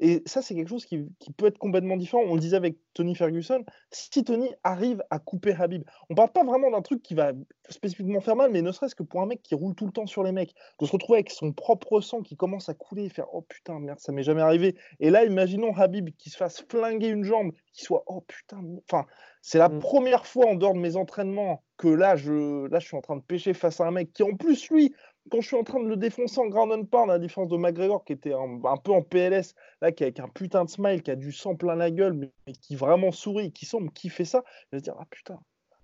Et 0.05 0.21
ça, 0.27 0.43
c'est 0.43 0.57
quelque 0.57 0.69
chose 0.69 0.85
qui, 0.85 1.07
peut 1.37 1.47
être 1.47 1.59
complètement 1.59 1.97
différent. 1.97 2.25
On 2.27 2.35
le 2.35 2.41
disait 2.41 2.57
avec 2.57 2.77
Tony 2.93 3.15
Ferguson, 3.15 3.65
si 3.93 4.25
Tony 4.25 4.51
arrive 4.65 5.01
à 5.11 5.21
couper 5.21 5.55
Habib, 5.55 5.85
on 6.11 6.17
parle 6.17 6.33
pas 6.33 6.43
vraiment 6.43 6.73
d'un 6.73 6.83
truc 6.83 7.05
qui 7.05 7.15
va 7.15 7.31
spécifiquement 7.69 8.21
faire 8.21 8.35
mal, 8.35 8.51
mais 8.51 8.63
ne 8.63 8.73
serait-ce 8.73 8.97
que 8.97 9.05
pour 9.05 9.23
un 9.23 9.27
mec 9.27 9.43
qui 9.43 9.55
roule 9.55 9.77
tout 9.77 9.87
le 9.87 9.93
temps 9.93 10.07
sur 10.07 10.25
les 10.25 10.33
mecs, 10.33 10.55
de 10.81 10.87
se 10.87 10.91
retrouver 10.91 11.19
avec 11.19 11.31
son 11.31 11.53
propre 11.53 12.01
sang 12.01 12.23
qui 12.23 12.37
commence 12.37 12.69
à 12.69 12.75
couler 12.75 13.05
et 13.05 13.09
faire 13.11 13.33
oh 13.33 13.43
putain 13.43 13.79
merde, 13.79 14.01
ça 14.01 14.11
m'est 14.11 14.25
jamais 14.25 14.43
arrivé. 14.43 14.77
Et 14.99 15.09
là, 15.09 15.25
imaginons 15.25 15.73
Habib 15.77 16.11
qui 16.19 16.31
se 16.31 16.37
fasse 16.37 16.65
flinguer 16.69 17.07
une 17.07 17.23
jambe, 17.23 17.53
qui 17.73 17.85
soit 17.85 18.03
oh 18.09 18.23
putain, 18.23 18.61
enfin, 18.91 19.07
c'est 19.41 19.59
la 19.59 19.69
mmh. 19.69 19.79
première 19.79 20.27
fois 20.27 20.47
en 20.47 20.57
dehors 20.57 20.75
de 20.75 20.81
mes 20.81 20.97
entraînements 20.97 21.63
que 21.77 21.89
là 21.89 22.17
je, 22.17 22.67
là, 22.69 22.81
je 22.81 22.87
suis 22.87 22.97
en 22.97 23.01
train 23.03 23.17
de 23.17 23.23
pêcher 23.23 23.55
face 23.55 23.81
à 23.81 23.87
un 23.87 23.93
mec 23.93 24.13
qui 24.13 24.25
en 24.25 24.35
plus 24.35 24.69
lui 24.69 24.95
quand 25.31 25.41
je 25.41 25.47
suis 25.47 25.57
en 25.57 25.65
train 25.65 25.81
de 25.81 25.89
le 25.89 25.97
défoncer 25.97 26.41
en 26.41 26.47
ground 26.47 26.73
and 26.73 26.85
pound, 26.85 27.11
à 27.11 27.15
la 27.15 27.19
différence 27.19 27.49
de 27.49 27.57
McGregor 27.57 28.05
qui 28.05 28.13
était 28.13 28.33
un, 28.33 28.77
peu 28.77 28.93
en 28.93 29.03
PLS, 29.03 29.55
là, 29.81 29.93
qui 29.93 30.03
avec 30.03 30.21
un 30.21 30.29
putain 30.29 30.65
de 30.65 30.71
smile, 30.71 31.03
qui 31.03 31.11
a 31.11 31.17
du 31.17 31.33
sang 31.33 31.55
plein 31.55 31.77
la 31.77 31.91
gueule, 31.91 32.15
mais, 32.15 32.53
qui 32.61 32.77
vraiment 32.77 33.13
sourit, 33.13 33.53
qui 33.53 33.67
semble 33.67 33.91
fait 33.97 34.25
ça, 34.25 34.43
je 34.71 34.77
vais 34.77 34.79
se 34.81 34.85
dire, 34.85 34.97
ah 34.99 35.07
putain, 35.11 35.39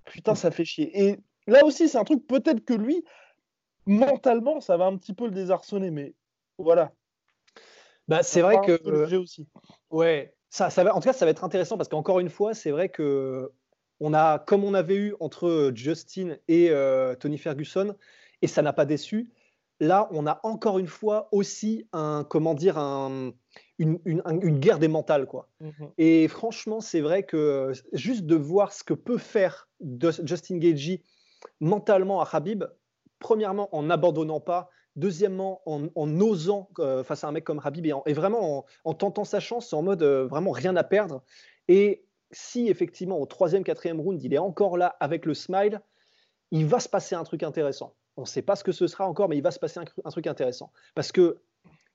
putain, 0.05 0.35
ça 0.35 0.51
fait 0.51 0.65
chier. 0.65 0.91
Et 1.01 1.19
là 1.47 1.65
aussi, 1.65 1.89
c'est 1.89 1.99
un 1.99 2.05
truc, 2.05 2.27
peut-être 2.27 2.65
que 2.65 2.75
lui, 2.75 3.05
mentalement, 3.87 4.61
ça 4.61 4.77
va 4.77 4.87
un 4.87 4.97
petit 4.97 5.15
peu 5.15 5.27
le 5.27 5.33
désarçonner, 5.33 5.91
mais 5.91 6.15
voilà. 6.59 6.93
Bah, 8.09 8.23
c'est 8.23 8.41
vrai 8.41 8.61
que. 8.65 9.07
J'ai 9.07 9.17
aussi. 9.17 9.47
Ouais, 9.91 10.35
ça, 10.51 10.71
ça 10.71 10.83
va, 10.83 10.95
en 10.95 11.01
tout 11.01 11.09
cas, 11.09 11.13
ça 11.13 11.25
va 11.25 11.31
être 11.31 11.45
intéressant 11.45 11.77
parce 11.77 11.89
qu'encore 11.89 12.21
une 12.21 12.31
fois, 12.31 12.55
c'est 12.55 12.71
vrai 12.71 12.89
que 12.89 13.53
on 14.01 14.15
a, 14.15 14.39
comme 14.39 14.65
on 14.65 14.75
avait 14.75 14.97
eu 14.97 15.15
entre 15.21 15.73
Justin 15.75 16.37
et 16.47 16.71
euh, 16.71 17.15
Tony 17.17 17.37
Ferguson, 17.37 17.97
et 18.43 18.47
ça 18.47 18.63
n'a 18.63 18.73
pas 18.73 18.85
déçu. 18.85 19.31
Là, 19.81 20.09
on 20.11 20.27
a 20.27 20.41
encore 20.43 20.79
une 20.79 20.89
fois 20.89 21.29
aussi 21.31 21.87
un, 21.93 22.25
comment 22.29 22.55
dire, 22.55 22.79
un, 22.79 23.33
une, 23.79 24.59
guerre 24.59 24.81
des 24.81 24.89
mentales. 24.89 25.27
Quoi. 25.27 25.49
Mhm. 25.61 25.91
Et 25.99 26.27
franchement, 26.27 26.81
c'est 26.81 27.01
vrai 27.01 27.23
que 27.23 27.73
juste 27.93 28.27
de 28.27 28.35
voir 28.35 28.73
ce 28.73 28.83
que 28.83 28.95
peut 28.95 29.19
faire 29.19 29.69
Justin 29.81 30.59
Gagey 30.59 31.03
mentalement 31.61 32.21
à 32.21 32.29
Habib, 32.33 32.65
premièrement 33.21 33.75
en 33.75 33.85
n'abandonnant 33.85 34.41
pas, 34.41 34.69
deuxièmement 34.97 35.63
en, 35.65 36.21
osant 36.21 36.69
euh, 36.81 37.05
face 37.05 37.23
à 37.23 37.29
un 37.29 37.33
mec 37.33 37.45
comme 37.45 37.61
Habib 37.63 37.87
et, 37.87 38.13
vraiment 38.13 38.67
en, 38.85 38.95
tentant 38.95 39.25
sa 39.25 39.39
chance, 39.39 39.73
en 39.73 39.83
mode 39.83 40.03
euh, 40.03 40.27
vraiment 40.27 40.51
rien 40.51 40.75
à 40.75 40.83
perdre. 40.83 41.23
Et 41.69 42.05
si 42.33 42.69
effectivement 42.69 43.21
au 43.21 43.27
troisième, 43.27 43.63
quatrième 43.63 44.01
round, 44.01 44.21
il 44.23 44.35
est 44.35 44.39
encore 44.39 44.77
là 44.77 44.97
avec 44.99 45.25
le 45.25 45.35
smile, 45.35 45.81
il 46.51 46.67
va 46.67 46.81
se 46.81 46.89
passer 46.89 47.15
un 47.15 47.23
truc 47.23 47.45
intéressant. 47.45 47.95
On 48.19 48.23
ne 48.23 48.27
sait 48.27 48.43
pas 48.43 48.57
ce 48.57 48.65
que 48.65 48.73
ce 48.73 48.89
sera 48.89 49.07
encore, 49.07 49.29
mais 49.29 49.37
il 49.37 49.43
va 49.43 49.53
se 49.53 49.61
passer 49.61 49.79
un, 49.79 50.11
truc 50.11 50.27
intéressant. 50.27 50.73
Parce 50.97 51.13
que 51.13 51.39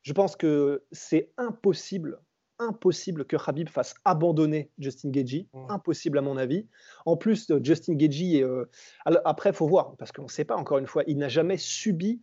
je 0.03 0.13
pense 0.13 0.37
que 0.37 0.85
c'est 0.93 1.33
impossible, 1.35 2.17
impossible 2.59 3.25
que 3.25 3.35
Habib 3.45 3.67
fasse 3.67 3.93
abandonner 4.05 4.71
Justin 4.79 5.09
Gagey. 5.09 5.47
Impossible 5.67 6.17
à 6.17 6.21
mon 6.21 6.37
avis. 6.37 6.65
En 7.05 7.17
plus, 7.17 7.51
Justin 7.61 7.95
Gagey, 7.95 8.41
euh, 8.41 8.63
après, 9.03 9.49
il 9.49 9.55
faut 9.55 9.67
voir, 9.67 9.97
parce 9.97 10.13
qu'on 10.13 10.23
ne 10.23 10.29
sait 10.29 10.45
pas 10.45 10.55
encore 10.55 10.77
une 10.77 10.87
fois, 10.87 11.03
il 11.07 11.17
n'a 11.17 11.27
jamais 11.27 11.57
subi 11.57 12.21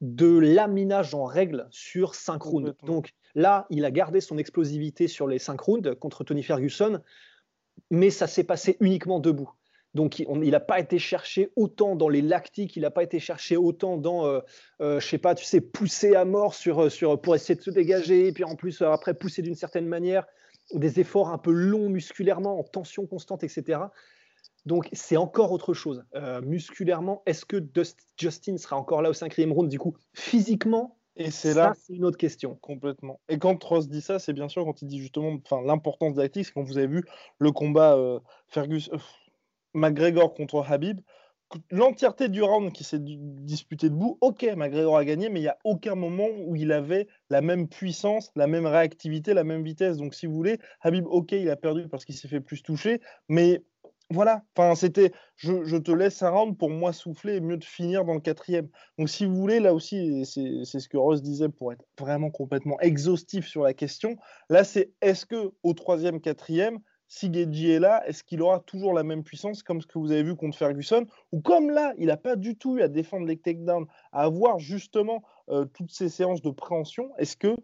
de 0.00 0.38
laminage 0.38 1.14
en 1.14 1.26
règle 1.26 1.68
sur 1.70 2.14
5 2.14 2.40
rounds. 2.42 2.74
Donc 2.84 3.12
là, 3.34 3.66
il 3.68 3.84
a 3.84 3.90
gardé 3.90 4.22
son 4.22 4.38
explosivité 4.38 5.08
sur 5.08 5.26
les 5.26 5.38
5 5.38 5.60
rounds 5.60 5.94
contre 5.96 6.24
Tony 6.24 6.42
Ferguson, 6.42 7.02
mais 7.90 8.08
ça 8.08 8.26
s'est 8.28 8.44
passé 8.44 8.78
uniquement 8.80 9.20
debout. 9.20 9.52
Donc, 9.96 10.18
il 10.18 10.50
n'a 10.50 10.60
pas 10.60 10.78
été 10.78 10.98
cherché 10.98 11.50
autant 11.56 11.96
dans 11.96 12.10
les 12.10 12.20
lactiques, 12.20 12.76
il 12.76 12.82
n'a 12.82 12.90
pas 12.90 13.02
été 13.02 13.18
cherché 13.18 13.56
autant 13.56 13.96
dans, 13.96 14.26
euh, 14.26 14.40
euh, 14.82 15.00
je 15.00 15.08
sais 15.08 15.16
pas, 15.16 15.34
tu 15.34 15.46
sais, 15.46 15.62
pousser 15.62 16.14
à 16.14 16.26
mort 16.26 16.52
sur, 16.52 16.84
euh, 16.84 16.90
sur, 16.90 17.18
pour 17.18 17.34
essayer 17.34 17.54
de 17.54 17.62
se 17.62 17.70
dégager, 17.70 18.26
et 18.26 18.32
puis 18.32 18.44
en 18.44 18.56
plus, 18.56 18.82
après, 18.82 19.14
pousser 19.14 19.40
d'une 19.40 19.54
certaine 19.54 19.86
manière, 19.86 20.26
des 20.74 21.00
efforts 21.00 21.30
un 21.30 21.38
peu 21.38 21.50
longs 21.50 21.88
musculairement, 21.88 22.58
en 22.58 22.62
tension 22.62 23.06
constante, 23.06 23.42
etc. 23.42 23.80
Donc, 24.66 24.90
c'est 24.92 25.16
encore 25.16 25.50
autre 25.50 25.72
chose. 25.72 26.04
musculairement, 26.42 27.22
est-ce 27.24 27.46
que 27.46 27.64
Justin 28.18 28.58
sera 28.58 28.76
encore 28.76 29.00
là 29.00 29.08
au 29.08 29.14
cinquième 29.14 29.52
round 29.52 29.70
Du 29.70 29.78
coup, 29.78 29.96
physiquement, 30.12 30.98
et 31.16 31.30
c'est 31.30 31.54
là, 31.54 31.72
c'est 31.80 31.94
une 31.94 32.04
autre 32.04 32.18
question. 32.18 32.56
Complètement. 32.56 33.20
Et 33.30 33.38
quand 33.38 33.62
Ross 33.64 33.88
dit 33.88 34.02
ça, 34.02 34.18
c'est 34.18 34.34
bien 34.34 34.50
sûr 34.50 34.66
quand 34.66 34.82
il 34.82 34.88
dit 34.88 34.98
justement, 34.98 35.38
enfin, 35.42 35.62
l'importance 35.64 36.12
de 36.12 36.28
c'est 36.34 36.52
quand 36.52 36.64
vous 36.64 36.76
avez 36.76 36.88
vu 36.88 37.04
le 37.38 37.50
combat 37.52 37.96
Ferguson. 38.48 38.98
McGregor 39.76 40.34
contre 40.34 40.64
Habib, 40.68 41.00
l'entièreté 41.70 42.28
du 42.28 42.42
round 42.42 42.72
qui 42.72 42.82
s'est 42.82 42.98
disputé 43.00 43.88
debout, 43.88 44.18
ok, 44.20 44.42
McGregor 44.56 44.96
a 44.96 45.04
gagné, 45.04 45.28
mais 45.28 45.40
il 45.40 45.44
n'y 45.44 45.48
a 45.48 45.58
aucun 45.64 45.94
moment 45.94 46.26
où 46.44 46.56
il 46.56 46.72
avait 46.72 47.06
la 47.30 47.40
même 47.40 47.68
puissance, 47.68 48.32
la 48.34 48.46
même 48.46 48.66
réactivité, 48.66 49.34
la 49.34 49.44
même 49.44 49.62
vitesse. 49.62 49.96
Donc, 49.98 50.14
si 50.14 50.26
vous 50.26 50.34
voulez, 50.34 50.58
Habib, 50.80 51.06
ok, 51.06 51.32
il 51.32 51.50
a 51.50 51.56
perdu 51.56 51.88
parce 51.88 52.04
qu'il 52.04 52.16
s'est 52.16 52.28
fait 52.28 52.40
plus 52.40 52.62
toucher, 52.62 53.00
mais 53.28 53.62
voilà, 54.10 54.42
enfin, 54.54 54.76
c'était 54.76 55.10
je, 55.34 55.76
te 55.78 55.90
laisse 55.90 56.22
un 56.22 56.30
round 56.30 56.56
pour 56.56 56.70
moi 56.70 56.92
souffler 56.92 57.36
et 57.36 57.40
mieux 57.40 57.56
de 57.56 57.64
finir 57.64 58.04
dans 58.04 58.14
le 58.14 58.20
quatrième. 58.20 58.68
Donc, 58.98 59.08
si 59.08 59.24
vous 59.24 59.34
voulez, 59.34 59.58
là 59.58 59.74
aussi, 59.74 60.24
c'est 60.24 60.80
ce 60.80 60.88
que 60.88 60.96
Ross 60.96 61.22
disait 61.22 61.48
pour 61.48 61.72
être 61.72 61.84
vraiment 61.98 62.30
complètement 62.30 62.78
exhaustif 62.80 63.46
sur 63.46 63.62
la 63.62 63.74
question. 63.74 64.16
Là, 64.48 64.62
c'est 64.62 64.92
est-ce 65.00 65.26
que 65.26 65.52
au 65.62 65.74
troisième, 65.74 66.20
quatrième, 66.20 66.78
si 67.08 67.32
Gedji 67.32 67.70
est 67.70 67.78
là, 67.78 68.06
est-ce 68.06 68.24
qu'il 68.24 68.42
aura 68.42 68.60
toujours 68.60 68.92
la 68.92 69.04
même 69.04 69.22
puissance 69.22 69.62
comme 69.62 69.80
ce 69.80 69.86
que 69.86 69.98
vous 69.98 70.10
avez 70.10 70.22
vu 70.22 70.34
contre 70.34 70.56
Ferguson 70.56 71.06
Ou 71.32 71.40
comme 71.40 71.70
là, 71.70 71.94
il 71.98 72.06
n'a 72.06 72.16
pas 72.16 72.36
du 72.36 72.56
tout 72.56 72.78
eu 72.78 72.82
à 72.82 72.88
défendre 72.88 73.26
les 73.26 73.36
takedowns, 73.36 73.86
à 74.12 74.22
avoir 74.22 74.58
justement 74.58 75.22
euh, 75.48 75.64
toutes 75.64 75.92
ces 75.92 76.08
séances 76.08 76.42
de 76.42 76.50
préhension, 76.50 77.10
est-ce 77.18 77.36
qu'il 77.36 77.56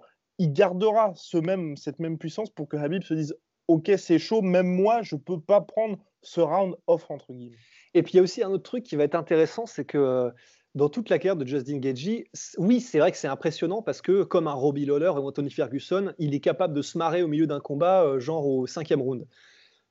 gardera 0.53 1.13
ce 1.15 1.39
même, 1.39 1.77
cette 1.77 1.99
même 1.99 2.19
puissance 2.19 2.51
pour 2.51 2.69
que 2.69 2.77
Habib 2.77 3.03
se 3.03 3.15
dise 3.15 3.37
Ok, 3.69 3.91
c'est 3.97 4.19
chaud, 4.19 4.43
même 4.43 4.67
moi, 4.67 5.03
je 5.03 5.15
ne 5.15 5.21
peux 5.21 5.41
pas 5.41 5.61
prendre 5.61 5.97
ce 6.21 6.41
round 6.41 6.75
off, 6.87 7.11
entre 7.11 7.33
guillemets? 7.33 7.57
Et 7.95 8.03
puis 8.03 8.15
il 8.15 8.17
y 8.17 8.21
a 8.21 8.23
aussi 8.23 8.43
un 8.43 8.51
autre 8.51 8.65
truc 8.65 8.85
qui 8.85 8.97
va 8.97 9.05
être 9.05 9.15
intéressant, 9.15 9.67
c'est 9.67 9.85
que 9.85 9.99
euh, 9.99 10.31
dans 10.75 10.89
toute 10.89 11.11
la 11.11 11.19
carrière 11.19 11.37
de 11.37 11.47
Justin 11.47 11.79
Gagey, 11.79 12.29
oui, 12.57 12.81
c'est 12.81 12.99
vrai 12.99 13.13
que 13.13 13.19
c'est 13.19 13.29
impressionnant 13.29 13.83
parce 13.83 14.01
que, 14.01 14.23
comme 14.23 14.47
un 14.47 14.55
Robbie 14.55 14.87
Lawler 14.87 15.13
et 15.15 15.21
Anthony 15.21 15.51
Ferguson, 15.51 16.15
il 16.19 16.35
est 16.35 16.41
capable 16.41 16.73
de 16.73 16.83
se 16.83 16.97
marrer 16.97 17.23
au 17.23 17.29
milieu 17.29 17.47
d'un 17.47 17.61
combat, 17.61 18.05
euh, 18.05 18.21
genre 18.21 18.47
au 18.47 18.67
cinquième 18.67 19.03
round. 19.03 19.27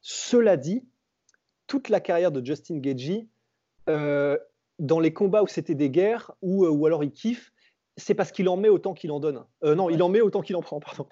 Cela 0.01 0.57
dit, 0.57 0.83
toute 1.67 1.89
la 1.89 1.99
carrière 1.99 2.31
de 2.31 2.43
Justin 2.43 2.79
Gagey, 2.79 3.27
euh, 3.89 4.37
dans 4.79 4.99
les 4.99 5.13
combats 5.13 5.43
où 5.43 5.47
c'était 5.47 5.75
des 5.75 5.91
guerres, 5.91 6.31
ou, 6.41 6.65
euh, 6.65 6.69
ou 6.69 6.87
alors 6.87 7.03
il 7.03 7.11
kiffe, 7.11 7.51
c'est 7.97 8.15
parce 8.15 8.31
qu'il 8.31 8.49
en 8.49 8.57
met 8.57 8.69
autant 8.69 8.93
qu'il 8.95 9.11
en 9.11 9.19
donne. 9.19 9.43
non, 9.61 9.89
il 9.89 10.01
en 10.01 10.09
met 10.09 10.21
autant 10.21 10.41
qu'il 10.41 10.55
en 10.55 10.61
prend, 10.61 10.79
pardon. 10.79 11.05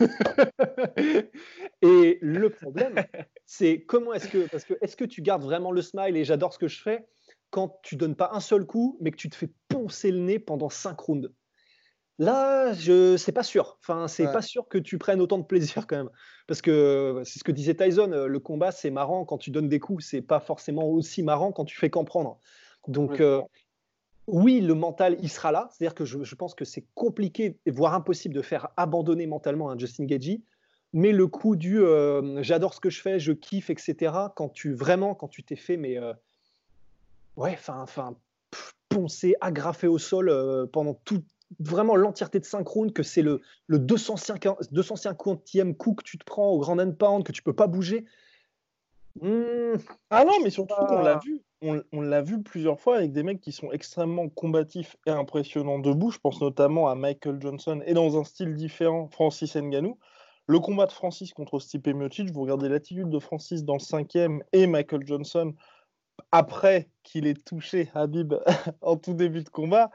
et 1.82 2.18
le 2.20 2.50
problème, 2.50 3.04
c'est 3.46 3.82
comment 3.82 4.12
est-ce 4.14 4.28
que, 4.28 4.48
parce 4.48 4.64
que 4.64 4.74
est-ce 4.80 4.96
que 4.96 5.04
tu 5.04 5.22
gardes 5.22 5.42
vraiment 5.42 5.70
le 5.70 5.82
smile 5.82 6.16
et 6.16 6.24
j'adore 6.24 6.52
ce 6.52 6.58
que 6.58 6.68
je 6.68 6.80
fais, 6.80 7.06
quand 7.50 7.78
tu 7.82 7.96
donnes 7.96 8.16
pas 8.16 8.30
un 8.32 8.40
seul 8.40 8.66
coup, 8.66 8.98
mais 9.00 9.10
que 9.10 9.16
tu 9.16 9.30
te 9.30 9.36
fais 9.36 9.50
poncer 9.68 10.10
le 10.10 10.18
nez 10.18 10.38
pendant 10.38 10.68
5 10.68 10.98
rounds. 10.98 11.30
Là, 12.18 12.72
je 12.72 13.16
c'est 13.16 13.32
pas 13.32 13.44
sûr. 13.44 13.78
Enfin, 13.80 14.08
c'est 14.08 14.24
pas 14.24 14.42
sûr 14.42 14.66
que 14.66 14.78
tu 14.78 14.98
prennes 14.98 15.20
autant 15.20 15.38
de 15.38 15.44
plaisir 15.44 15.86
quand 15.86 15.96
même, 15.96 16.10
parce 16.48 16.60
que 16.60 17.22
c'est 17.24 17.38
ce 17.38 17.44
que 17.44 17.52
disait 17.52 17.74
Tyson. 17.74 18.10
Euh, 18.12 18.26
le 18.26 18.40
combat, 18.40 18.72
c'est 18.72 18.90
marrant 18.90 19.24
quand 19.24 19.38
tu 19.38 19.50
donnes 19.50 19.68
des 19.68 19.78
coups, 19.78 20.04
c'est 20.04 20.22
pas 20.22 20.40
forcément 20.40 20.88
aussi 20.88 21.22
marrant 21.22 21.52
quand 21.52 21.64
tu 21.64 21.78
fais 21.78 21.90
qu'en 21.90 22.04
prendre. 22.04 22.40
Donc, 22.88 23.20
euh, 23.20 23.40
oui, 24.26 24.60
le 24.60 24.74
mental, 24.74 25.16
il 25.22 25.28
sera 25.28 25.52
là. 25.52 25.68
C'est-à-dire 25.70 25.94
que 25.94 26.04
je, 26.04 26.34
pense 26.34 26.54
que 26.54 26.64
c'est 26.64 26.86
compliqué, 26.94 27.56
voire 27.66 27.94
impossible, 27.94 28.34
de 28.34 28.42
faire 28.42 28.68
abandonner 28.76 29.26
mentalement 29.26 29.70
un 29.70 29.78
Justin 29.78 30.06
Gagey. 30.06 30.42
Mais 30.92 31.12
le 31.12 31.26
coup 31.26 31.54
du 31.54 31.80
euh, 31.80 32.42
j'adore 32.42 32.72
ce 32.72 32.80
que 32.80 32.90
je 32.90 33.00
fais, 33.00 33.20
je 33.20 33.32
kiffe, 33.32 33.70
etc. 33.70 34.12
Quand 34.34 34.48
tu 34.48 34.72
vraiment, 34.72 35.14
quand 35.14 35.28
tu 35.28 35.44
t'es 35.44 35.56
fait, 35.56 35.76
mais 35.76 35.98
ouais, 37.38 37.52
enfin, 37.54 37.80
enfin, 37.80 38.16
poncé, 38.88 39.34
agrafé 39.40 39.86
au 39.86 39.98
sol 39.98 40.28
euh, 40.28 40.66
pendant 40.66 40.94
tout, 41.04 41.22
vraiment 41.60 41.96
l'entièreté 41.96 42.40
de 42.40 42.44
5 42.44 42.66
rounds, 42.66 42.92
que 42.92 43.02
c'est 43.02 43.22
le, 43.22 43.40
le 43.66 43.78
250, 43.78 44.58
e 44.60 45.72
coup 45.72 45.94
que 45.94 46.02
tu 46.02 46.18
te 46.18 46.24
prends 46.24 46.50
au 46.50 46.58
grand 46.58 46.76
pound, 46.96 47.24
que 47.24 47.32
tu 47.32 47.42
peux 47.42 47.54
pas 47.54 47.66
bouger. 47.66 48.04
Mmh. 49.20 49.78
ah 50.10 50.24
non, 50.24 50.34
mais 50.42 50.50
surtout, 50.50 50.74
on 50.78 51.02
l'a 51.02 51.18
vu. 51.18 51.40
On, 51.60 52.00
l'a 52.00 52.22
vu 52.22 52.40
plusieurs 52.40 52.78
fois 52.78 52.98
avec 52.98 53.12
des 53.12 53.24
mecs 53.24 53.40
qui 53.40 53.50
sont 53.50 53.72
extrêmement 53.72 54.28
combatifs 54.28 54.96
et 55.06 55.10
impressionnants 55.10 55.80
debout. 55.80 56.12
Je 56.12 56.18
pense 56.18 56.40
notamment 56.40 56.88
à 56.88 56.94
Michael 56.94 57.40
Johnson 57.40 57.82
et 57.84 57.94
dans 57.94 58.16
un 58.16 58.22
style 58.22 58.54
différent, 58.54 59.08
Francis 59.08 59.56
Ngannou. 59.56 59.98
Le 60.46 60.60
combat 60.60 60.86
de 60.86 60.92
Francis 60.92 61.32
contre 61.32 61.58
Stipe 61.58 61.88
Miocic, 61.88 62.30
vous 62.30 62.42
regardez 62.42 62.68
l'attitude 62.68 63.10
de 63.10 63.18
Francis 63.18 63.64
dans 63.64 63.74
le 63.74 63.80
cinquième 63.80 64.44
et 64.52 64.68
Michael 64.68 65.04
Johnson 65.04 65.52
après 66.32 66.90
qu'il 67.02 67.26
ait 67.26 67.34
touché 67.34 67.90
Habib 67.94 68.34
en 68.82 68.96
tout 68.96 69.14
début 69.14 69.42
de 69.42 69.48
combat, 69.48 69.90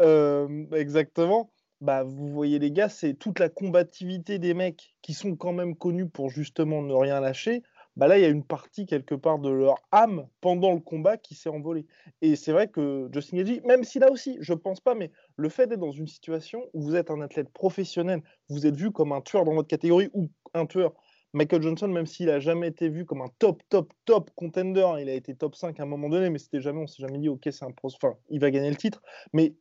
euh, 0.00 0.66
exactement, 0.72 1.50
bah, 1.80 2.02
vous 2.02 2.28
voyez 2.28 2.58
les 2.58 2.72
gars, 2.72 2.88
c'est 2.88 3.14
toute 3.14 3.38
la 3.38 3.48
combativité 3.48 4.38
des 4.38 4.54
mecs 4.54 4.96
qui 5.02 5.14
sont 5.14 5.36
quand 5.36 5.52
même 5.52 5.76
connus 5.76 6.08
pour 6.08 6.30
justement 6.30 6.82
ne 6.82 6.92
rien 6.94 7.20
lâcher. 7.20 7.62
bah 7.96 8.08
là, 8.08 8.18
il 8.18 8.22
y 8.22 8.24
a 8.24 8.28
une 8.28 8.44
partie 8.44 8.86
quelque 8.86 9.14
part 9.14 9.38
de 9.38 9.50
leur 9.50 9.76
âme 9.92 10.26
pendant 10.40 10.72
le 10.72 10.80
combat 10.80 11.16
qui 11.16 11.34
s'est 11.34 11.48
envolée. 11.48 11.86
Et 12.22 12.36
c'est 12.36 12.52
vrai 12.52 12.68
que 12.68 13.08
Justin 13.12 13.38
Gagey, 13.38 13.60
même 13.64 13.84
si 13.84 13.98
là 13.98 14.10
aussi, 14.10 14.36
je 14.40 14.54
pense 14.54 14.80
pas, 14.80 14.94
mais 14.94 15.10
le 15.36 15.48
fait 15.48 15.66
d'être 15.66 15.80
dans 15.80 15.92
une 15.92 16.06
situation 16.08 16.62
où 16.74 16.82
vous 16.82 16.96
êtes 16.96 17.10
un 17.10 17.20
athlète 17.20 17.50
professionnel, 17.52 18.22
vous 18.48 18.66
êtes 18.66 18.76
vu 18.76 18.90
comme 18.92 19.12
un 19.12 19.20
tueur 19.20 19.44
dans 19.44 19.54
votre 19.54 19.68
catégorie 19.68 20.10
ou 20.12 20.30
un 20.54 20.66
tueur. 20.66 20.92
Michael 21.34 21.62
Johnson, 21.62 21.88
même 21.88 22.06
s'il 22.06 22.30
a 22.30 22.40
jamais 22.40 22.68
été 22.68 22.88
vu 22.88 23.04
comme 23.04 23.20
un 23.20 23.28
top, 23.38 23.62
top, 23.68 23.92
top 24.06 24.30
contender, 24.34 24.86
il 25.00 25.08
a 25.08 25.14
été 25.14 25.34
top 25.34 25.54
5 25.54 25.78
à 25.78 25.82
un 25.82 25.86
moment 25.86 26.08
donné, 26.08 26.30
mais 26.30 26.38
c'était 26.38 26.60
jamais, 26.60 26.80
on 26.80 26.86
s'est 26.86 27.02
jamais 27.02 27.18
dit, 27.18 27.28
ok, 27.28 27.48
c'est 27.50 27.64
un 27.64 27.70
pro, 27.70 27.88
enfin, 27.88 28.16
il 28.30 28.40
va 28.40 28.50
gagner 28.50 28.70
le 28.70 28.76
titre. 28.76 29.02
Mais 29.32 29.54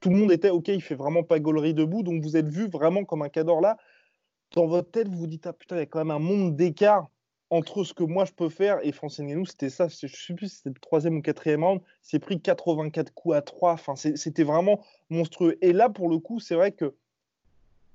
tout 0.00 0.10
le 0.10 0.16
monde 0.16 0.32
était, 0.32 0.50
ok, 0.50 0.68
il 0.68 0.82
fait 0.82 0.96
vraiment 0.96 1.22
pas 1.22 1.38
gaulerie 1.38 1.74
debout, 1.74 2.02
donc 2.02 2.22
vous 2.22 2.36
êtes 2.36 2.48
vu 2.48 2.68
vraiment 2.68 3.04
comme 3.04 3.22
un 3.22 3.28
cador 3.28 3.60
là. 3.60 3.76
Dans 4.54 4.66
votre 4.66 4.90
tête, 4.90 5.08
vous 5.08 5.18
vous 5.18 5.26
dites, 5.26 5.46
ah 5.46 5.52
putain, 5.52 5.76
il 5.76 5.80
y 5.80 5.82
a 5.82 5.86
quand 5.86 5.98
même 5.98 6.10
un 6.10 6.18
monde 6.18 6.56
d'écart 6.56 7.08
entre 7.50 7.84
ce 7.84 7.94
que 7.94 8.04
moi 8.04 8.24
je 8.24 8.32
peux 8.32 8.48
faire 8.48 8.78
et 8.82 8.92
Francis 8.92 9.20
Ngannou, 9.20 9.46
c'était 9.46 9.70
ça, 9.70 9.88
je 9.88 10.06
ne 10.06 10.10
sais 10.10 10.34
plus 10.34 10.48
si 10.48 10.56
c'était 10.56 10.70
le 10.70 10.80
troisième 10.80 11.16
ou 11.16 11.22
quatrième 11.22 11.64
round, 11.64 11.80
c'est 12.02 12.18
pris 12.18 12.40
84 12.40 13.14
coups 13.14 13.36
à 13.36 13.42
3, 13.42 13.72
enfin, 13.72 13.96
c'était 13.96 14.42
vraiment 14.42 14.84
monstrueux. 15.10 15.56
Et 15.62 15.72
là, 15.72 15.88
pour 15.88 16.08
le 16.08 16.18
coup, 16.18 16.40
c'est 16.40 16.54
vrai 16.54 16.72
que 16.72 16.94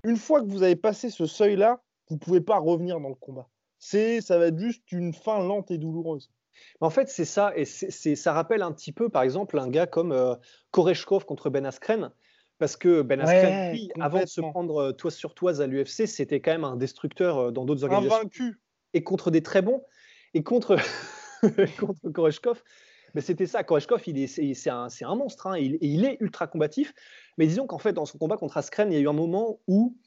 une 0.04 0.18
fois 0.18 0.42
que 0.42 0.48
vous 0.48 0.64
avez 0.64 0.76
passé 0.76 1.10
ce 1.10 1.26
seuil-là, 1.26 1.82
vous 2.14 2.20
pouvez 2.20 2.42
pas 2.42 2.60
revenir 2.60 3.00
dans 3.00 3.10
le 3.10 3.16
combat. 3.16 3.50
C'est, 3.80 4.22
ça 4.22 4.38
va 4.38 4.48
être 4.48 4.60
juste 4.60 4.92
une 4.92 5.14
fin 5.14 5.40
lente 5.40 5.72
et 5.72 5.80
douloureuse. 5.80 6.32
En 6.80 6.92
fait, 6.92 7.10
c'est 7.10 7.26
ça, 7.26 7.52
et 7.56 7.66
c'est, 7.66 8.16
ça 8.16 8.34
rappelle 8.34 8.62
un 8.62 8.72
petit 8.72 8.92
peu, 8.92 9.10
par 9.10 9.24
exemple, 9.24 9.58
un 9.58 9.68
gars 9.68 9.88
comme 9.88 10.12
euh, 10.12 10.36
Koreshkov 10.70 11.26
contre 11.26 11.50
Ben 11.50 11.66
Askren, 11.66 12.12
parce 12.60 12.78
que 12.78 13.02
Ben 13.02 13.20
Askren, 13.20 13.76
avant 14.00 14.22
de 14.22 14.28
se 14.28 14.42
prendre 14.42 14.78
euh, 14.78 14.92
toise 14.92 15.16
sur 15.16 15.34
toise 15.34 15.60
à 15.60 15.66
l'UFC, 15.66 16.06
c'était 16.06 16.40
quand 16.40 16.52
même 16.52 16.64
un 16.64 16.76
destructeur 16.76 17.38
euh, 17.38 17.52
dans 17.52 17.66
d'autres 17.66 17.84
organisations. 17.84 18.20
Invaincu 18.20 18.62
et 18.94 19.04
contre 19.04 19.32
des 19.32 19.42
très 19.42 19.64
bons. 19.64 19.82
Et 20.36 20.44
contre, 20.44 20.78
contre 21.80 22.10
Koreshkov, 22.10 22.62
mais 23.16 23.22
c'était 23.22 23.48
ça. 23.48 23.64
Koreshkov, 23.64 24.04
il 24.06 24.20
est, 24.20 24.28
c'est, 24.28 24.70
un, 24.70 25.16
monstre. 25.16 25.48
Hein, 25.48 25.58
il, 25.58 25.80
il, 25.82 26.06
est 26.06 26.18
ultra 26.20 26.46
combatif. 26.46 26.94
Mais 27.40 27.48
disons 27.48 27.66
qu'en 27.66 27.80
fait, 27.80 27.94
dans 27.94 28.06
son 28.06 28.20
combat 28.20 28.38
contre 28.38 28.58
Askren, 28.58 28.92
il 28.92 28.96
y 28.96 28.98
a 28.98 29.02
eu 29.02 29.10
un 29.10 29.14
moment 29.14 29.60
où 29.68 29.98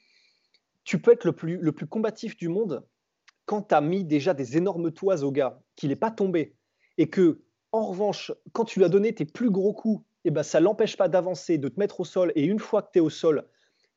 tu 0.86 0.98
peux 0.98 1.12
être 1.12 1.24
le 1.24 1.32
plus, 1.32 1.86
combatif 1.86 2.36
du 2.36 2.48
monde 2.48 2.86
quand 3.44 3.62
tu 3.62 3.74
as 3.74 3.80
mis 3.82 4.04
déjà 4.04 4.32
des 4.32 4.56
énormes 4.56 4.90
toises 4.90 5.22
au 5.22 5.30
gars, 5.30 5.60
qu'il 5.76 5.90
n'est 5.90 5.96
pas 5.96 6.10
tombé. 6.10 6.56
Et 6.96 7.10
que, 7.10 7.42
en 7.72 7.86
revanche, 7.86 8.32
quand 8.52 8.64
tu 8.64 8.78
lui 8.78 8.86
as 8.86 8.88
donné 8.88 9.14
tes 9.14 9.26
plus 9.26 9.50
gros 9.50 9.74
coups, 9.74 10.02
et 10.24 10.28
eh 10.28 10.30
ben, 10.30 10.42
ça 10.42 10.58
l'empêche 10.58 10.96
pas 10.96 11.08
d'avancer, 11.08 11.58
de 11.58 11.68
te 11.68 11.78
mettre 11.78 12.00
au 12.00 12.04
sol. 12.04 12.32
Et 12.34 12.44
une 12.44 12.58
fois 12.58 12.82
que 12.82 12.88
tu 12.92 12.98
es 12.98 13.00
au 13.00 13.10
sol, 13.10 13.46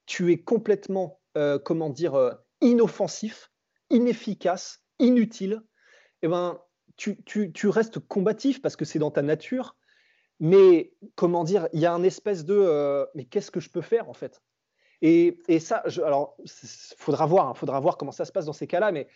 tu 0.06 0.32
es 0.32 0.38
complètement, 0.38 1.20
euh, 1.38 1.58
comment 1.58 1.90
dire, 1.90 2.14
euh, 2.14 2.34
inoffensif 2.62 3.50
inefficace, 3.90 4.84
inutile, 5.00 5.62
eh 6.22 6.28
ben, 6.28 6.60
tu, 6.98 7.24
tu, 7.24 7.68
restes 7.70 8.00
combatif 8.00 8.62
parce 8.62 8.76
que 8.76 8.86
c'est 8.86 9.00
dans 9.00 9.12
ta 9.12 9.22
nature. 9.22 9.78
Mais 10.40 10.94
comment 11.16 11.44
dire, 11.44 11.68
il 11.74 11.80
y 11.80 11.86
a 11.86 11.94
un 11.94 12.04
espèce 12.04 12.46
de 12.46 12.56
euh, 12.56 13.06
mais 13.16 13.26
qu'est-ce 13.26 13.52
que 13.52 13.60
je 13.60 13.70
peux 13.70 13.82
faire 13.82 14.10
en 14.10 14.14
fait? 14.14 14.42
Et, 15.02 15.60
ça, 15.60 15.82
je, 15.86 16.02
alors, 16.02 16.36
faudra 16.98 17.26
voir, 17.26 17.50
hein, 17.50 17.54
faudra 17.54 17.80
voir 17.80 17.98
comment 17.98 18.12
ça 18.12 18.26
se 18.26 18.32
passe 18.32 18.46
dans 18.46 18.54
ces 18.54 18.68
cas-là, 18.68 18.92
mais 18.92 19.08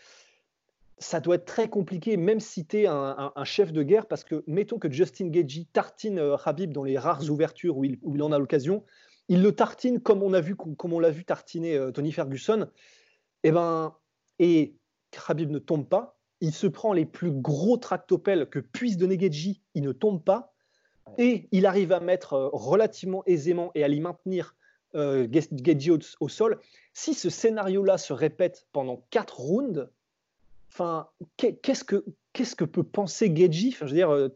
ça 0.98 1.19
doit 1.19 1.36
être 1.36 1.46
très 1.46 1.69
compliqué, 1.69 2.15
même 2.15 2.39
si 2.39 2.65
tu 2.65 2.82
es 2.82 2.88
un, 2.88 3.32
chef 3.43 3.74
de 3.74 3.84
guerre, 3.84 4.06
parce 4.06 4.24
que 4.24 4.43
mettons 4.48 4.80
que 4.80 4.89
Justin 4.89 5.28
Gagey 5.28 5.67
tartine 5.74 6.19
euh, 6.19 6.38
Habib 6.46 6.72
dans 6.72 6.84
les 6.84 6.98
rares 6.98 7.30
ouvertures 7.30 7.78
où 7.78 7.84
il, 7.84 8.24
en 8.24 8.32
a 8.32 8.39
l'occasion, 8.39 8.84
il 9.28 9.41
le 9.41 9.52
tartine 9.52 10.00
comme 10.00 10.24
on 10.24 10.34
a 10.34 10.39
vu, 10.39 10.56
comme 10.56 10.93
on 10.93 11.00
l'a 11.00 11.12
vu 11.12 11.26
tartiner 11.26 11.76
euh, 11.76 11.91
Tony 11.91 12.12
Ferguson. 12.12 12.67
Et 13.43 13.50
eh 13.50 13.52
ben, 13.52 13.93
et 14.39 14.78
Khabib 15.12 15.52
ne 15.52 15.60
tombe 15.60 15.88
pas. 15.88 16.17
Il 16.39 16.54
se 16.54 16.67
prend 16.67 16.93
les 16.93 17.06
plus 17.06 17.32
gros 17.32 17.78
tractopelles 17.78 18.50
que 18.50 18.60
puisse 18.60 18.98
donner 18.98 19.19
Gedji, 19.19 19.62
il 19.74 19.84
ne 19.84 19.91
tombe 19.91 20.24
pas. 20.24 20.54
Et 21.17 21.50
il 21.52 21.65
arrive 21.65 21.91
à 21.91 22.00
mettre 22.00 22.34
euh, 22.34 22.50
relativement 22.54 23.24
aisément 23.26 23.72
et 23.76 23.84
à 23.84 23.89
l'y 23.89 24.00
maintenir 24.00 24.56
euh, 24.96 25.28
au, 26.20 26.30
sol. 26.30 26.60
Si 26.94 27.14
ce 27.14 27.30
scénario-là 27.30 27.98
se 27.98 28.14
répète 28.14 28.68
pendant 28.72 29.04
quatre 29.10 29.40
rounds, 29.40 29.90
enfin, 30.72 31.08
qu'est-ce 31.38 31.84
que 31.84 32.06
qu'est-ce 32.34 32.56
que 32.56 32.66
peut 32.66 32.84
penser 32.84 33.34
Gedji 33.36 33.70
enfin, 33.70 33.86
Je 33.86 33.92
veux 33.92 33.98
dire, 33.98 34.12
euh, 34.12 34.30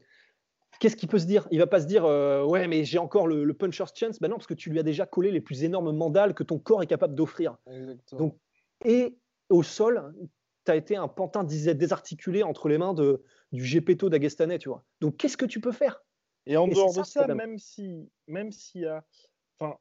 qu'est-ce 0.80 0.96
qu'il 0.96 1.10
peut 1.10 1.20
se 1.20 1.26
dire? 1.26 1.48
Il 1.52 1.60
va 1.60 1.68
pas 1.68 1.82
se 1.82 1.88
dire 1.88 2.06
euh, 2.06 2.44
ouais, 2.44 2.68
mais 2.68 2.86
j'ai 2.86 2.98
encore 2.98 3.28
le, 3.28 3.54
puncher's 3.54 3.94
chance. 3.96 4.20
Ben 4.20 4.30
non, 4.30 4.36
parce 4.36 4.48
que 4.48 4.54
tu 4.54 4.70
lui 4.70 4.80
as 4.80 4.84
déjà 4.84 5.06
collé 5.06 5.32
les 5.32 5.42
plus 5.42 5.64
énormes 5.64 5.92
mandales 5.92 6.34
que 6.34 6.44
ton 6.44 6.60
corps 6.60 6.84
est 6.84 6.88
capable 6.88 7.16
d'offrir. 7.16 7.58
Donc, 8.14 8.38
et 8.86 9.18
au 9.50 9.64
sol, 9.64 10.14
tu 10.66 10.72
as 10.72 10.76
été 10.76 10.96
un 10.96 11.08
pantin 11.08 11.44
désarticulé 11.44 12.44
entre 12.44 12.68
les 12.68 12.78
mains 12.78 12.94
de, 12.94 13.24
du 13.52 13.66
Gepetto 13.66 14.10
d'Agestanais, 14.10 14.60
tu 14.60 14.70
vois. 14.70 14.84
Donc, 15.02 15.18
qu'est-ce 15.18 15.38
que 15.38 15.46
tu 15.46 15.60
peux 15.60 15.72
faire? 15.72 16.04
Et 16.46 16.56
en 16.56 16.68
dehors 16.68 16.94
de 16.94 17.04
ça, 17.04 17.28
même 17.28 17.58
si, 17.58 18.10
même 18.28 18.52
s'il 18.52 18.82
y 18.82 18.86
a, 18.86 19.04
enfin, 19.60 19.78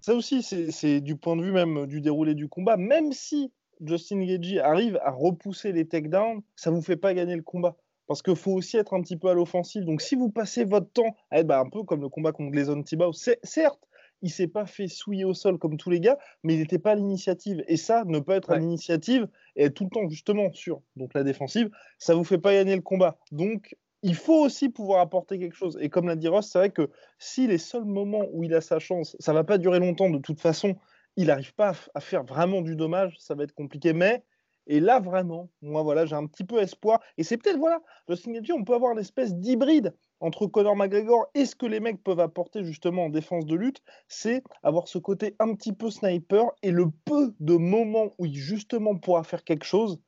ça 0.00 0.14
aussi, 0.14 0.42
c'est 0.42 1.00
du 1.00 1.16
point 1.16 1.36
de 1.36 1.42
vue 1.42 1.52
même 1.52 1.86
du 1.86 2.00
déroulé 2.00 2.34
du 2.34 2.48
combat, 2.48 2.76
même 2.76 3.12
si 3.12 3.52
Justin 3.80 4.24
Gagey 4.24 4.60
arrive 4.60 4.98
à 5.02 5.10
repousser 5.10 5.72
les 5.72 5.86
takedowns, 5.86 6.42
ça 6.56 6.70
vous 6.70 6.82
fait 6.82 6.96
pas 6.96 7.14
gagner 7.14 7.36
le 7.36 7.42
combat. 7.42 7.76
Parce 8.06 8.22
qu'il 8.22 8.36
faut 8.36 8.52
aussi 8.52 8.78
être 8.78 8.94
un 8.94 9.02
petit 9.02 9.18
peu 9.18 9.28
à 9.28 9.34
l'offensive. 9.34 9.84
Donc, 9.84 10.00
si 10.00 10.14
vous 10.14 10.30
passez 10.30 10.64
votre 10.64 10.90
temps 10.90 11.14
à 11.30 11.40
être 11.40 11.46
bah, 11.46 11.60
un 11.60 11.68
peu 11.68 11.82
comme 11.82 12.00
le 12.00 12.08
combat 12.08 12.32
contre 12.32 12.52
Gleison 12.52 12.82
Tibau, 12.82 13.12
certes, 13.12 13.88
il 14.22 14.30
s'est 14.30 14.48
pas 14.48 14.66
fait 14.66 14.88
souiller 14.88 15.24
au 15.24 15.34
sol 15.34 15.58
comme 15.58 15.76
tous 15.76 15.90
les 15.90 16.00
gars, 16.00 16.18
mais 16.42 16.54
il 16.54 16.60
n'était 16.60 16.78
pas 16.78 16.92
à 16.92 16.94
l'initiative. 16.94 17.62
Et 17.68 17.76
ça, 17.76 18.04
ne 18.06 18.18
pas 18.18 18.36
être 18.36 18.50
à 18.50 18.58
l'initiative 18.58 19.28
et 19.56 19.64
être 19.64 19.74
tout 19.74 19.84
le 19.84 19.90
temps 19.90 20.08
justement 20.08 20.50
sur 20.52 20.80
donc 20.96 21.14
la 21.14 21.22
défensive, 21.22 21.70
ça 21.98 22.14
vous 22.14 22.24
fait 22.24 22.38
pas 22.38 22.54
gagner 22.54 22.74
le 22.74 22.82
combat. 22.82 23.18
Donc 23.30 23.76
il 24.02 24.14
faut 24.14 24.44
aussi 24.44 24.68
pouvoir 24.68 25.00
apporter 25.00 25.38
quelque 25.38 25.56
chose. 25.56 25.78
Et 25.80 25.88
comme 25.88 26.06
l'a 26.08 26.16
dit 26.16 26.28
Ross, 26.28 26.48
c'est 26.48 26.58
vrai 26.58 26.70
que 26.70 26.90
si 27.18 27.46
les 27.46 27.58
seuls 27.58 27.84
moments 27.84 28.24
où 28.32 28.44
il 28.44 28.54
a 28.54 28.60
sa 28.60 28.78
chance, 28.78 29.16
ça 29.18 29.32
va 29.32 29.44
pas 29.44 29.58
durer 29.58 29.80
longtemps 29.80 30.10
de 30.10 30.18
toute 30.18 30.40
façon, 30.40 30.76
il 31.16 31.26
n'arrive 31.26 31.54
pas 31.54 31.72
à, 31.94 32.00
faire 32.00 32.22
vraiment 32.22 32.62
du 32.62 32.76
dommage, 32.76 33.16
ça 33.18 33.34
va 33.34 33.44
être 33.44 33.54
compliqué. 33.54 33.92
Mais 33.92 34.22
et 34.68 34.80
là 34.80 35.00
vraiment, 35.00 35.48
moi 35.62 35.82
voilà, 35.82 36.04
j'ai 36.06 36.14
un 36.14 36.26
petit 36.26 36.44
peu 36.44 36.60
espoir. 36.60 37.00
Et 37.16 37.24
c'est 37.24 37.38
peut-être 37.38 37.58
voilà, 37.58 37.80
Justin 38.08 38.32
Gaethje, 38.32 38.52
on 38.52 38.64
peut 38.64 38.74
avoir 38.74 38.92
une 38.92 38.98
espèce 38.98 39.34
d'hybride 39.34 39.94
entre 40.20 40.46
Conor 40.46 40.76
McGregor 40.76 41.26
et 41.34 41.44
ce 41.44 41.56
que 41.56 41.66
les 41.66 41.80
mecs 41.80 42.02
peuvent 42.02 42.20
apporter 42.20 42.64
justement 42.64 43.06
en 43.06 43.08
défense 43.08 43.46
de 43.46 43.56
lutte, 43.56 43.82
c'est 44.08 44.42
avoir 44.62 44.88
ce 44.88 44.98
côté 44.98 45.34
un 45.38 45.54
petit 45.54 45.72
peu 45.72 45.90
sniper 45.90 46.52
et 46.62 46.70
le 46.70 46.86
peu 47.04 47.34
de 47.40 47.54
moments 47.54 48.14
où 48.18 48.26
il 48.26 48.34
justement 48.34 48.96
pourra 48.96 49.24
faire 49.24 49.44
quelque 49.44 49.64
chose, 49.64 50.00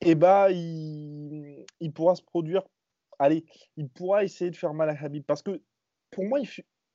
et 0.00 0.10
eh 0.10 0.14
bah 0.14 0.50
il, 0.50 1.64
pourra 1.94 2.14
se 2.14 2.22
produire. 2.22 2.62
Allez, 3.18 3.44
il 3.76 3.88
pourra 3.88 4.24
essayer 4.24 4.50
de 4.50 4.56
faire 4.56 4.74
mal 4.74 4.90
à 4.90 4.96
Habib 5.00 5.24
parce 5.24 5.42
que 5.42 5.62
pour 6.10 6.24
moi, 6.24 6.40
il 6.40 6.48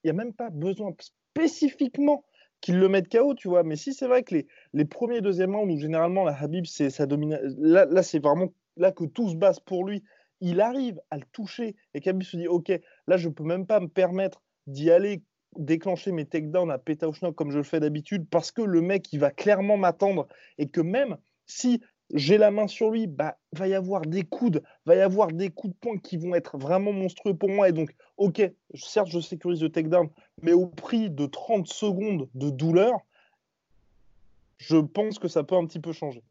n'y 0.04 0.10
a 0.10 0.14
même 0.14 0.34
pas 0.34 0.50
besoin 0.50 0.94
spécifiquement 1.00 2.26
qu'il 2.60 2.78
le 2.78 2.90
mette 2.90 3.12
KO, 3.12 3.34
tu 3.34 3.48
vois. 3.48 3.64
Mais 3.64 3.76
si 3.76 3.94
c'est 3.94 4.08
vrai 4.08 4.24
que 4.24 4.36
les, 4.74 4.86
premiers, 4.86 5.22
deuxièmement 5.22 5.62
rounds 5.62 5.74
où 5.74 5.80
généralement 5.80 6.24
la 6.24 6.40
Habib, 6.40 6.66
c'est 6.66 6.90
sa 6.90 7.06
domination, 7.06 7.56
là, 7.60 7.86
là 7.86 8.04
c'est 8.04 8.20
vraiment 8.20 8.54
là 8.78 8.92
que 8.92 9.06
tout 9.06 9.30
se 9.30 9.36
base 9.36 9.60
pour 9.60 9.86
lui 9.86 10.04
il 10.42 10.60
arrive 10.60 11.00
à 11.12 11.18
le 11.18 11.24
toucher 11.32 11.76
et 11.94 12.02
Khabib 12.02 12.24
se 12.24 12.36
dit 12.36 12.48
ok 12.48 12.72
là 13.08 13.18
je 13.18 13.30
peux 13.30 13.44
même 13.44 13.68
pas 13.68 13.80
me 13.80 13.88
permettre 13.88 14.42
d'y 14.68 14.92
aller 14.92 15.24
déclencher 15.58 16.12
mes 16.12 16.26
takedowns 16.26 16.72
à 16.72 16.78
Petauchnok 16.78 17.36
comme 17.36 17.52
je 17.52 17.58
le 17.58 17.64
fais 17.64 17.80
d'habitude 17.80 18.28
parce 18.30 18.52
que 18.52 18.62
le 18.62 18.82
mec 18.82 19.14
il 19.14 19.20
va 19.20 19.32
clairement 19.32 19.78
m'attendre 19.78 20.28
et 20.58 20.68
que 20.70 20.82
même 20.82 21.18
si 21.46 21.82
j'ai 22.14 22.38
la 22.38 22.52
main 22.52 22.68
sur 22.68 22.92
lui, 22.92 23.08
bah 23.08 23.38
va 23.54 23.68
y 23.68 23.74
avoir 23.74 24.02
des 24.02 24.24
coudes, 24.24 24.64
va 24.86 24.96
y 24.96 25.02
avoir 25.02 25.28
des 25.32 25.50
coups 25.50 25.74
de 25.74 25.80
poing 25.80 25.98
qui 25.98 26.18
vont 26.18 26.36
être 26.36 26.58
vraiment 26.58 26.94
monstrueux 26.94 27.36
pour 27.36 27.50
moi. 27.50 27.70
Et 27.70 27.72
donc 27.72 27.94
ok 28.18 28.42
certes 28.74 29.10
je 29.10 29.20
sécurise 29.20 29.62
le 29.62 29.70
takedown 29.70 30.10
mais 30.42 30.54
au 30.54 30.68
prix 30.68 31.10
de 31.10 31.26
30 31.26 31.68
secondes 31.68 32.30
de 32.34 32.50
douleur 32.50 33.00
je 34.58 34.78
pense 34.78 35.20
que 35.20 35.28
ça 35.28 35.44
peut 35.44 35.56
un 35.56 35.66
petit 35.66 35.80
peu 35.80 35.92
changer. 35.92 36.24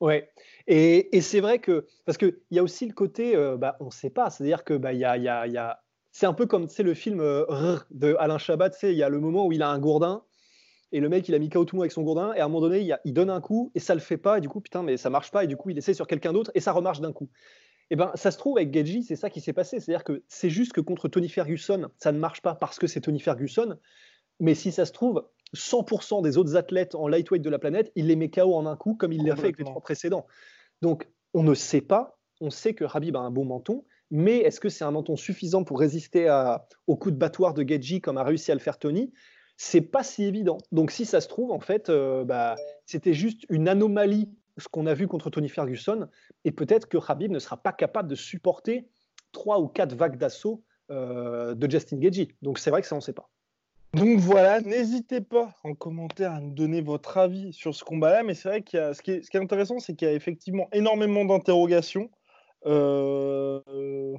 Ouais, 0.00 0.28
et, 0.66 1.20
c'est 1.20 1.40
vrai 1.40 1.60
que, 1.60 1.86
parce 2.04 2.18
qu'il 2.18 2.36
y 2.50 2.58
a 2.58 2.62
aussi 2.62 2.86
le 2.86 2.92
côté, 2.92 3.36
euh, 3.36 3.56
bah, 3.56 3.76
on 3.78 3.86
ne 3.86 3.90
sait 3.90 4.10
pas, 4.10 4.30
c'est-à-dire 4.30 4.64
que 4.64 4.74
bah, 4.74 4.92
y 4.92 5.04
a, 5.04 5.16
y 5.16 5.28
a, 5.28 5.46
y 5.46 5.56
a... 5.56 5.80
c'est 6.10 6.26
un 6.26 6.32
peu 6.32 6.46
comme 6.46 6.66
le 6.76 6.94
film 6.94 7.20
euh, 7.20 7.78
de 7.92 8.16
Alain 8.18 8.38
Chabat, 8.38 8.70
il 8.82 8.94
y 8.94 9.04
a 9.04 9.08
le 9.08 9.20
moment 9.20 9.46
où 9.46 9.52
il 9.52 9.62
a 9.62 9.68
un 9.68 9.78
gourdin, 9.78 10.24
et 10.92 11.00
le 11.00 11.08
mec 11.08 11.28
il 11.28 11.34
a 11.34 11.38
mis 11.38 11.48
KO 11.48 11.64
tout 11.64 11.74
le 11.74 11.78
monde 11.78 11.84
avec 11.84 11.92
son 11.92 12.02
gourdin, 12.02 12.32
et 12.34 12.40
à 12.40 12.44
un 12.44 12.48
moment 12.48 12.60
donné 12.60 12.80
il, 12.80 12.98
il, 13.04 13.12
donne 13.12 13.30
un 13.30 13.40
coup, 13.40 13.72
et 13.74 13.80
ça 13.80 13.94
le 13.94 14.00
fait 14.00 14.16
pas, 14.16 14.38
et 14.38 14.40
du 14.40 14.48
coup, 14.48 14.60
putain, 14.60 14.82
mais 14.82 14.96
ça 14.96 15.10
marche 15.10 15.30
pas, 15.30 15.44
et 15.44 15.46
du 15.46 15.56
coup 15.56 15.70
il 15.70 15.78
essaie 15.78 15.94
sur 15.94 16.06
quelqu'un 16.06 16.32
d'autre, 16.32 16.50
et 16.54 16.60
ça 16.60 16.72
remarche 16.72 17.00
d'un 17.00 17.12
coup. 17.12 17.28
Et 17.90 17.96
ben, 17.96 18.10
ça 18.14 18.30
se 18.30 18.38
trouve 18.38 18.56
avec 18.56 18.72
Gedji, 18.72 19.02
c'est 19.02 19.16
ça 19.16 19.28
qui 19.28 19.40
s'est 19.40 19.52
passé, 19.52 19.80
c'est-à-dire 19.80 20.04
que 20.04 20.22
c'est 20.28 20.50
juste 20.50 20.72
que 20.72 20.80
contre 20.80 21.08
Tony 21.08 21.28
Ferguson, 21.28 21.90
ça 21.98 22.12
ne 22.12 22.18
marche 22.18 22.40
pas 22.40 22.54
parce 22.54 22.78
que 22.78 22.86
c'est 22.86 23.02
Tony 23.02 23.20
Ferguson, 23.20 23.76
mais 24.40 24.54
si 24.54 24.72
ça 24.72 24.86
se 24.86 24.92
trouve, 24.92 25.24
100% 25.54 26.22
des 26.22 26.38
autres 26.38 26.56
athlètes 26.56 26.94
en 26.94 27.06
lightweight 27.06 27.42
de 27.42 27.50
la 27.50 27.58
planète, 27.58 27.92
il 27.94 28.06
les 28.06 28.16
met 28.16 28.30
KO 28.30 28.54
en 28.54 28.66
un 28.66 28.76
coup, 28.76 28.94
comme 28.94 29.12
il 29.12 29.24
l'a 29.26 29.36
fait 29.36 29.44
avec 29.44 29.58
les 29.58 29.64
trois 29.64 29.82
précédents. 29.82 30.26
Donc, 30.80 31.08
on 31.34 31.42
ne 31.42 31.54
sait 31.54 31.80
pas. 31.80 32.18
On 32.40 32.50
sait 32.50 32.74
que 32.74 32.84
Habib 32.92 33.16
a 33.16 33.20
un 33.20 33.30
bon 33.30 33.44
menton, 33.44 33.84
mais 34.10 34.38
est-ce 34.38 34.58
que 34.58 34.68
c'est 34.68 34.84
un 34.84 34.90
menton 34.90 35.16
suffisant 35.16 35.62
pour 35.62 35.78
résister 35.78 36.28
à, 36.28 36.66
au 36.86 36.96
coup 36.96 37.10
de 37.10 37.16
battoir 37.16 37.54
de 37.54 37.62
Gedji 37.62 38.00
comme 38.00 38.16
a 38.16 38.24
réussi 38.24 38.50
à 38.50 38.54
le 38.54 38.60
faire 38.60 38.78
Tony? 38.78 39.12
C'est 39.56 39.80
pas 39.80 40.02
si 40.02 40.24
évident. 40.24 40.58
Donc, 40.72 40.90
si 40.90 41.04
ça 41.04 41.20
se 41.20 41.28
trouve, 41.28 41.52
en 41.52 41.60
fait, 41.60 41.88
euh, 41.88 42.24
bah, 42.24 42.56
c'était 42.86 43.14
juste 43.14 43.44
une 43.48 43.68
anomalie 43.68 44.28
ce 44.58 44.68
qu'on 44.68 44.86
a 44.86 44.94
vu 44.94 45.08
contre 45.08 45.30
Tony 45.30 45.48
Ferguson, 45.48 46.08
et 46.44 46.52
peut-être 46.52 46.88
que 46.88 46.98
Habib 47.06 47.30
ne 47.30 47.38
sera 47.38 47.56
pas 47.56 47.72
capable 47.72 48.08
de 48.08 48.14
supporter 48.14 48.86
trois 49.32 49.60
ou 49.60 49.68
quatre 49.68 49.94
vagues 49.94 50.18
d'assaut 50.18 50.62
euh, 50.90 51.54
de 51.54 51.70
Justin 51.70 51.98
Gagey. 51.98 52.28
Donc 52.42 52.58
c'est 52.58 52.70
vrai 52.70 52.82
que 52.82 52.86
ça, 52.88 52.94
on 52.94 52.98
ne 52.98 53.02
sait 53.02 53.12
pas. 53.12 53.28
Donc 53.94 54.18
voilà, 54.18 54.60
n'hésitez 54.60 55.20
pas 55.20 55.54
en 55.64 55.74
commentaire 55.74 56.32
à 56.32 56.40
nous 56.40 56.52
donner 56.52 56.80
votre 56.80 57.18
avis 57.18 57.52
sur 57.52 57.74
ce 57.74 57.84
combat-là, 57.84 58.22
mais 58.22 58.34
c'est 58.34 58.48
vrai 58.48 58.62
qu'il 58.62 58.80
ce 58.94 59.02
qui 59.02 59.10
est, 59.12 59.22
ce 59.22 59.30
qui 59.30 59.36
est 59.36 59.40
intéressant, 59.40 59.78
c'est 59.80 59.94
qu'il 59.94 60.08
y 60.08 60.10
a 60.10 60.14
effectivement 60.14 60.68
énormément 60.72 61.24
d'interrogations. 61.24 62.10
Euh, 62.64 64.14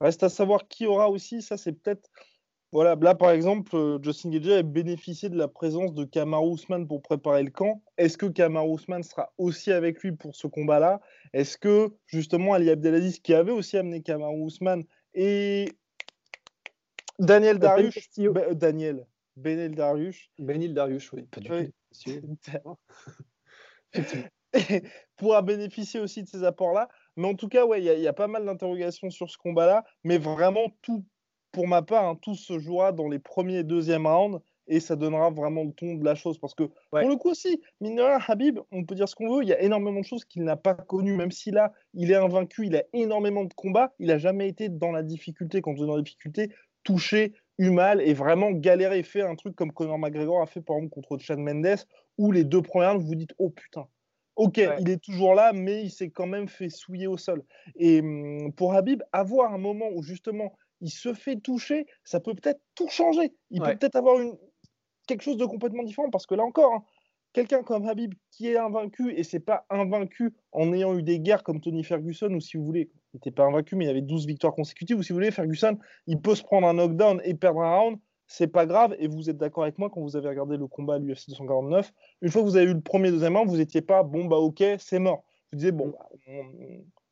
reste 0.00 0.22
à 0.22 0.28
savoir 0.28 0.68
qui 0.68 0.86
aura 0.86 1.10
aussi, 1.10 1.42
ça 1.42 1.56
c'est 1.56 1.72
peut-être 1.72 2.08
voilà, 2.72 2.94
là 2.94 3.14
par 3.14 3.30
exemple, 3.30 3.74
euh, 3.74 3.98
Justin 4.02 4.30
Gagey 4.30 4.54
a 4.54 4.62
bénéficié 4.62 5.28
de 5.28 5.36
la 5.36 5.48
présence 5.48 5.92
de 5.92 6.04
Kamar 6.04 6.44
Ousmane 6.44 6.86
pour 6.86 7.02
préparer 7.02 7.42
le 7.42 7.50
camp. 7.50 7.82
Est-ce 7.98 8.16
que 8.16 8.26
Kamar 8.26 8.68
Ousmane 8.68 9.02
sera 9.02 9.32
aussi 9.38 9.72
avec 9.72 10.00
lui 10.02 10.12
pour 10.12 10.36
ce 10.36 10.46
combat-là? 10.46 11.00
Est-ce 11.32 11.58
que 11.58 11.92
justement 12.06 12.54
Ali 12.54 12.70
Abdelaziz, 12.70 13.18
qui 13.18 13.34
avait 13.34 13.50
aussi 13.52 13.76
amené 13.76 14.02
Kamar 14.02 14.32
Ousmane, 14.34 14.84
et 15.14 15.72
Daniel 17.18 17.58
Darius, 17.58 17.98
ben, 18.16 18.54
Daniel, 18.54 19.04
Benel 19.36 19.74
Darius. 19.74 20.30
Benil 20.38 20.72
Darius, 20.72 21.10
oui, 21.12 21.24
pas 21.24 21.40
du 21.40 21.48
tout. 21.48 22.76
pourra 25.16 25.42
bénéficier 25.42 26.00
aussi 26.00 26.22
de 26.22 26.28
ces 26.28 26.44
apports-là. 26.44 26.88
Mais 27.16 27.26
en 27.26 27.34
tout 27.34 27.48
cas, 27.48 27.66
ouais, 27.66 27.82
il 27.82 27.84
y, 27.84 28.02
y, 28.02 28.08
a 28.08 28.12
pas 28.12 28.28
mal 28.28 28.44
d'interrogations 28.44 29.10
sur 29.10 29.30
ce 29.30 29.38
combat-là. 29.38 29.84
Mais 30.04 30.18
vraiment, 30.18 30.72
tout 30.82 31.04
pour 31.52 31.66
ma 31.66 31.82
part, 31.82 32.04
hein, 32.04 32.18
tout 32.20 32.34
se 32.34 32.58
jouera 32.58 32.92
dans 32.92 33.08
les 33.08 33.18
premiers 33.18 33.58
et 33.58 33.64
deuxièmes 33.64 34.06
rounds 34.06 34.40
et 34.66 34.78
ça 34.78 34.94
donnera 34.94 35.30
vraiment 35.30 35.64
le 35.64 35.72
ton 35.72 35.94
de 35.94 36.04
la 36.04 36.14
chose. 36.14 36.38
Parce 36.38 36.54
que 36.54 36.62
pour 36.64 37.08
le 37.08 37.16
coup 37.16 37.30
aussi, 37.30 37.60
mine 37.80 38.00
Habib, 38.00 38.60
on 38.70 38.84
peut 38.84 38.94
dire 38.94 39.08
ce 39.08 39.16
qu'on 39.16 39.36
veut, 39.36 39.42
il 39.42 39.48
y 39.48 39.52
a 39.52 39.60
énormément 39.60 40.00
de 40.00 40.04
choses 40.04 40.24
qu'il 40.24 40.44
n'a 40.44 40.56
pas 40.56 40.74
connues, 40.74 41.16
même 41.16 41.32
si 41.32 41.50
là, 41.50 41.72
il 41.92 42.10
est 42.12 42.16
invaincu, 42.16 42.66
il 42.66 42.76
a 42.76 42.84
énormément 42.92 43.44
de 43.44 43.52
combats, 43.52 43.92
il 43.98 44.06
n'a 44.06 44.18
jamais 44.18 44.48
été 44.48 44.68
dans 44.68 44.92
la 44.92 45.02
difficulté, 45.02 45.60
quand 45.60 45.72
on 45.72 45.82
est 45.82 45.86
dans 45.86 45.96
la 45.96 46.02
difficulté, 46.02 46.50
touché, 46.84 47.34
eu 47.58 47.70
mal 47.70 48.00
et 48.00 48.14
vraiment 48.14 48.52
galéré, 48.52 49.02
fait 49.02 49.22
un 49.22 49.34
truc 49.34 49.56
comme 49.56 49.72
Conor 49.72 49.98
McGregor 49.98 50.40
a 50.40 50.46
fait 50.46 50.62
par 50.62 50.76
exemple 50.76 50.94
contre 50.94 51.18
Chad 51.18 51.38
Mendes, 51.38 51.84
où 52.16 52.30
les 52.30 52.44
deux 52.44 52.62
premières, 52.62 52.96
vous 52.96 53.06
vous 53.06 53.14
dites, 53.16 53.34
oh 53.38 53.50
putain, 53.50 53.86
Ok, 54.36 54.58
il 54.78 54.88
est 54.88 55.02
toujours 55.02 55.34
là, 55.34 55.52
mais 55.52 55.82
il 55.82 55.90
s'est 55.90 56.08
quand 56.08 56.26
même 56.26 56.48
fait 56.48 56.70
souiller 56.70 57.06
au 57.06 57.18
sol. 57.18 57.42
Et 57.76 58.00
hum, 58.00 58.52
pour 58.54 58.74
Habib, 58.74 59.02
avoir 59.12 59.52
un 59.52 59.58
moment 59.58 59.90
où 59.92 60.02
justement 60.02 60.56
il 60.80 60.90
se 60.90 61.14
fait 61.14 61.36
toucher, 61.36 61.86
ça 62.04 62.20
peut 62.20 62.34
peut-être 62.34 62.60
tout 62.74 62.88
changer. 62.88 63.32
Il 63.50 63.60
peut 63.60 63.76
peut-être 63.76 63.96
avoir 63.96 64.18
une, 64.20 64.36
quelque 65.06 65.22
chose 65.22 65.36
de 65.36 65.44
complètement 65.44 65.82
différent 65.82 66.10
parce 66.10 66.26
que 66.26 66.34
là 66.34 66.44
encore, 66.44 66.72
hein, 66.72 66.82
quelqu'un 67.32 67.62
comme 67.62 67.86
Habib 67.88 68.14
qui 68.30 68.48
est 68.48 68.56
invaincu 68.56 69.12
et 69.14 69.22
c'est 69.22 69.40
pas 69.40 69.66
invaincu 69.70 70.34
en 70.52 70.72
ayant 70.72 70.96
eu 70.96 71.02
des 71.02 71.20
guerres 71.20 71.42
comme 71.42 71.60
Tony 71.60 71.84
Ferguson 71.84 72.32
ou 72.32 72.40
si 72.40 72.56
vous 72.56 72.64
voulez, 72.64 72.90
il 73.12 73.16
n'était 73.16 73.30
pas 73.30 73.44
invaincu 73.44 73.76
mais 73.76 73.86
il 73.86 73.88
avait 73.88 74.02
12 74.02 74.26
victoires 74.26 74.54
consécutives 74.54 74.98
ou 74.98 75.02
si 75.02 75.12
vous 75.12 75.16
voulez, 75.16 75.30
Ferguson, 75.30 75.78
il 76.06 76.20
peut 76.20 76.34
se 76.34 76.42
prendre 76.42 76.66
un 76.66 76.74
knockdown 76.74 77.20
et 77.24 77.34
perdre 77.34 77.60
un 77.60 77.76
round. 77.76 77.98
C'est 78.32 78.46
pas 78.46 78.64
grave, 78.64 78.94
et 79.00 79.08
vous 79.08 79.28
êtes 79.28 79.38
d'accord 79.38 79.64
avec 79.64 79.76
moi 79.76 79.90
quand 79.90 80.00
vous 80.00 80.14
avez 80.14 80.28
regardé 80.28 80.56
le 80.56 80.68
combat 80.68 80.94
à 80.94 80.98
l'UFC 81.00 81.30
249. 81.30 81.92
Une 82.22 82.30
fois 82.30 82.42
que 82.42 82.46
vous 82.46 82.54
avez 82.56 82.70
eu 82.70 82.74
le 82.74 82.80
premier, 82.80 83.10
deuxième 83.10 83.36
round, 83.36 83.50
vous 83.50 83.56
n'étiez 83.56 83.82
pas 83.82 84.04
bon, 84.04 84.26
bah 84.26 84.36
ok, 84.36 84.62
c'est 84.78 85.00
mort. 85.00 85.24
Vous 85.50 85.56
disiez, 85.56 85.72
bon, 85.72 85.92
on, 86.28 86.44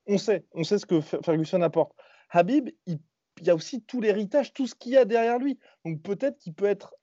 on, 0.07 0.17
sait, 0.17 0.45
on 0.55 0.63
sait 0.63 0.79
ce 0.79 0.87
que 0.87 1.01
Ferguson 1.01 1.61
apporte. 1.63 1.91
Habib, 2.31 2.69
il 2.87 3.01
il 3.41 3.47
y 3.47 3.51
a 3.51 3.55
aussi 3.55 3.83
tout 3.83 4.01
l'héritage, 4.01 4.53
tout 4.53 4.67
ce 4.67 4.75
qu'il 4.75 4.93
y 4.93 4.97
a 4.97 5.05
derrière 5.05 5.39
lui. 5.39 5.59
Donc 5.85 6.03
peut-être 6.03 6.39
qu'il 6.39 6.55
peut 6.55 6.67
être, 6.67 6.95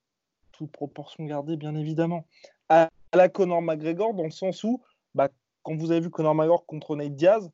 toute 0.51 0.71
proportion 0.71 1.25
gardée 1.25 1.57
bien 1.57 1.75
évidemment, 1.75 2.27
à 2.69 2.89
la 3.13 3.29
Conor 3.29 3.61
McGregor 3.61 4.13
dans 4.13 4.23
le 4.23 4.31
sens 4.31 4.63
où, 4.63 4.81
bah, 5.13 5.29
quand 5.63 5.75
vous 5.75 5.91
avez 5.91 6.01
vu 6.01 6.09
Conor 6.09 6.35
McGregor 6.35 6.65
contre 6.65 6.95
Nate 6.95 7.15
Diaz, 7.15 7.49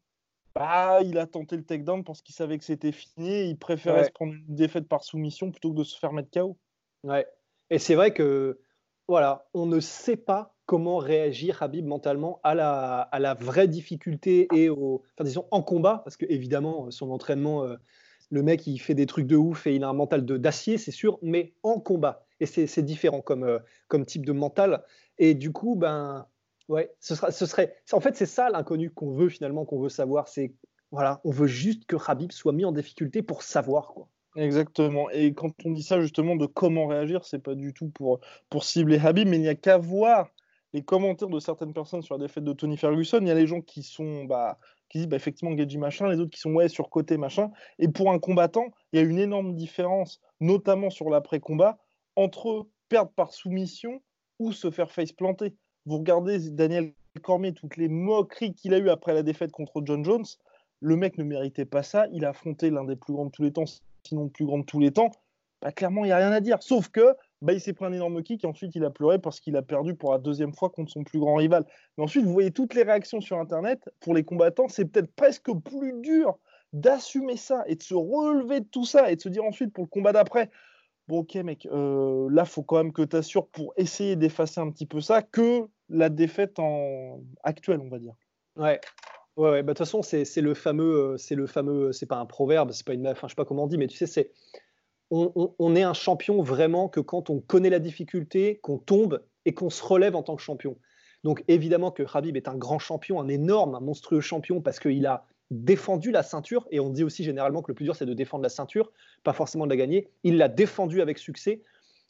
bah, 0.53 0.99
il 1.03 1.17
a 1.17 1.27
tenté 1.27 1.55
le 1.55 1.63
takedown 1.63 2.03
parce 2.03 2.21
qu'il 2.21 2.35
savait 2.35 2.57
que 2.57 2.65
c'était 2.65 2.91
fini 2.91 3.29
et 3.29 3.45
il 3.45 3.57
préférait 3.57 4.03
se 4.03 4.11
prendre 4.11 4.33
une 4.33 4.55
défaite 4.55 4.87
par 4.87 5.03
soumission 5.03 5.51
plutôt 5.51 5.71
que 5.71 5.77
de 5.77 5.83
se 5.83 5.97
faire 5.97 6.11
mettre 6.11 6.29
KO. 6.31 6.57
Ouais. 7.03 7.25
Et 7.69 7.79
c'est 7.79 7.95
vrai 7.95 8.13
que 8.13 8.59
voilà, 9.07 9.47
on 9.53 9.65
ne 9.65 9.79
sait 9.79 10.17
pas 10.17 10.55
comment 10.65 10.97
réagir 10.97 11.63
Habib 11.63 11.85
mentalement 11.85 12.39
à 12.43 12.55
la, 12.55 13.01
à 13.01 13.19
la 13.19 13.33
vraie 13.33 13.67
difficulté 13.67 14.47
et 14.53 14.69
au, 14.69 15.03
enfin, 15.15 15.23
disons 15.23 15.47
en 15.51 15.61
combat, 15.61 16.01
parce 16.03 16.17
que 16.17 16.25
évidemment 16.29 16.91
son 16.91 17.11
entraînement 17.11 17.65
euh, 17.65 17.75
le 18.31 18.43
mec, 18.43 18.65
il 18.65 18.79
fait 18.79 18.95
des 18.95 19.05
trucs 19.05 19.27
de 19.27 19.35
ouf 19.35 19.67
et 19.67 19.75
il 19.75 19.83
a 19.83 19.89
un 19.89 19.93
mental 19.93 20.25
d'acier, 20.25 20.77
c'est 20.77 20.91
sûr, 20.91 21.19
mais 21.21 21.53
en 21.63 21.79
combat. 21.79 22.25
Et 22.39 22.45
c'est 22.47 22.81
différent 22.81 23.21
comme, 23.21 23.43
euh, 23.43 23.59
comme 23.87 24.05
type 24.05 24.25
de 24.25 24.31
mental. 24.31 24.83
Et 25.19 25.35
du 25.35 25.51
coup, 25.51 25.75
ben, 25.75 26.25
ouais, 26.69 26.91
ce, 26.99 27.13
sera, 27.13 27.31
ce 27.31 27.45
serait. 27.45 27.75
En 27.91 27.99
fait, 27.99 28.15
c'est 28.15 28.25
ça 28.25 28.49
l'inconnu 28.49 28.89
qu'on 28.89 29.11
veut 29.11 29.29
finalement, 29.29 29.65
qu'on 29.65 29.79
veut 29.79 29.89
savoir. 29.89 30.27
C'est 30.27 30.55
voilà, 30.91 31.21
on 31.23 31.31
veut 31.31 31.47
juste 31.47 31.85
que 31.85 31.95
Habib 32.05 32.31
soit 32.31 32.51
mis 32.51 32.65
en 32.65 32.71
difficulté 32.71 33.21
pour 33.21 33.43
savoir 33.43 33.87
quoi. 33.93 34.09
Exactement. 34.35 35.09
Et 35.09 35.33
quand 35.33 35.51
on 35.65 35.71
dit 35.71 35.83
ça 35.83 36.01
justement 36.01 36.35
de 36.35 36.45
comment 36.45 36.87
réagir, 36.87 37.25
c'est 37.25 37.39
pas 37.39 37.55
du 37.55 37.73
tout 37.73 37.89
pour, 37.89 38.21
pour 38.49 38.63
cibler 38.63 38.97
Habib, 38.97 39.27
mais 39.27 39.37
il 39.37 39.41
n'y 39.41 39.49
a 39.49 39.55
qu'à 39.55 39.77
voir 39.77 40.29
les 40.73 40.83
commentaires 40.83 41.27
de 41.27 41.39
certaines 41.39 41.73
personnes 41.73 42.01
sur 42.01 42.15
la 42.15 42.25
défaite 42.25 42.45
de 42.45 42.53
Tony 42.53 42.77
Ferguson. 42.77 43.19
Il 43.21 43.27
y 43.27 43.31
a 43.31 43.35
les 43.35 43.47
gens 43.47 43.61
qui 43.61 43.83
sont 43.83 44.23
bah, 44.23 44.57
qui 44.91 44.97
disent 44.97 45.07
bah, 45.07 45.15
effectivement 45.15 45.55
Geji 45.55 45.77
machin, 45.77 46.09
les 46.09 46.19
autres 46.19 46.31
qui 46.31 46.39
sont 46.39 46.53
ouais 46.53 46.67
sur 46.67 46.89
côté 46.89 47.17
machin. 47.17 47.49
Et 47.79 47.87
pour 47.87 48.11
un 48.11 48.19
combattant, 48.19 48.67
il 48.91 48.99
y 48.99 48.99
a 49.01 49.05
une 49.05 49.19
énorme 49.19 49.55
différence, 49.55 50.19
notamment 50.41 50.89
sur 50.89 51.09
l'après-combat, 51.09 51.79
entre 52.17 52.67
perdre 52.89 53.11
par 53.11 53.33
soumission 53.33 54.01
ou 54.39 54.51
se 54.51 54.69
faire 54.69 54.91
face 54.91 55.13
planter. 55.13 55.55
Vous 55.85 55.97
regardez 55.97 56.51
Daniel 56.51 56.93
Cormier, 57.23 57.53
toutes 57.53 57.77
les 57.77 57.87
moqueries 57.87 58.53
qu'il 58.53 58.73
a 58.73 58.79
eues 58.79 58.89
après 58.89 59.13
la 59.13 59.23
défaite 59.23 59.51
contre 59.51 59.81
John 59.85 60.03
Jones, 60.03 60.25
le 60.81 60.95
mec 60.97 61.17
ne 61.17 61.23
méritait 61.23 61.65
pas 61.65 61.83
ça. 61.83 62.07
Il 62.11 62.25
a 62.25 62.29
affronté 62.29 62.69
l'un 62.69 62.83
des 62.83 62.97
plus 62.97 63.13
grands 63.13 63.27
de 63.27 63.31
tous 63.31 63.43
les 63.43 63.53
temps, 63.53 63.65
sinon 64.03 64.25
le 64.25 64.29
plus 64.29 64.45
grand 64.45 64.59
de 64.59 64.65
tous 64.65 64.79
les 64.79 64.91
temps. 64.91 65.11
Bah, 65.61 65.71
clairement, 65.71 66.03
il 66.03 66.07
n'y 66.07 66.13
a 66.13 66.17
rien 66.17 66.31
à 66.31 66.41
dire. 66.41 66.61
Sauf 66.61 66.89
que 66.89 67.15
bah, 67.41 67.53
il 67.53 67.59
s'est 67.59 67.73
pris 67.73 67.85
un 67.85 67.93
énorme 67.93 68.21
kick 68.21 68.43
et 68.43 68.47
ensuite 68.47 68.75
il 68.75 68.85
a 68.85 68.89
pleuré 68.89 69.19
parce 69.19 69.39
qu'il 69.39 69.55
a 69.55 69.61
perdu 69.61 69.95
pour 69.95 70.11
la 70.11 70.19
deuxième 70.19 70.53
fois 70.53 70.69
contre 70.69 70.91
son 70.91 71.03
plus 71.03 71.19
grand 71.19 71.35
rival. 71.35 71.65
Mais 71.97 72.03
ensuite, 72.03 72.25
vous 72.25 72.33
voyez 72.33 72.51
toutes 72.51 72.75
les 72.75 72.83
réactions 72.83 73.21
sur 73.21 73.37
Internet. 73.39 73.89
Pour 73.99 74.13
les 74.13 74.23
combattants, 74.23 74.67
c'est 74.67 74.85
peut-être 74.85 75.13
presque 75.15 75.51
plus 75.63 75.93
dur 76.01 76.37
d'assumer 76.73 77.37
ça 77.37 77.63
et 77.67 77.75
de 77.75 77.83
se 77.83 77.95
relever 77.95 78.61
de 78.61 78.65
tout 78.65 78.85
ça 78.85 79.11
et 79.11 79.15
de 79.15 79.21
se 79.21 79.29
dire 79.29 79.43
ensuite 79.43 79.73
pour 79.73 79.83
le 79.83 79.89
combat 79.89 80.13
d'après, 80.13 80.49
bon 81.07 81.19
ok 81.19 81.35
mec, 81.35 81.67
euh, 81.71 82.29
là 82.31 82.45
faut 82.45 82.63
quand 82.63 82.77
même 82.77 82.93
que 82.93 83.01
tu 83.01 83.15
assures 83.15 83.47
pour 83.47 83.73
essayer 83.75 84.15
d'effacer 84.15 84.61
un 84.61 84.71
petit 84.71 84.85
peu 84.85 85.01
ça 85.01 85.21
que 85.21 85.67
la 85.89 86.09
défaite 86.09 86.59
en 86.59 87.21
actuelle, 87.43 87.81
on 87.81 87.89
va 87.89 87.99
dire. 87.99 88.13
Ouais. 88.55 88.79
Ouais, 89.37 89.49
ouais, 89.49 89.63
bah, 89.63 89.73
de 89.73 89.77
toute 89.77 89.85
façon, 89.85 90.01
c'est 90.01 90.41
le 90.41 90.53
fameux, 90.53 91.13
euh, 91.13 91.17
c'est 91.17 91.35
le 91.35 91.47
fameux, 91.47 91.93
c'est 91.93 92.05
pas 92.05 92.17
un 92.17 92.25
proverbe, 92.25 92.71
c'est 92.71 92.85
pas 92.85 92.93
une, 92.93 93.07
enfin, 93.07 93.27
je 93.27 93.31
sais 93.31 93.35
pas 93.35 93.45
comment 93.45 93.63
on 93.63 93.67
dit, 93.67 93.77
mais 93.77 93.87
tu 93.87 93.97
sais, 93.97 94.05
c'est 94.05 94.31
on, 95.11 95.75
est 95.75 95.83
un 95.83 95.93
champion 95.93 96.41
vraiment 96.41 96.87
que 96.87 97.01
quand 97.01 97.29
on 97.29 97.39
connaît 97.39 97.69
la 97.69 97.79
difficulté, 97.79 98.59
qu'on 98.63 98.77
tombe 98.77 99.21
et 99.45 99.53
qu'on 99.53 99.69
se 99.69 99.83
relève 99.83 100.15
en 100.15 100.23
tant 100.23 100.35
que 100.35 100.41
champion. 100.41 100.77
Donc 101.23 101.43
évidemment 101.47 101.91
que 101.91 102.03
Habib 102.13 102.37
est 102.37 102.47
un 102.47 102.55
grand 102.55 102.79
champion, 102.79 103.19
un 103.19 103.27
énorme, 103.27 103.75
un 103.75 103.81
monstrueux 103.81 104.21
champion 104.21 104.61
parce 104.61 104.79
qu'il 104.79 105.05
a 105.05 105.25
défendu 105.51 106.11
la 106.11 106.23
ceinture 106.23 106.65
et 106.71 106.79
on 106.79 106.89
dit 106.89 107.03
aussi 107.03 107.23
généralement 107.23 107.61
que 107.61 107.69
le 107.71 107.75
plus 107.75 107.83
dur 107.83 107.95
c'est 107.95 108.05
de 108.05 108.13
défendre 108.13 108.43
la 108.43 108.49
ceinture, 108.49 108.91
pas 109.23 109.33
forcément 109.33 109.65
de 109.65 109.69
la 109.69 109.75
gagner. 109.75 110.07
Il 110.23 110.37
l'a 110.37 110.47
défendu 110.47 111.01
avec 111.01 111.17
succès, 111.17 111.61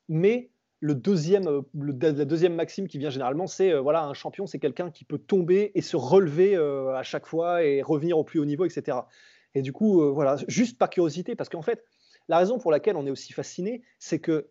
mais 0.08 0.52
euh, 0.84 1.62
la 2.02 2.26
deuxième 2.26 2.56
maxime 2.56 2.88
qui 2.88 3.00
vient 3.00 3.10
généralement, 3.10 3.48
c'est 3.48 3.72
euh, 3.72 3.82
voilà 3.82 4.04
un 4.04 4.14
champion, 4.14 4.46
c'est 4.46 4.60
quelqu'un 4.60 4.92
qui 4.92 5.06
peut 5.06 5.18
tomber 5.18 5.72
et 5.76 5.82
se 5.82 5.96
relever 5.96 6.56
euh, 6.56 6.96
à 6.96 7.04
chaque 7.04 7.26
fois 7.26 7.64
et 7.64 7.82
revenir 7.82 8.18
au 8.18 8.24
plus 8.24 8.40
haut 8.40 8.46
niveau, 8.46 8.66
etc. 8.66 8.98
Et 9.54 9.62
du 9.62 9.74
coup, 9.74 10.14
voilà, 10.14 10.38
juste 10.48 10.78
par 10.78 10.90
curiosité, 10.90 11.36
parce 11.36 11.50
qu'en 11.50 11.62
fait, 11.62 11.84
la 12.32 12.38
raison 12.38 12.60
pour 12.60 12.72
laquelle 12.72 12.96
on 12.96 13.06
est 13.06 13.12
aussi 13.12 13.34
fasciné, 13.34 13.82
c'est 14.00 14.20
que 14.20 14.48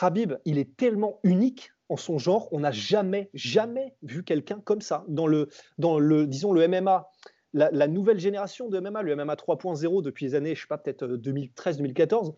Habib, 0.00 0.34
il 0.44 0.58
est 0.58 0.76
tellement 0.76 1.18
unique 1.24 1.72
en 1.88 1.96
son 1.96 2.18
genre, 2.18 2.48
on 2.52 2.60
n'a 2.60 2.70
jamais, 2.70 3.30
jamais 3.34 3.96
vu 4.02 4.22
quelqu'un 4.22 4.60
comme 4.64 4.80
ça. 4.80 5.04
Dans 5.08 5.26
le, 5.26 5.48
dans 5.76 5.98
le, 5.98 6.28
disons, 6.28 6.52
le 6.52 6.68
MMA, 6.68 7.10
la, 7.52 7.88
nouvelle 7.88 8.20
génération 8.20 8.68
de 8.68 8.78
MMA, 8.78 9.02
le 9.02 9.16
MMA 9.16 9.34
3.0 9.34 10.02
depuis 10.02 10.26
les 10.26 10.34
années, 10.36 10.54
je 10.54 10.60
sais 10.60 10.66
pas, 10.68 10.78
peut-être 10.78 11.04
2013-2014, 11.04 12.28
euh, 12.28 12.32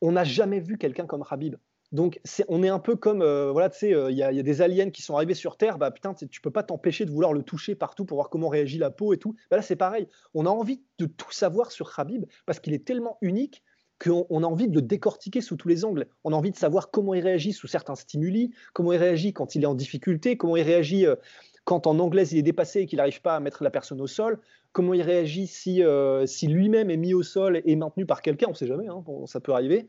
on 0.00 0.12
n'a 0.12 0.24
jamais 0.24 0.60
vu 0.60 0.78
quelqu'un 0.78 1.04
comme 1.04 1.24
Habib. 1.28 1.56
Donc, 1.92 2.18
on 2.48 2.62
est 2.62 2.70
un 2.70 2.78
peu 2.78 2.96
comme, 2.96 3.20
euh, 3.20 3.52
voilà, 3.52 3.68
tu 3.68 3.94
euh, 3.94 4.10
il 4.10 4.16
y, 4.16 4.22
a 4.22 4.32
des 4.32 4.62
aliens 4.62 4.88
qui 4.88 5.02
sont 5.02 5.16
arrivés 5.16 5.34
sur 5.34 5.58
Terre, 5.58 5.76
bah 5.76 5.90
putain, 5.90 6.14
tu 6.14 6.40
peux 6.40 6.50
pas 6.50 6.62
t'empêcher 6.62 7.04
de 7.04 7.10
vouloir 7.10 7.34
le 7.34 7.42
toucher 7.42 7.74
partout 7.74 8.06
pour 8.06 8.16
voir 8.16 8.30
comment 8.30 8.48
réagit 8.48 8.78
la 8.78 8.90
peau 8.90 9.12
et 9.12 9.18
tout. 9.18 9.36
Bah 9.50 9.58
là, 9.58 9.62
c'est 9.62 9.76
pareil. 9.76 10.08
On 10.32 10.46
a 10.46 10.50
envie 10.50 10.82
de 10.98 11.04
tout 11.04 11.30
savoir 11.30 11.72
sur 11.72 11.98
Habib 11.98 12.24
parce 12.46 12.58
qu'il 12.58 12.72
est 12.72 12.86
tellement 12.86 13.18
unique 13.20 13.62
qu'on 13.98 14.42
a 14.42 14.46
envie 14.46 14.68
de 14.68 14.74
le 14.74 14.82
décortiquer 14.82 15.40
sous 15.40 15.56
tous 15.56 15.68
les 15.68 15.84
angles. 15.84 16.06
On 16.24 16.32
a 16.32 16.36
envie 16.36 16.52
de 16.52 16.56
savoir 16.56 16.90
comment 16.90 17.14
il 17.14 17.22
réagit 17.22 17.52
sous 17.52 17.66
certains 17.66 17.96
stimuli, 17.96 18.52
comment 18.72 18.92
il 18.92 18.98
réagit 18.98 19.32
quand 19.32 19.54
il 19.54 19.62
est 19.62 19.66
en 19.66 19.74
difficulté, 19.74 20.36
comment 20.36 20.56
il 20.56 20.62
réagit 20.62 21.06
euh, 21.06 21.16
quand 21.64 21.86
en 21.86 21.98
anglaise 21.98 22.32
il 22.32 22.38
est 22.38 22.42
dépassé 22.42 22.80
et 22.80 22.86
qu'il 22.86 22.98
n'arrive 22.98 23.20
pas 23.20 23.36
à 23.36 23.40
mettre 23.40 23.62
la 23.62 23.70
personne 23.70 24.00
au 24.00 24.06
sol, 24.06 24.40
comment 24.72 24.94
il 24.94 25.02
réagit 25.02 25.46
si, 25.46 25.82
euh, 25.82 26.26
si 26.26 26.46
lui-même 26.46 26.90
est 26.90 26.96
mis 26.96 27.12
au 27.12 27.22
sol 27.22 27.60
et 27.64 27.76
maintenu 27.76 28.06
par 28.06 28.22
quelqu'un, 28.22 28.46
on 28.46 28.52
ne 28.52 28.56
sait 28.56 28.66
jamais, 28.66 28.88
hein, 28.88 29.04
ça 29.26 29.40
peut 29.40 29.52
arriver. 29.52 29.88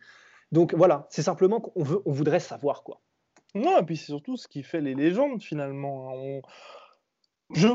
Donc 0.51 0.73
voilà, 0.73 1.07
c'est 1.09 1.21
simplement 1.21 1.61
qu'on 1.61 1.83
veut, 1.83 2.01
on 2.05 2.11
voudrait 2.11 2.39
savoir 2.39 2.83
quoi. 2.83 3.01
Non, 3.55 3.79
et 3.79 3.83
puis 3.83 3.97
c'est 3.97 4.05
surtout 4.05 4.37
ce 4.37 4.47
qui 4.47 4.63
fait 4.63 4.81
les 4.81 4.95
légendes 4.95 5.41
finalement. 5.41 6.41
Je, 7.53 7.67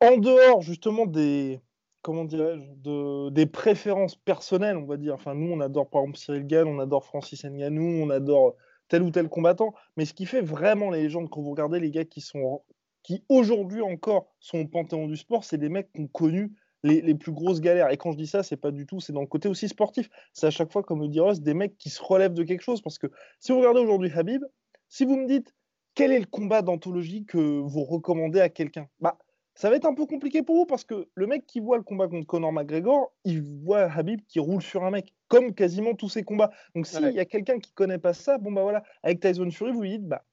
en 0.00 0.16
dehors 0.16 0.60
justement 0.60 1.06
des, 1.06 1.60
comment 2.02 2.24
dirais-je, 2.24 2.62
de, 2.82 3.30
des 3.30 3.46
préférences 3.46 4.16
personnelles, 4.16 4.76
on 4.76 4.84
va 4.84 4.96
dire. 4.96 5.14
Enfin, 5.14 5.34
nous, 5.34 5.50
on 5.52 5.60
adore 5.60 5.88
par 5.88 6.02
exemple 6.02 6.18
Cyril 6.18 6.46
Gall, 6.46 6.66
on 6.66 6.78
adore 6.78 7.04
Francis 7.04 7.44
Ngannou, 7.44 8.02
on 8.02 8.10
adore 8.10 8.56
tel 8.88 9.02
ou 9.02 9.10
tel 9.10 9.28
combattant. 9.28 9.72
Mais 9.96 10.04
ce 10.04 10.12
qui 10.14 10.26
fait 10.26 10.42
vraiment 10.42 10.90
les 10.90 11.02
légendes, 11.02 11.30
quand 11.30 11.40
vous 11.40 11.50
regardez 11.50 11.80
les 11.80 11.90
gars 11.90 12.04
qui 12.04 12.20
sont 12.20 12.62
qui 13.02 13.24
aujourd'hui 13.28 13.82
encore 13.82 14.32
sont 14.38 14.58
au 14.58 14.66
panthéon 14.66 15.08
du 15.08 15.16
sport, 15.16 15.44
c'est 15.44 15.58
des 15.58 15.68
mecs 15.68 15.92
qui 15.92 16.02
ont 16.02 16.06
connu 16.06 16.52
les, 16.84 17.14
plus 17.14 17.32
grosses 17.32 17.60
galères. 17.60 17.90
Et 17.90 17.96
quand 17.96 18.12
je 18.12 18.16
dis 18.16 18.26
ça, 18.26 18.42
c'est 18.42 18.56
pas 18.56 18.70
du 18.70 18.86
tout, 18.86 19.00
c'est 19.00 19.12
dans 19.12 19.20
le 19.20 19.26
côté 19.26 19.48
aussi 19.48 19.68
sportif. 19.68 20.10
C'est 20.32 20.46
à 20.46 20.50
chaque 20.50 20.72
fois, 20.72 20.82
comme 20.82 21.00
le 21.00 21.08
dit 21.08 21.20
Ross, 21.20 21.40
des 21.40 21.54
mecs 21.54 21.78
qui 21.78 21.90
se 21.90 22.02
relèvent 22.02 22.34
de 22.34 22.42
quelque 22.42 22.62
chose. 22.62 22.82
Parce 22.82 22.98
que 22.98 23.06
si 23.38 23.52
vous 23.52 23.58
regardez 23.58 23.80
aujourd'hui 23.80 24.10
Habib, 24.14 24.44
si 24.88 25.04
vous 25.04 25.16
me 25.16 25.26
dites 25.26 25.54
quel 25.94 26.10
est 26.12 26.18
le 26.18 26.26
combat 26.26 26.62
d'anthologie 26.62 27.24
que 27.24 27.38
vous 27.38 27.84
recommandez 27.84 28.40
à 28.40 28.48
quelqu'un, 28.48 28.88
bah 29.00 29.18
ça 29.54 29.70
va 29.70 29.76
être 29.76 29.84
un 29.84 29.94
peu 29.94 30.06
compliqué 30.06 30.42
pour 30.42 30.56
vous 30.56 30.66
parce 30.66 30.84
que 30.84 31.08
le 31.14 31.26
mec 31.26 31.46
qui 31.46 31.60
voit 31.60 31.76
le 31.76 31.82
combat 31.82 32.08
contre 32.08 32.26
Conor 32.26 32.52
McGregor, 32.52 33.12
il 33.24 33.42
voit 33.42 33.82
Habib 33.82 34.20
qui 34.26 34.40
roule 34.40 34.62
sur 34.62 34.84
un 34.84 34.90
mec, 34.90 35.12
comme 35.28 35.54
quasiment 35.54 35.94
tous 35.94 36.08
ses 36.08 36.22
combats. 36.22 36.50
Donc 36.74 36.86
s'il 36.86 37.12
y 37.12 37.20
a 37.20 37.24
quelqu'un 37.24 37.58
qui 37.58 37.72
connaît 37.72 37.98
pas 37.98 38.14
ça, 38.14 38.38
bon 38.38 38.52
bah 38.52 38.62
voilà, 38.62 38.82
avec 39.02 39.20
Tyson 39.20 39.50
Fury, 39.50 39.72
vous 39.72 39.82
lui 39.82 39.98
dites, 39.98 40.08
bah 40.08 40.24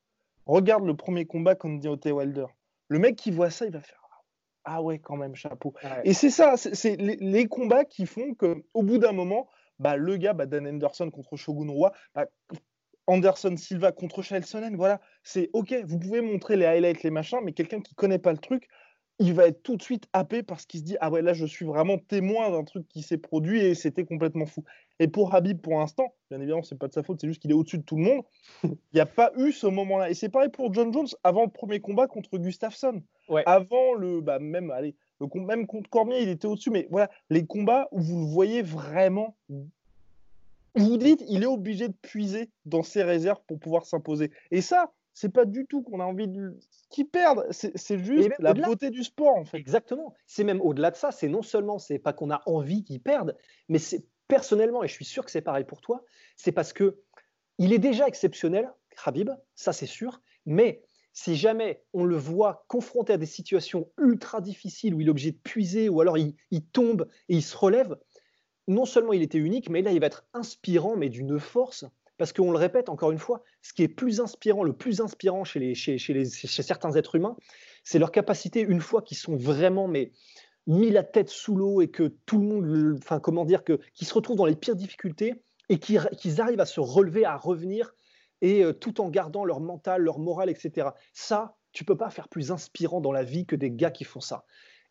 regarde 0.45 0.85
le 0.85 0.95
premier 0.95 1.25
combat 1.25 1.55
contre 1.55 1.81
Deontay 1.81 2.11
Wilder. 2.11 2.45
Le 2.87 2.99
mec 2.99 3.15
qui 3.15 3.29
voit 3.29 3.49
ça, 3.49 3.65
il 3.65 3.71
va 3.71 3.81
faire 3.81 3.99
ah 4.65 4.81
ouais 4.81 4.99
quand 4.99 5.15
même 5.15 5.35
chapeau. 5.35 5.73
Et 6.03 6.13
c'est 6.13 6.29
ça, 6.29 6.55
c'est 6.55 6.95
les, 6.97 7.47
combats 7.47 7.85
qui 7.85 8.05
font 8.05 8.33
que 8.35 8.63
au 8.73 8.83
bout 8.83 8.99
d'un 8.99 9.13
moment, 9.13 9.47
bah 9.79 9.95
le 9.95 10.17
gars, 10.17 10.33
bah, 10.33 10.45
Dan 10.45 10.67
Anderson 10.67 11.09
contre 11.09 11.35
Shogun 11.37 11.71
Roi, 11.71 11.91
bah, 12.13 12.27
Anderson 13.07 13.55
Silva 13.57 13.91
contre 13.91 14.21
Chael 14.21 14.45
Sonnen, 14.45 14.75
voilà, 14.75 15.01
c'est 15.23 15.49
ok, 15.53 15.73
vous 15.85 15.97
pouvez 15.97 16.21
montrer 16.21 16.55
les 16.55 16.65
highlights, 16.65 17.01
les 17.01 17.09
machins, 17.09 17.39
mais 17.43 17.53
quelqu'un 17.53 17.81
qui 17.81 17.95
connaît 17.95 18.19
pas 18.19 18.31
le 18.31 18.37
truc, 18.37 18.67
il 19.19 19.33
va 19.33 19.47
être 19.47 19.61
tout 19.63 19.75
de 19.75 19.81
suite 19.81 20.07
happé 20.13 20.43
parce 20.43 20.65
qu'il 20.65 20.79
se 20.79 20.85
dit 20.85 20.95
ah 21.01 21.11
ouais 21.11 21.21
là 21.21 21.33
je 21.33 21.45
suis 21.45 21.65
vraiment 21.65 21.97
témoin 21.97 22.49
d'un 22.51 22.63
truc 22.63 22.87
qui 22.87 23.01
s'est 23.01 23.17
produit 23.17 23.61
et 23.61 23.75
c'était 23.75 24.05
complètement 24.05 24.45
fou. 24.45 24.63
Et 24.99 25.07
pour 25.07 25.35
Habib 25.35 25.59
pour 25.59 25.77
l'instant, 25.77 26.13
bien 26.29 26.39
évidemment 26.39 26.63
c'est 26.63 26.77
pas 26.77 26.87
de 26.87 26.93
sa 26.93 27.03
faute, 27.03 27.19
c'est 27.19 27.27
juste 27.27 27.41
qu'il 27.41 27.51
est 27.51 27.55
au-dessus 27.55 27.79
de 27.79 27.83
tout 27.83 27.97
le 27.97 28.03
monde. 28.03 28.23
Il 28.63 28.95
n'y 28.95 29.01
a 29.01 29.05
pas 29.05 29.31
eu 29.37 29.51
ce 29.51 29.67
moment-là. 29.67 30.09
Et 30.09 30.13
c'est 30.13 30.29
pareil 30.29 30.49
pour 30.49 30.73
John 30.73 30.93
Jones 30.93 31.07
avant 31.23 31.43
le 31.43 31.51
premier 31.51 31.79
combat 31.79 32.07
contre 32.07 32.37
Gustafsson. 32.37 33.01
Avant 33.45 33.93
le 33.93 34.21
bah 34.21 34.39
même 34.39 34.71
allez 34.71 34.95
le 35.19 35.41
même 35.41 35.67
contre 35.67 35.89
Cormier 35.89 36.21
il 36.21 36.29
était 36.29 36.47
au-dessus, 36.47 36.71
mais 36.71 36.87
voilà 36.89 37.09
les 37.29 37.45
combats 37.45 37.87
où 37.91 37.99
vous 37.99 38.19
le 38.19 38.25
voyez 38.25 38.61
vraiment. 38.61 39.35
Vous 40.75 40.85
vous 40.85 40.97
dites, 40.97 41.23
il 41.27 41.43
est 41.43 41.47
obligé 41.47 41.87
de 41.87 41.95
puiser 42.01 42.49
dans 42.65 42.83
ses 42.83 43.03
réserves 43.03 43.41
pour 43.47 43.59
pouvoir 43.59 43.85
s'imposer. 43.85 44.31
Et 44.51 44.61
ça, 44.61 44.93
c'est 45.19 45.27
pas 45.27 45.43
du 45.43 45.65
tout 45.65 45.81
qu'on 45.81 45.99
a 45.99 46.05
envie 46.05 46.29
de 46.29 46.57
qu'ils 46.89 47.09
perdent, 47.09 47.45
c'est 47.51 47.99
juste 47.99 48.29
la 48.39 48.53
beauté 48.53 48.89
du 48.89 49.03
sport 49.03 49.35
en 49.35 49.43
fait. 49.43 49.57
Exactement. 49.57 50.13
C'est 50.27 50.45
même 50.45 50.61
au-delà 50.61 50.91
de 50.91 50.95
ça, 50.95 51.11
c'est 51.11 51.27
non 51.27 51.41
seulement 51.41 51.77
c'est 51.77 51.99
pas 51.99 52.13
qu'on 52.13 52.31
a 52.31 52.41
envie 52.45 52.85
qu'ils 52.85 53.01
perdent, 53.01 53.35
mais 53.67 53.79
c'est 53.79 54.05
personnellement 54.29 54.81
et 54.81 54.87
je 54.87 54.93
suis 54.93 55.03
sûr 55.03 55.25
que 55.25 55.31
c'est 55.31 55.41
pareil 55.41 55.65
pour 55.65 55.81
toi, 55.81 56.05
c'est 56.37 56.53
parce 56.53 56.71
que 56.71 57.01
il 57.57 57.73
est 57.73 57.79
déjà 57.79 58.07
exceptionnel, 58.07 58.71
Habib, 59.03 59.29
ça 59.55 59.73
c'est 59.73 59.87
sûr, 59.87 60.21
mais 60.45 60.83
si 61.11 61.35
jamais 61.35 61.83
on 61.91 62.05
le 62.05 62.15
voit 62.15 62.63
confronté 62.69 63.11
à 63.11 63.17
des 63.17 63.25
situations 63.25 63.91
ultra 63.97 64.39
difficiles 64.39 64.95
où 64.95 65.01
il 65.01 65.07
est 65.07 65.11
obligé 65.11 65.33
de 65.33 65.39
puiser 65.43 65.89
ou 65.89 65.99
alors 65.99 66.17
il, 66.17 66.33
il 66.49 66.63
tombe 66.63 67.09
et 67.27 67.35
il 67.35 67.43
se 67.43 67.57
relève, 67.57 67.97
non 68.69 68.85
seulement 68.85 69.11
il 69.11 69.21
était 69.21 69.37
unique, 69.37 69.69
mais 69.69 69.81
là 69.81 69.91
il 69.91 69.99
va 69.99 70.05
être 70.05 70.25
inspirant, 70.33 70.95
mais 70.95 71.09
d'une 71.09 71.39
force 71.39 71.83
parce 72.19 72.33
qu'on 72.33 72.51
le 72.51 72.57
répète 72.57 72.89
encore 72.89 73.11
une 73.11 73.17
fois, 73.17 73.41
ce 73.61 73.73
qui 73.73 73.81
est 73.81 73.87
plus 73.87 74.19
inspirant, 74.19 74.63
le 74.63 74.73
plus 74.73 75.01
inspirant 75.01 75.45
chez, 75.45 75.59
les, 75.59 75.73
chez, 75.73 75.97
les, 76.09 76.29
chez 76.29 76.61
certains 76.61 76.91
êtres 76.91 77.15
humains, 77.15 77.35
c'est 77.83 77.97
leur 77.97 78.11
capacité, 78.11 78.61
une 78.61 78.81
fois 78.81 79.01
qu'ils 79.01 79.17
sont 79.17 79.35
vraiment 79.35 79.87
mais, 79.87 80.11
mis 80.67 80.91
la 80.91 81.03
tête 81.03 81.29
sous 81.29 81.55
l'eau 81.55 81.81
et 81.81 81.89
que 81.89 82.15
tout 82.25 82.37
le 82.37 82.45
monde, 82.45 82.97
enfin 82.97 83.19
comment 83.19 83.45
dire, 83.45 83.63
que, 83.63 83.79
qu'ils 83.95 84.05
se 84.05 84.13
retrouvent 84.13 84.37
dans 84.37 84.45
les 84.45 84.55
pires 84.55 84.75
difficultés 84.75 85.41
et 85.69 85.79
qu'ils, 85.79 86.41
arrivent 86.41 86.59
à 86.59 86.65
se 86.65 86.79
relever, 86.79 87.25
à 87.25 87.37
revenir, 87.37 87.95
et 88.41 88.63
euh, 88.63 88.73
tout 88.73 89.01
en 89.01 89.09
gardant 89.09 89.45
leur 89.45 89.61
mental, 89.61 90.01
leur 90.01 90.19
morale, 90.19 90.49
etc. 90.49 90.89
Ça, 91.13 91.55
tu 91.71 91.85
peux 91.85 91.97
pas 91.97 92.09
faire 92.09 92.27
plus 92.27 92.51
inspirant 92.51 93.01
dans 93.01 93.11
la 93.11 93.23
vie 93.23 93.45
que 93.45 93.55
des 93.55 93.71
gars 93.71 93.91
qui 93.91 94.03
font 94.03 94.19
ça. 94.19 94.45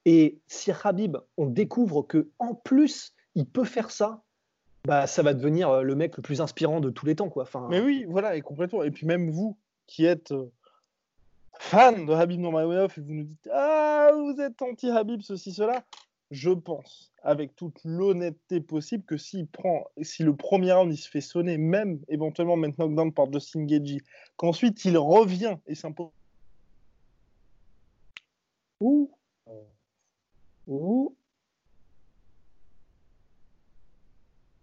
Et 0.05 0.41
si 0.47 0.71
Habib, 0.83 1.19
on 1.37 1.47
découvre 1.47 2.03
que 2.03 2.31
en 2.39 2.55
plus, 2.55 3.15
il 3.35 3.47
peut 3.47 3.65
faire 3.65 3.91
ça, 3.91 4.23
bah, 4.85 5.07
ça 5.07 5.23
va 5.23 5.35
devenir 5.35 5.69
euh, 5.71 5.83
le 5.83 5.95
mec 5.95 6.17
le 6.17 6.23
plus 6.23 6.41
inspirant 6.41 6.81
de 6.81 6.91
tous 6.91 7.07
les 7.07 7.17
temps. 7.17 7.29
Quoi. 7.29 7.45
Mais 7.69 7.81
oui, 7.81 8.07
voilà, 8.09 8.37
et 8.37 8.41
complètement. 8.41 8.83
Et 8.83 8.91
puis 8.91 9.07
même 9.07 9.31
vous, 9.31 9.59
qui 9.87 10.05
êtes 10.05 10.33
euh, 10.33 10.51
fan 11.59 12.07
de 12.07 12.13
Habib 12.13 12.41
Nurmagomedov, 12.41 12.93
et 12.97 13.01
vous 13.01 13.13
nous 13.13 13.25
dites 13.25 13.49
Ah, 13.53 14.11
vous 14.15 14.41
êtes 14.41 14.61
anti-Habib, 14.63 15.23
ceci, 15.23 15.53
cela. 15.53 15.85
Je 16.31 16.51
pense, 16.51 17.11
avec 17.23 17.57
toute 17.57 17.81
l'honnêteté 17.85 18.61
possible, 18.61 19.03
que 19.05 19.17
s'il 19.17 19.47
prend, 19.47 19.85
si 20.03 20.23
le 20.23 20.37
premier 20.37 20.73
round 20.73 20.93
il 20.93 20.99
se 20.99 21.09
fait 21.09 21.23
sonner, 21.23 21.57
même 21.57 22.01
éventuellement 22.09 22.57
maintenant 22.57 22.87
knockdown 22.87 23.13
par 23.13 23.33
Justin 23.33 23.65
Gagey, 23.65 24.03
qu'ensuite 24.37 24.85
il 24.85 24.99
revient 24.99 25.57
et 25.67 25.75
s'impose. 25.75 26.11
Ouh. 28.81 29.11
Ouh. 30.67 31.17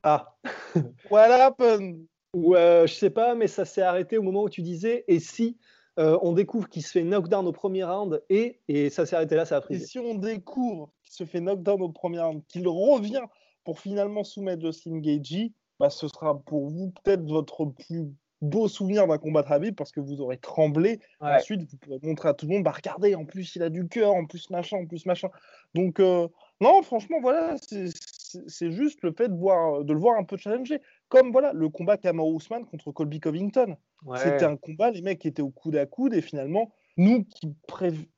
Ah, 0.08 0.38
voilà 1.10 1.48
happened? 1.48 2.06
Ou 2.36 2.56
euh, 2.56 2.86
je 2.86 2.94
sais 2.94 3.10
pas, 3.10 3.34
mais 3.34 3.48
ça 3.48 3.66
s'est 3.66 3.82
arrêté 3.82 4.20
au 4.20 4.22
moment 4.22 4.44
où 4.44 4.50
tu 4.50 4.62
disais 4.62 5.04
et 5.08 5.20
si 5.20 5.58
euh, 5.98 6.20
on 6.22 6.34
découvre 6.34 6.70
qu'il 6.70 6.84
se 6.84 6.92
fait 6.92 7.04
knockdown 7.04 7.48
au 7.48 7.52
premier 7.52 7.84
round 7.84 8.22
et, 8.30 8.60
et 8.68 8.92
ça 8.92 9.08
s'est 9.08 9.16
arrêté 9.16 9.36
là, 9.36 9.46
ça 9.46 9.58
a 9.58 9.62
pris. 9.62 9.76
Et 9.76 9.80
si 9.80 9.98
on 9.98 10.14
découvre 10.14 10.92
qu'il 11.02 11.14
se 11.14 11.26
fait 11.26 11.42
knockdown 11.42 11.82
au 11.82 11.90
premier 11.90 12.20
round, 12.20 12.44
qu'il 12.48 12.68
revient 12.68 13.24
pour 13.64 13.80
finalement 13.80 14.24
soumettre 14.24 14.62
Justin 14.62 15.00
Gagey, 15.00 15.54
bah, 15.80 15.90
ce 15.90 16.08
sera 16.08 16.38
pour 16.40 16.70
vous 16.70 16.92
peut-être 17.04 17.24
votre 17.24 17.66
plus 17.66 18.12
beau 18.42 18.68
souvenir 18.68 19.08
d'un 19.08 19.18
combat 19.18 19.42
de 19.42 19.52
Habib 19.52 19.76
parce 19.76 19.92
que 19.92 20.00
vous 20.00 20.22
aurez 20.22 20.38
tremblé. 20.38 21.00
Ensuite, 21.20 21.64
vous 21.64 21.78
pourrez 21.78 22.00
montrer 22.04 22.30
à 22.30 22.34
tout 22.36 22.46
le 22.46 22.54
monde, 22.54 22.64
bah 22.64 22.74
regardez, 22.76 23.16
en 23.16 23.26
plus 23.26 23.56
il 23.56 23.64
a 23.64 23.70
du 23.70 23.88
cœur, 23.88 24.14
en 24.14 24.26
plus 24.26 24.52
machin, 24.52 24.78
en 24.78 24.86
plus 24.86 25.08
machin. 25.08 25.30
Donc 25.74 26.00
euh, 26.00 26.28
non, 26.62 26.84
franchement, 26.84 27.18
voilà, 27.22 27.56
c'est 28.48 28.72
juste 28.72 29.02
le 29.04 29.12
fait 29.12 29.30
de, 29.30 29.36
voir, 29.36 29.84
de 29.84 29.94
le 29.94 30.00
voir 30.00 30.18
un 30.18 30.24
peu 30.24 30.38
challenger. 30.38 30.82
Comme 31.10 31.32
voilà, 31.32 31.54
le 31.54 31.70
combat 31.70 31.98
Kamaru 31.98 32.38
Usman 32.38 32.66
contre 32.66 32.92
Colby 32.92 33.20
Covington. 33.20 33.78
C'était 34.18 34.46
un 34.46 34.58
combat, 34.58 34.92
les 34.92 35.02
mecs 35.02 35.26
étaient 35.26 35.42
au 35.42 35.50
coude 35.50 35.76
à 35.76 35.86
coude 35.86 36.14
et 36.14 36.22
finalement, 36.22 36.72
nous 36.98 37.24
qui 37.24 37.56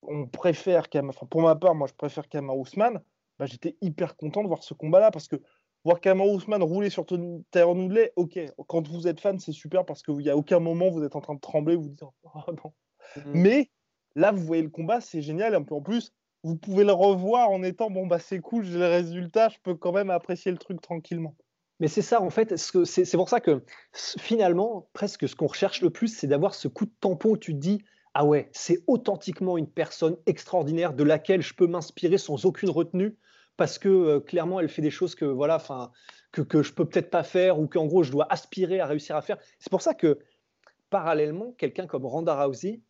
on 0.01 0.27
préfère, 0.27 0.87
enfin, 1.03 1.25
pour 1.27 1.41
ma 1.41 1.55
part, 1.55 1.75
moi 1.75 1.87
je 1.87 1.93
préfère 1.93 2.27
Kamaru 2.27 2.61
Usman, 2.61 3.01
bah, 3.39 3.45
j'étais 3.45 3.77
hyper 3.81 4.15
content 4.17 4.43
de 4.43 4.47
voir 4.47 4.63
ce 4.63 4.73
combat-là 4.73 5.11
parce 5.11 5.27
que 5.27 5.37
voir 5.85 6.01
Kamaru 6.01 6.37
Usman 6.37 6.61
rouler 6.61 6.89
sur 6.89 7.05
Tyrone 7.05 7.81
Woodley, 7.81 8.11
ok, 8.15 8.39
quand 8.67 8.87
vous 8.87 9.07
êtes 9.07 9.21
fan, 9.21 9.39
c'est 9.39 9.53
super 9.53 9.85
parce 9.85 10.03
qu'il 10.03 10.17
n'y 10.17 10.29
a 10.29 10.35
aucun 10.35 10.59
moment 10.59 10.89
vous 10.89 11.03
êtes 11.03 11.15
en 11.15 11.21
train 11.21 11.35
de 11.35 11.39
trembler, 11.39 11.75
vous 11.75 11.89
dites 11.89 12.03
oh 12.03 12.51
non. 12.51 12.73
Mm. 13.15 13.31
Mais 13.33 13.69
là, 14.15 14.31
vous 14.31 14.43
voyez 14.43 14.63
le 14.63 14.69
combat, 14.69 14.99
c'est 14.99 15.21
génial. 15.21 15.53
Et 15.53 15.55
en 15.55 15.81
plus, 15.81 16.11
vous 16.43 16.55
pouvez 16.55 16.83
le 16.83 16.93
revoir 16.93 17.49
en 17.49 17.63
étant 17.63 17.89
bon 17.89 18.07
bah 18.07 18.19
c'est 18.19 18.39
cool, 18.39 18.63
j'ai 18.63 18.77
le 18.77 18.87
résultat, 18.87 19.49
je 19.49 19.57
peux 19.63 19.75
quand 19.75 19.91
même 19.91 20.09
apprécier 20.09 20.51
le 20.51 20.57
truc 20.57 20.81
tranquillement. 20.81 21.35
Mais 21.79 21.87
c'est 21.87 22.01
ça 22.01 22.21
en 22.21 22.29
fait, 22.29 22.55
c'est 22.57 23.17
pour 23.17 23.29
ça 23.29 23.39
que 23.39 23.63
finalement 23.93 24.89
presque 24.93 25.27
ce 25.27 25.35
qu'on 25.35 25.47
recherche 25.47 25.81
le 25.81 25.89
plus, 25.89 26.07
c'est 26.07 26.27
d'avoir 26.27 26.55
ce 26.55 26.67
coup 26.67 26.85
de 26.85 26.93
tampon 26.99 27.31
où 27.31 27.37
tu 27.37 27.53
te 27.53 27.59
dis 27.59 27.83
ah 28.13 28.25
ouais, 28.25 28.49
c'est 28.51 28.83
authentiquement 28.87 29.57
une 29.57 29.69
personne 29.69 30.17
extraordinaire 30.25 30.93
de 30.93 31.03
laquelle 31.03 31.41
je 31.41 31.53
peux 31.53 31.67
m'inspirer 31.67 32.17
sans 32.17 32.45
aucune 32.45 32.71
retenue 32.71 33.15
parce 33.57 33.77
que 33.77 33.89
euh, 33.89 34.19
clairement 34.19 34.59
elle 34.59 34.69
fait 34.69 34.81
des 34.81 34.89
choses 34.89 35.13
que 35.13 35.25
voilà, 35.25 35.57
enfin 35.57 35.91
que, 36.31 36.41
que 36.41 36.63
je 36.63 36.73
peux 36.73 36.85
peut-être 36.85 37.11
pas 37.11 37.23
faire 37.23 37.59
ou 37.59 37.67
qu'en 37.67 37.85
gros 37.85 38.03
je 38.03 38.11
dois 38.11 38.25
aspirer 38.31 38.79
à 38.79 38.87
réussir 38.87 39.15
à 39.15 39.21
faire. 39.21 39.37
C'est 39.59 39.69
pour 39.69 39.81
ça 39.81 39.93
que 39.93 40.19
parallèlement, 40.89 41.53
quelqu'un 41.57 41.87
comme 41.87 42.05
Randa 42.05 42.43
Rousey, 42.43 42.81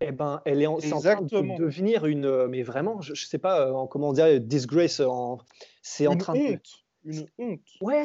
eh 0.00 0.12
ben, 0.12 0.40
elle 0.46 0.62
est 0.62 0.66
en, 0.66 0.78
train 0.78 1.20
de 1.20 1.58
devenir 1.58 2.06
une, 2.06 2.24
euh, 2.24 2.48
mais 2.48 2.62
vraiment, 2.62 3.02
je, 3.02 3.12
ne 3.12 3.16
sais 3.16 3.38
pas 3.38 3.68
euh, 3.68 3.86
comment 3.86 4.12
dire, 4.14 4.40
disgrace. 4.40 5.00
En, 5.00 5.38
c'est 5.82 6.06
en 6.06 6.16
train 6.16 6.34
honte. 6.34 6.62
De... 7.04 7.12
Une 7.12 7.26
honte. 7.38 7.60
Ouais, 7.82 8.04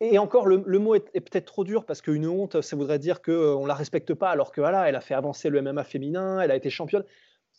et 0.00 0.18
encore, 0.18 0.46
le, 0.46 0.78
mot 0.78 0.94
est, 0.94 1.20
peut-être 1.20 1.46
trop 1.46 1.64
dur 1.64 1.84
parce 1.84 2.00
qu'une 2.00 2.26
honte, 2.26 2.60
ça 2.60 2.76
voudrait 2.76 2.98
dire 2.98 3.22
qu'on 3.22 3.32
euh, 3.32 3.62
ne 3.62 3.66
la 3.66 3.74
respecte 3.74 4.14
pas, 4.14 4.30
alors 4.30 4.52
que 4.52 4.60
voilà, 4.60 4.88
elle 4.88 4.94
a 4.94 5.00
fait 5.00 5.14
avancer 5.14 5.48
le 5.48 5.60
MMA 5.62 5.84
féminin, 5.84 6.40
elle 6.40 6.50
a 6.50 6.56
été 6.56 6.70
championne. 6.70 7.04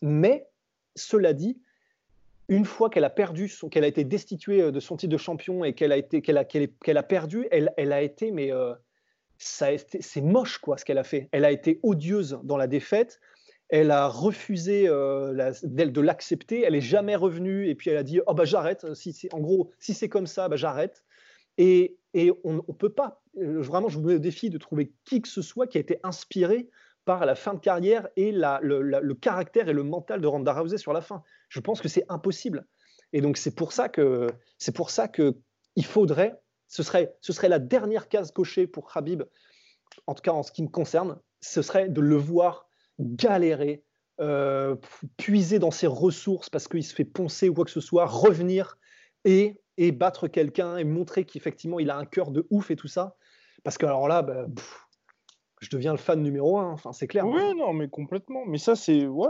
Mais 0.01 0.47
cela 0.95 1.33
dit, 1.33 1.59
une 2.47 2.63
fois 2.63 2.89
qu'elle 2.89 3.03
a 3.03 3.09
perdu, 3.09 3.51
qu'elle 3.69 3.83
a 3.83 3.87
été 3.87 4.05
destituée 4.05 4.71
de 4.71 4.79
son 4.79 4.95
titre 4.95 5.11
de 5.11 5.17
champion 5.17 5.65
et 5.65 5.73
qu'elle 5.73 5.91
a 5.91 5.97
été, 5.97 6.21
qu'elle 6.21 6.37
a, 6.37 6.45
qu'elle, 6.45 6.97
a 6.97 7.03
perdu, 7.03 7.47
elle, 7.51 7.73
elle 7.75 7.91
a 7.91 8.01
été, 8.01 8.31
mais 8.31 8.51
ça 9.37 9.67
c'est 9.99 10.21
moche 10.21 10.59
quoi 10.59 10.77
ce 10.77 10.85
qu'elle 10.85 10.99
a 10.99 11.03
fait. 11.03 11.27
Elle 11.33 11.43
a 11.43 11.51
été 11.51 11.79
odieuse 11.83 12.39
dans 12.43 12.55
la 12.55 12.67
défaite 12.67 13.19
elle 13.69 13.91
a 13.91 14.07
refusé 14.07 14.87
euh, 14.87 15.51
de 15.63 16.01
l'accepter, 16.01 16.61
elle 16.61 16.75
est 16.75 16.81
jamais 16.81 17.15
revenue 17.15 17.67
et 17.67 17.75
puis 17.75 17.89
elle 17.89 17.97
a 17.97 18.03
dit 18.03 18.21
oh 18.25 18.33
bah 18.33 18.45
j'arrête. 18.45 18.93
Si 18.93 19.27
en 19.31 19.39
gros 19.39 19.71
si 19.79 19.93
c'est 19.93 20.09
comme 20.09 20.27
ça, 20.27 20.47
bah 20.47 20.55
j'arrête. 20.55 21.03
Et, 21.57 21.97
on 22.43 22.53
ne 22.53 22.73
peut 22.73 22.89
pas. 22.89 23.21
Euh, 23.37 23.61
vraiment, 23.61 23.89
je 23.89 23.99
vous 23.99 24.07
mets 24.07 24.15
au 24.15 24.19
défi 24.19 24.49
de 24.49 24.57
trouver 24.57 24.93
qui 25.05 25.21
que 25.21 25.27
ce 25.27 25.41
soit 25.41 25.67
qui 25.67 25.77
a 25.77 25.81
été 25.81 25.99
inspiré 26.03 26.69
par 27.05 27.25
la 27.25 27.35
fin 27.35 27.53
de 27.53 27.59
carrière 27.59 28.07
et 28.15 28.31
le, 28.31 29.13
caractère 29.13 29.69
et 29.69 29.73
le 29.73 29.83
mental 29.83 30.19
de 30.19 30.27
Ronda 30.27 30.53
Rousey 30.53 30.77
sur 30.77 30.93
la 30.93 31.01
fin. 31.01 31.23
Je 31.49 31.59
pense 31.59 31.79
que 31.79 31.87
c'est 31.87 32.05
impossible. 32.09 32.65
Et 33.13 33.21
donc 33.21 33.37
c'est 33.37 33.55
pour 33.55 33.71
ça 33.71 33.87
que 33.87 34.27
c'est 34.57 34.75
pour 34.75 34.89
ça 34.89 35.07
que 35.07 35.37
il 35.75 35.85
faudrait, 35.85 36.39
ce 36.67 36.83
serait, 36.83 37.15
ce 37.21 37.33
serait 37.33 37.49
la 37.49 37.59
dernière 37.59 38.09
case 38.09 38.31
cochée 38.31 38.67
pour 38.67 38.91
Khabib, 38.91 39.23
en 40.07 40.15
tout 40.15 40.21
cas 40.21 40.31
en 40.31 40.43
ce 40.43 40.51
qui 40.51 40.63
me 40.63 40.67
concerne, 40.67 41.19
ce 41.39 41.61
serait 41.61 41.87
de 41.87 42.01
le 42.01 42.15
voir 42.15 42.66
galérer, 42.99 43.83
euh, 44.19 44.75
puiser 45.17 45.59
dans 45.59 45.71
ses 45.71 45.87
ressources 45.87 46.49
parce 46.49 46.67
qu'il 46.67 46.83
se 46.83 46.93
fait 46.93 47.05
poncer 47.05 47.49
ou 47.49 47.53
quoi 47.53 47.65
que 47.65 47.71
ce 47.71 47.81
soit, 47.81 48.05
revenir 48.05 48.77
et, 49.25 49.59
et 49.77 49.91
battre 49.91 50.27
quelqu'un 50.27 50.77
et 50.77 50.83
montrer 50.83 51.25
qu'effectivement 51.25 51.79
il 51.79 51.89
a 51.89 51.97
un 51.97 52.05
cœur 52.05 52.31
de 52.31 52.47
ouf 52.49 52.71
et 52.71 52.75
tout 52.75 52.87
ça. 52.87 53.15
Parce 53.63 53.77
que 53.77 53.85
alors 53.85 54.07
là, 54.07 54.21
bah, 54.21 54.45
je 55.59 55.69
deviens 55.69 55.91
le 55.91 55.97
fan 55.97 56.21
numéro 56.21 56.57
un, 56.57 56.71
enfin 56.71 56.93
c'est 56.93 57.07
clair. 57.07 57.25
Oui, 57.27 57.55
non, 57.55 57.73
mais 57.73 57.89
complètement. 57.89 58.45
Mais 58.45 58.57
ça, 58.57 58.75
c'est. 58.75 59.05
Ouais. 59.07 59.29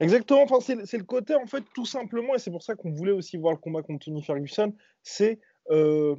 Exactement, 0.00 0.42
enfin, 0.42 0.58
c'est 0.60 0.98
le 0.98 1.04
côté, 1.04 1.34
en 1.34 1.46
fait, 1.46 1.62
tout 1.74 1.86
simplement, 1.86 2.34
et 2.34 2.38
c'est 2.38 2.50
pour 2.50 2.62
ça 2.62 2.74
qu'on 2.74 2.90
voulait 2.90 3.12
aussi 3.12 3.36
voir 3.36 3.54
le 3.54 3.58
combat 3.58 3.82
contre 3.82 4.04
Tony 4.04 4.22
Ferguson, 4.22 4.74
c'est, 5.02 5.40
euh, 5.70 6.16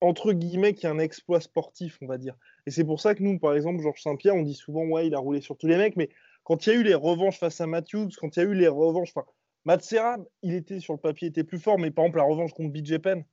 entre 0.00 0.32
guillemets, 0.32 0.74
qu'il 0.74 0.84
y 0.84 0.86
a 0.86 0.90
un 0.90 0.98
exploit 0.98 1.40
sportif, 1.40 1.98
on 2.02 2.06
va 2.06 2.18
dire. 2.18 2.36
Et 2.66 2.70
c'est 2.70 2.84
pour 2.84 3.00
ça 3.00 3.14
que 3.14 3.22
nous, 3.22 3.38
par 3.38 3.54
exemple, 3.54 3.82
Georges 3.82 4.02
Saint-Pierre, 4.02 4.34
on 4.34 4.42
dit 4.42 4.54
souvent, 4.54 4.84
ouais, 4.86 5.06
il 5.06 5.14
a 5.14 5.18
roulé 5.18 5.40
sur 5.40 5.56
tous 5.56 5.66
les 5.66 5.76
mecs, 5.76 5.96
mais 5.96 6.10
quand 6.44 6.66
il 6.66 6.72
y 6.72 6.76
a 6.76 6.78
eu 6.78 6.82
les 6.82 6.94
revanches 6.94 7.38
face 7.38 7.60
à 7.60 7.66
Matthews, 7.66 8.10
quand 8.18 8.36
il 8.36 8.40
y 8.40 8.42
a 8.42 8.46
eu 8.46 8.54
les 8.54 8.68
revanches, 8.68 9.10
enfin, 9.14 9.26
Matsera, 9.64 10.18
il 10.42 10.54
était 10.54 10.80
sur 10.80 10.92
le 10.92 11.00
papier, 11.00 11.28
était 11.28 11.44
plus 11.44 11.58
fort, 11.58 11.78
mais 11.78 11.90
par 11.90 12.04
exemple, 12.04 12.18
la 12.18 12.24
revanche 12.24 12.52
contre 12.52 12.70
BJ 12.70 12.98
Penn, 12.98 13.24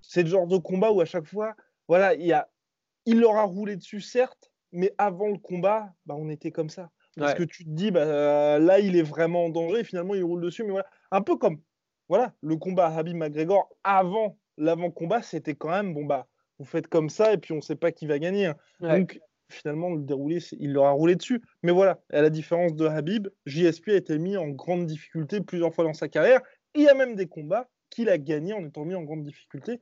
c'est 0.00 0.22
le 0.22 0.28
genre 0.28 0.46
de 0.46 0.58
combat 0.58 0.92
où 0.92 1.00
à 1.00 1.04
chaque 1.06 1.26
fois, 1.26 1.56
voilà, 1.88 2.14
il, 2.14 2.26
y 2.26 2.32
a, 2.32 2.48
il 3.04 3.18
leur 3.18 3.36
a 3.36 3.42
roulé 3.42 3.76
dessus, 3.76 4.00
certes, 4.00 4.52
mais 4.72 4.94
avant 4.98 5.28
le 5.28 5.38
combat, 5.38 5.92
bah, 6.04 6.14
on 6.16 6.28
était 6.28 6.52
comme 6.52 6.70
ça. 6.70 6.90
Parce 7.18 7.32
que 7.32 7.44
tu 7.44 7.64
te 7.64 7.70
dis, 7.70 7.90
bah, 7.90 8.58
là, 8.58 8.78
il 8.78 8.94
est 8.94 9.02
vraiment 9.02 9.46
en 9.46 9.48
danger, 9.48 9.80
et 9.80 9.84
finalement, 9.84 10.14
il 10.14 10.22
roule 10.22 10.42
dessus. 10.42 10.64
Mais 10.64 10.72
voilà, 10.72 10.86
un 11.10 11.22
peu 11.22 11.36
comme 11.36 11.60
voilà, 12.08 12.32
le 12.40 12.56
combat 12.56 12.88
Habib 12.88 13.16
McGregor 13.16 13.68
avant 13.82 14.36
l'avant-combat, 14.58 15.22
c'était 15.22 15.54
quand 15.54 15.70
même, 15.70 15.94
bon, 15.94 16.04
bah, 16.04 16.26
vous 16.58 16.64
faites 16.64 16.88
comme 16.88 17.10
ça, 17.10 17.32
et 17.32 17.38
puis 17.38 17.52
on 17.52 17.56
ne 17.56 17.60
sait 17.60 17.76
pas 17.76 17.92
qui 17.92 18.06
va 18.06 18.18
gagner. 18.18 18.46
Hein. 18.46 18.56
Donc, 18.80 19.20
finalement, 19.50 19.90
le 19.90 20.00
déroulé, 20.00 20.38
il 20.58 20.72
leur 20.72 20.86
a 20.86 20.90
roulé 20.90 21.16
dessus. 21.16 21.42
Mais 21.62 21.72
voilà, 21.72 22.00
à 22.12 22.22
la 22.22 22.30
différence 22.30 22.74
de 22.74 22.86
Habib, 22.86 23.28
JSP 23.46 23.88
a 23.88 23.94
été 23.94 24.18
mis 24.18 24.36
en 24.36 24.48
grande 24.48 24.86
difficulté 24.86 25.40
plusieurs 25.40 25.74
fois 25.74 25.84
dans 25.84 25.94
sa 25.94 26.08
carrière. 26.08 26.40
Il 26.74 26.82
y 26.82 26.88
a 26.88 26.94
même 26.94 27.14
des 27.14 27.26
combats 27.26 27.68
qu'il 27.90 28.08
a 28.08 28.18
gagnés 28.18 28.52
en 28.52 28.64
étant 28.64 28.84
mis 28.84 28.94
en 28.94 29.02
grande 29.02 29.24
difficulté. 29.24 29.80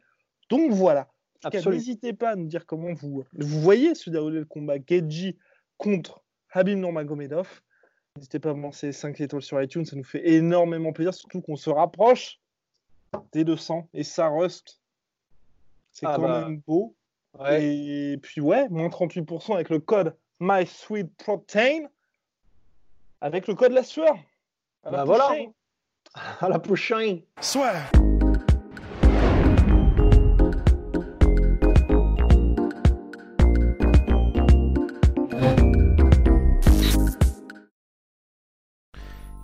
Donc 0.51 0.72
voilà. 0.72 1.09
N'hésitez 1.53 2.12
pas 2.12 2.31
à 2.31 2.37
nous 2.37 2.47
dire 2.47 2.64
comment 2.66 2.93
vous, 2.95 3.25
vous 3.35 3.61
voyez 3.61 3.95
se 3.95 4.09
dérouler 4.09 4.39
le 4.39 4.45
combat 4.47 4.77
Geji 4.87 5.37
contre 5.77 6.22
Habib 6.51 6.79
Nurmagomedov. 6.79 7.61
N'hésitez 8.16 8.39
pas 8.39 8.51
à 8.51 8.55
lancer 8.55 8.93
5 8.93 9.20
étoiles 9.20 9.43
sur 9.43 9.61
iTunes, 9.61 9.85
ça 9.85 9.97
nous 9.97 10.05
fait 10.05 10.27
énormément 10.27 10.93
plaisir, 10.93 11.12
surtout 11.12 11.43
qu'on 11.43 11.57
se 11.57 11.68
rapproche 11.68 12.41
des 13.33 13.45
200 13.45 13.89
et 13.95 14.05
ça 14.05 14.29
rust. 14.29 14.81
C'est 15.93 16.07
ah 16.07 16.15
quand 16.17 16.23
bah. 16.23 16.41
même 16.43 16.61
beau. 16.67 16.97
Et 17.51 18.19
puis 18.23 18.41
ouais, 18.41 18.69
moins 18.69 18.89
38% 18.89 19.55
avec 19.55 19.69
le 19.69 19.81
code 19.81 20.17
MySweetProtein. 20.41 21.89
Avec 23.21 23.49
le 23.49 23.55
code 23.55 23.73
la 23.73 23.83
sueur. 23.83 24.17
bah 24.85 25.05
voilà. 25.05 25.31
À 26.41 26.49
la 26.49 26.61
prochaine. 26.61 27.23
Soit. 27.41 27.73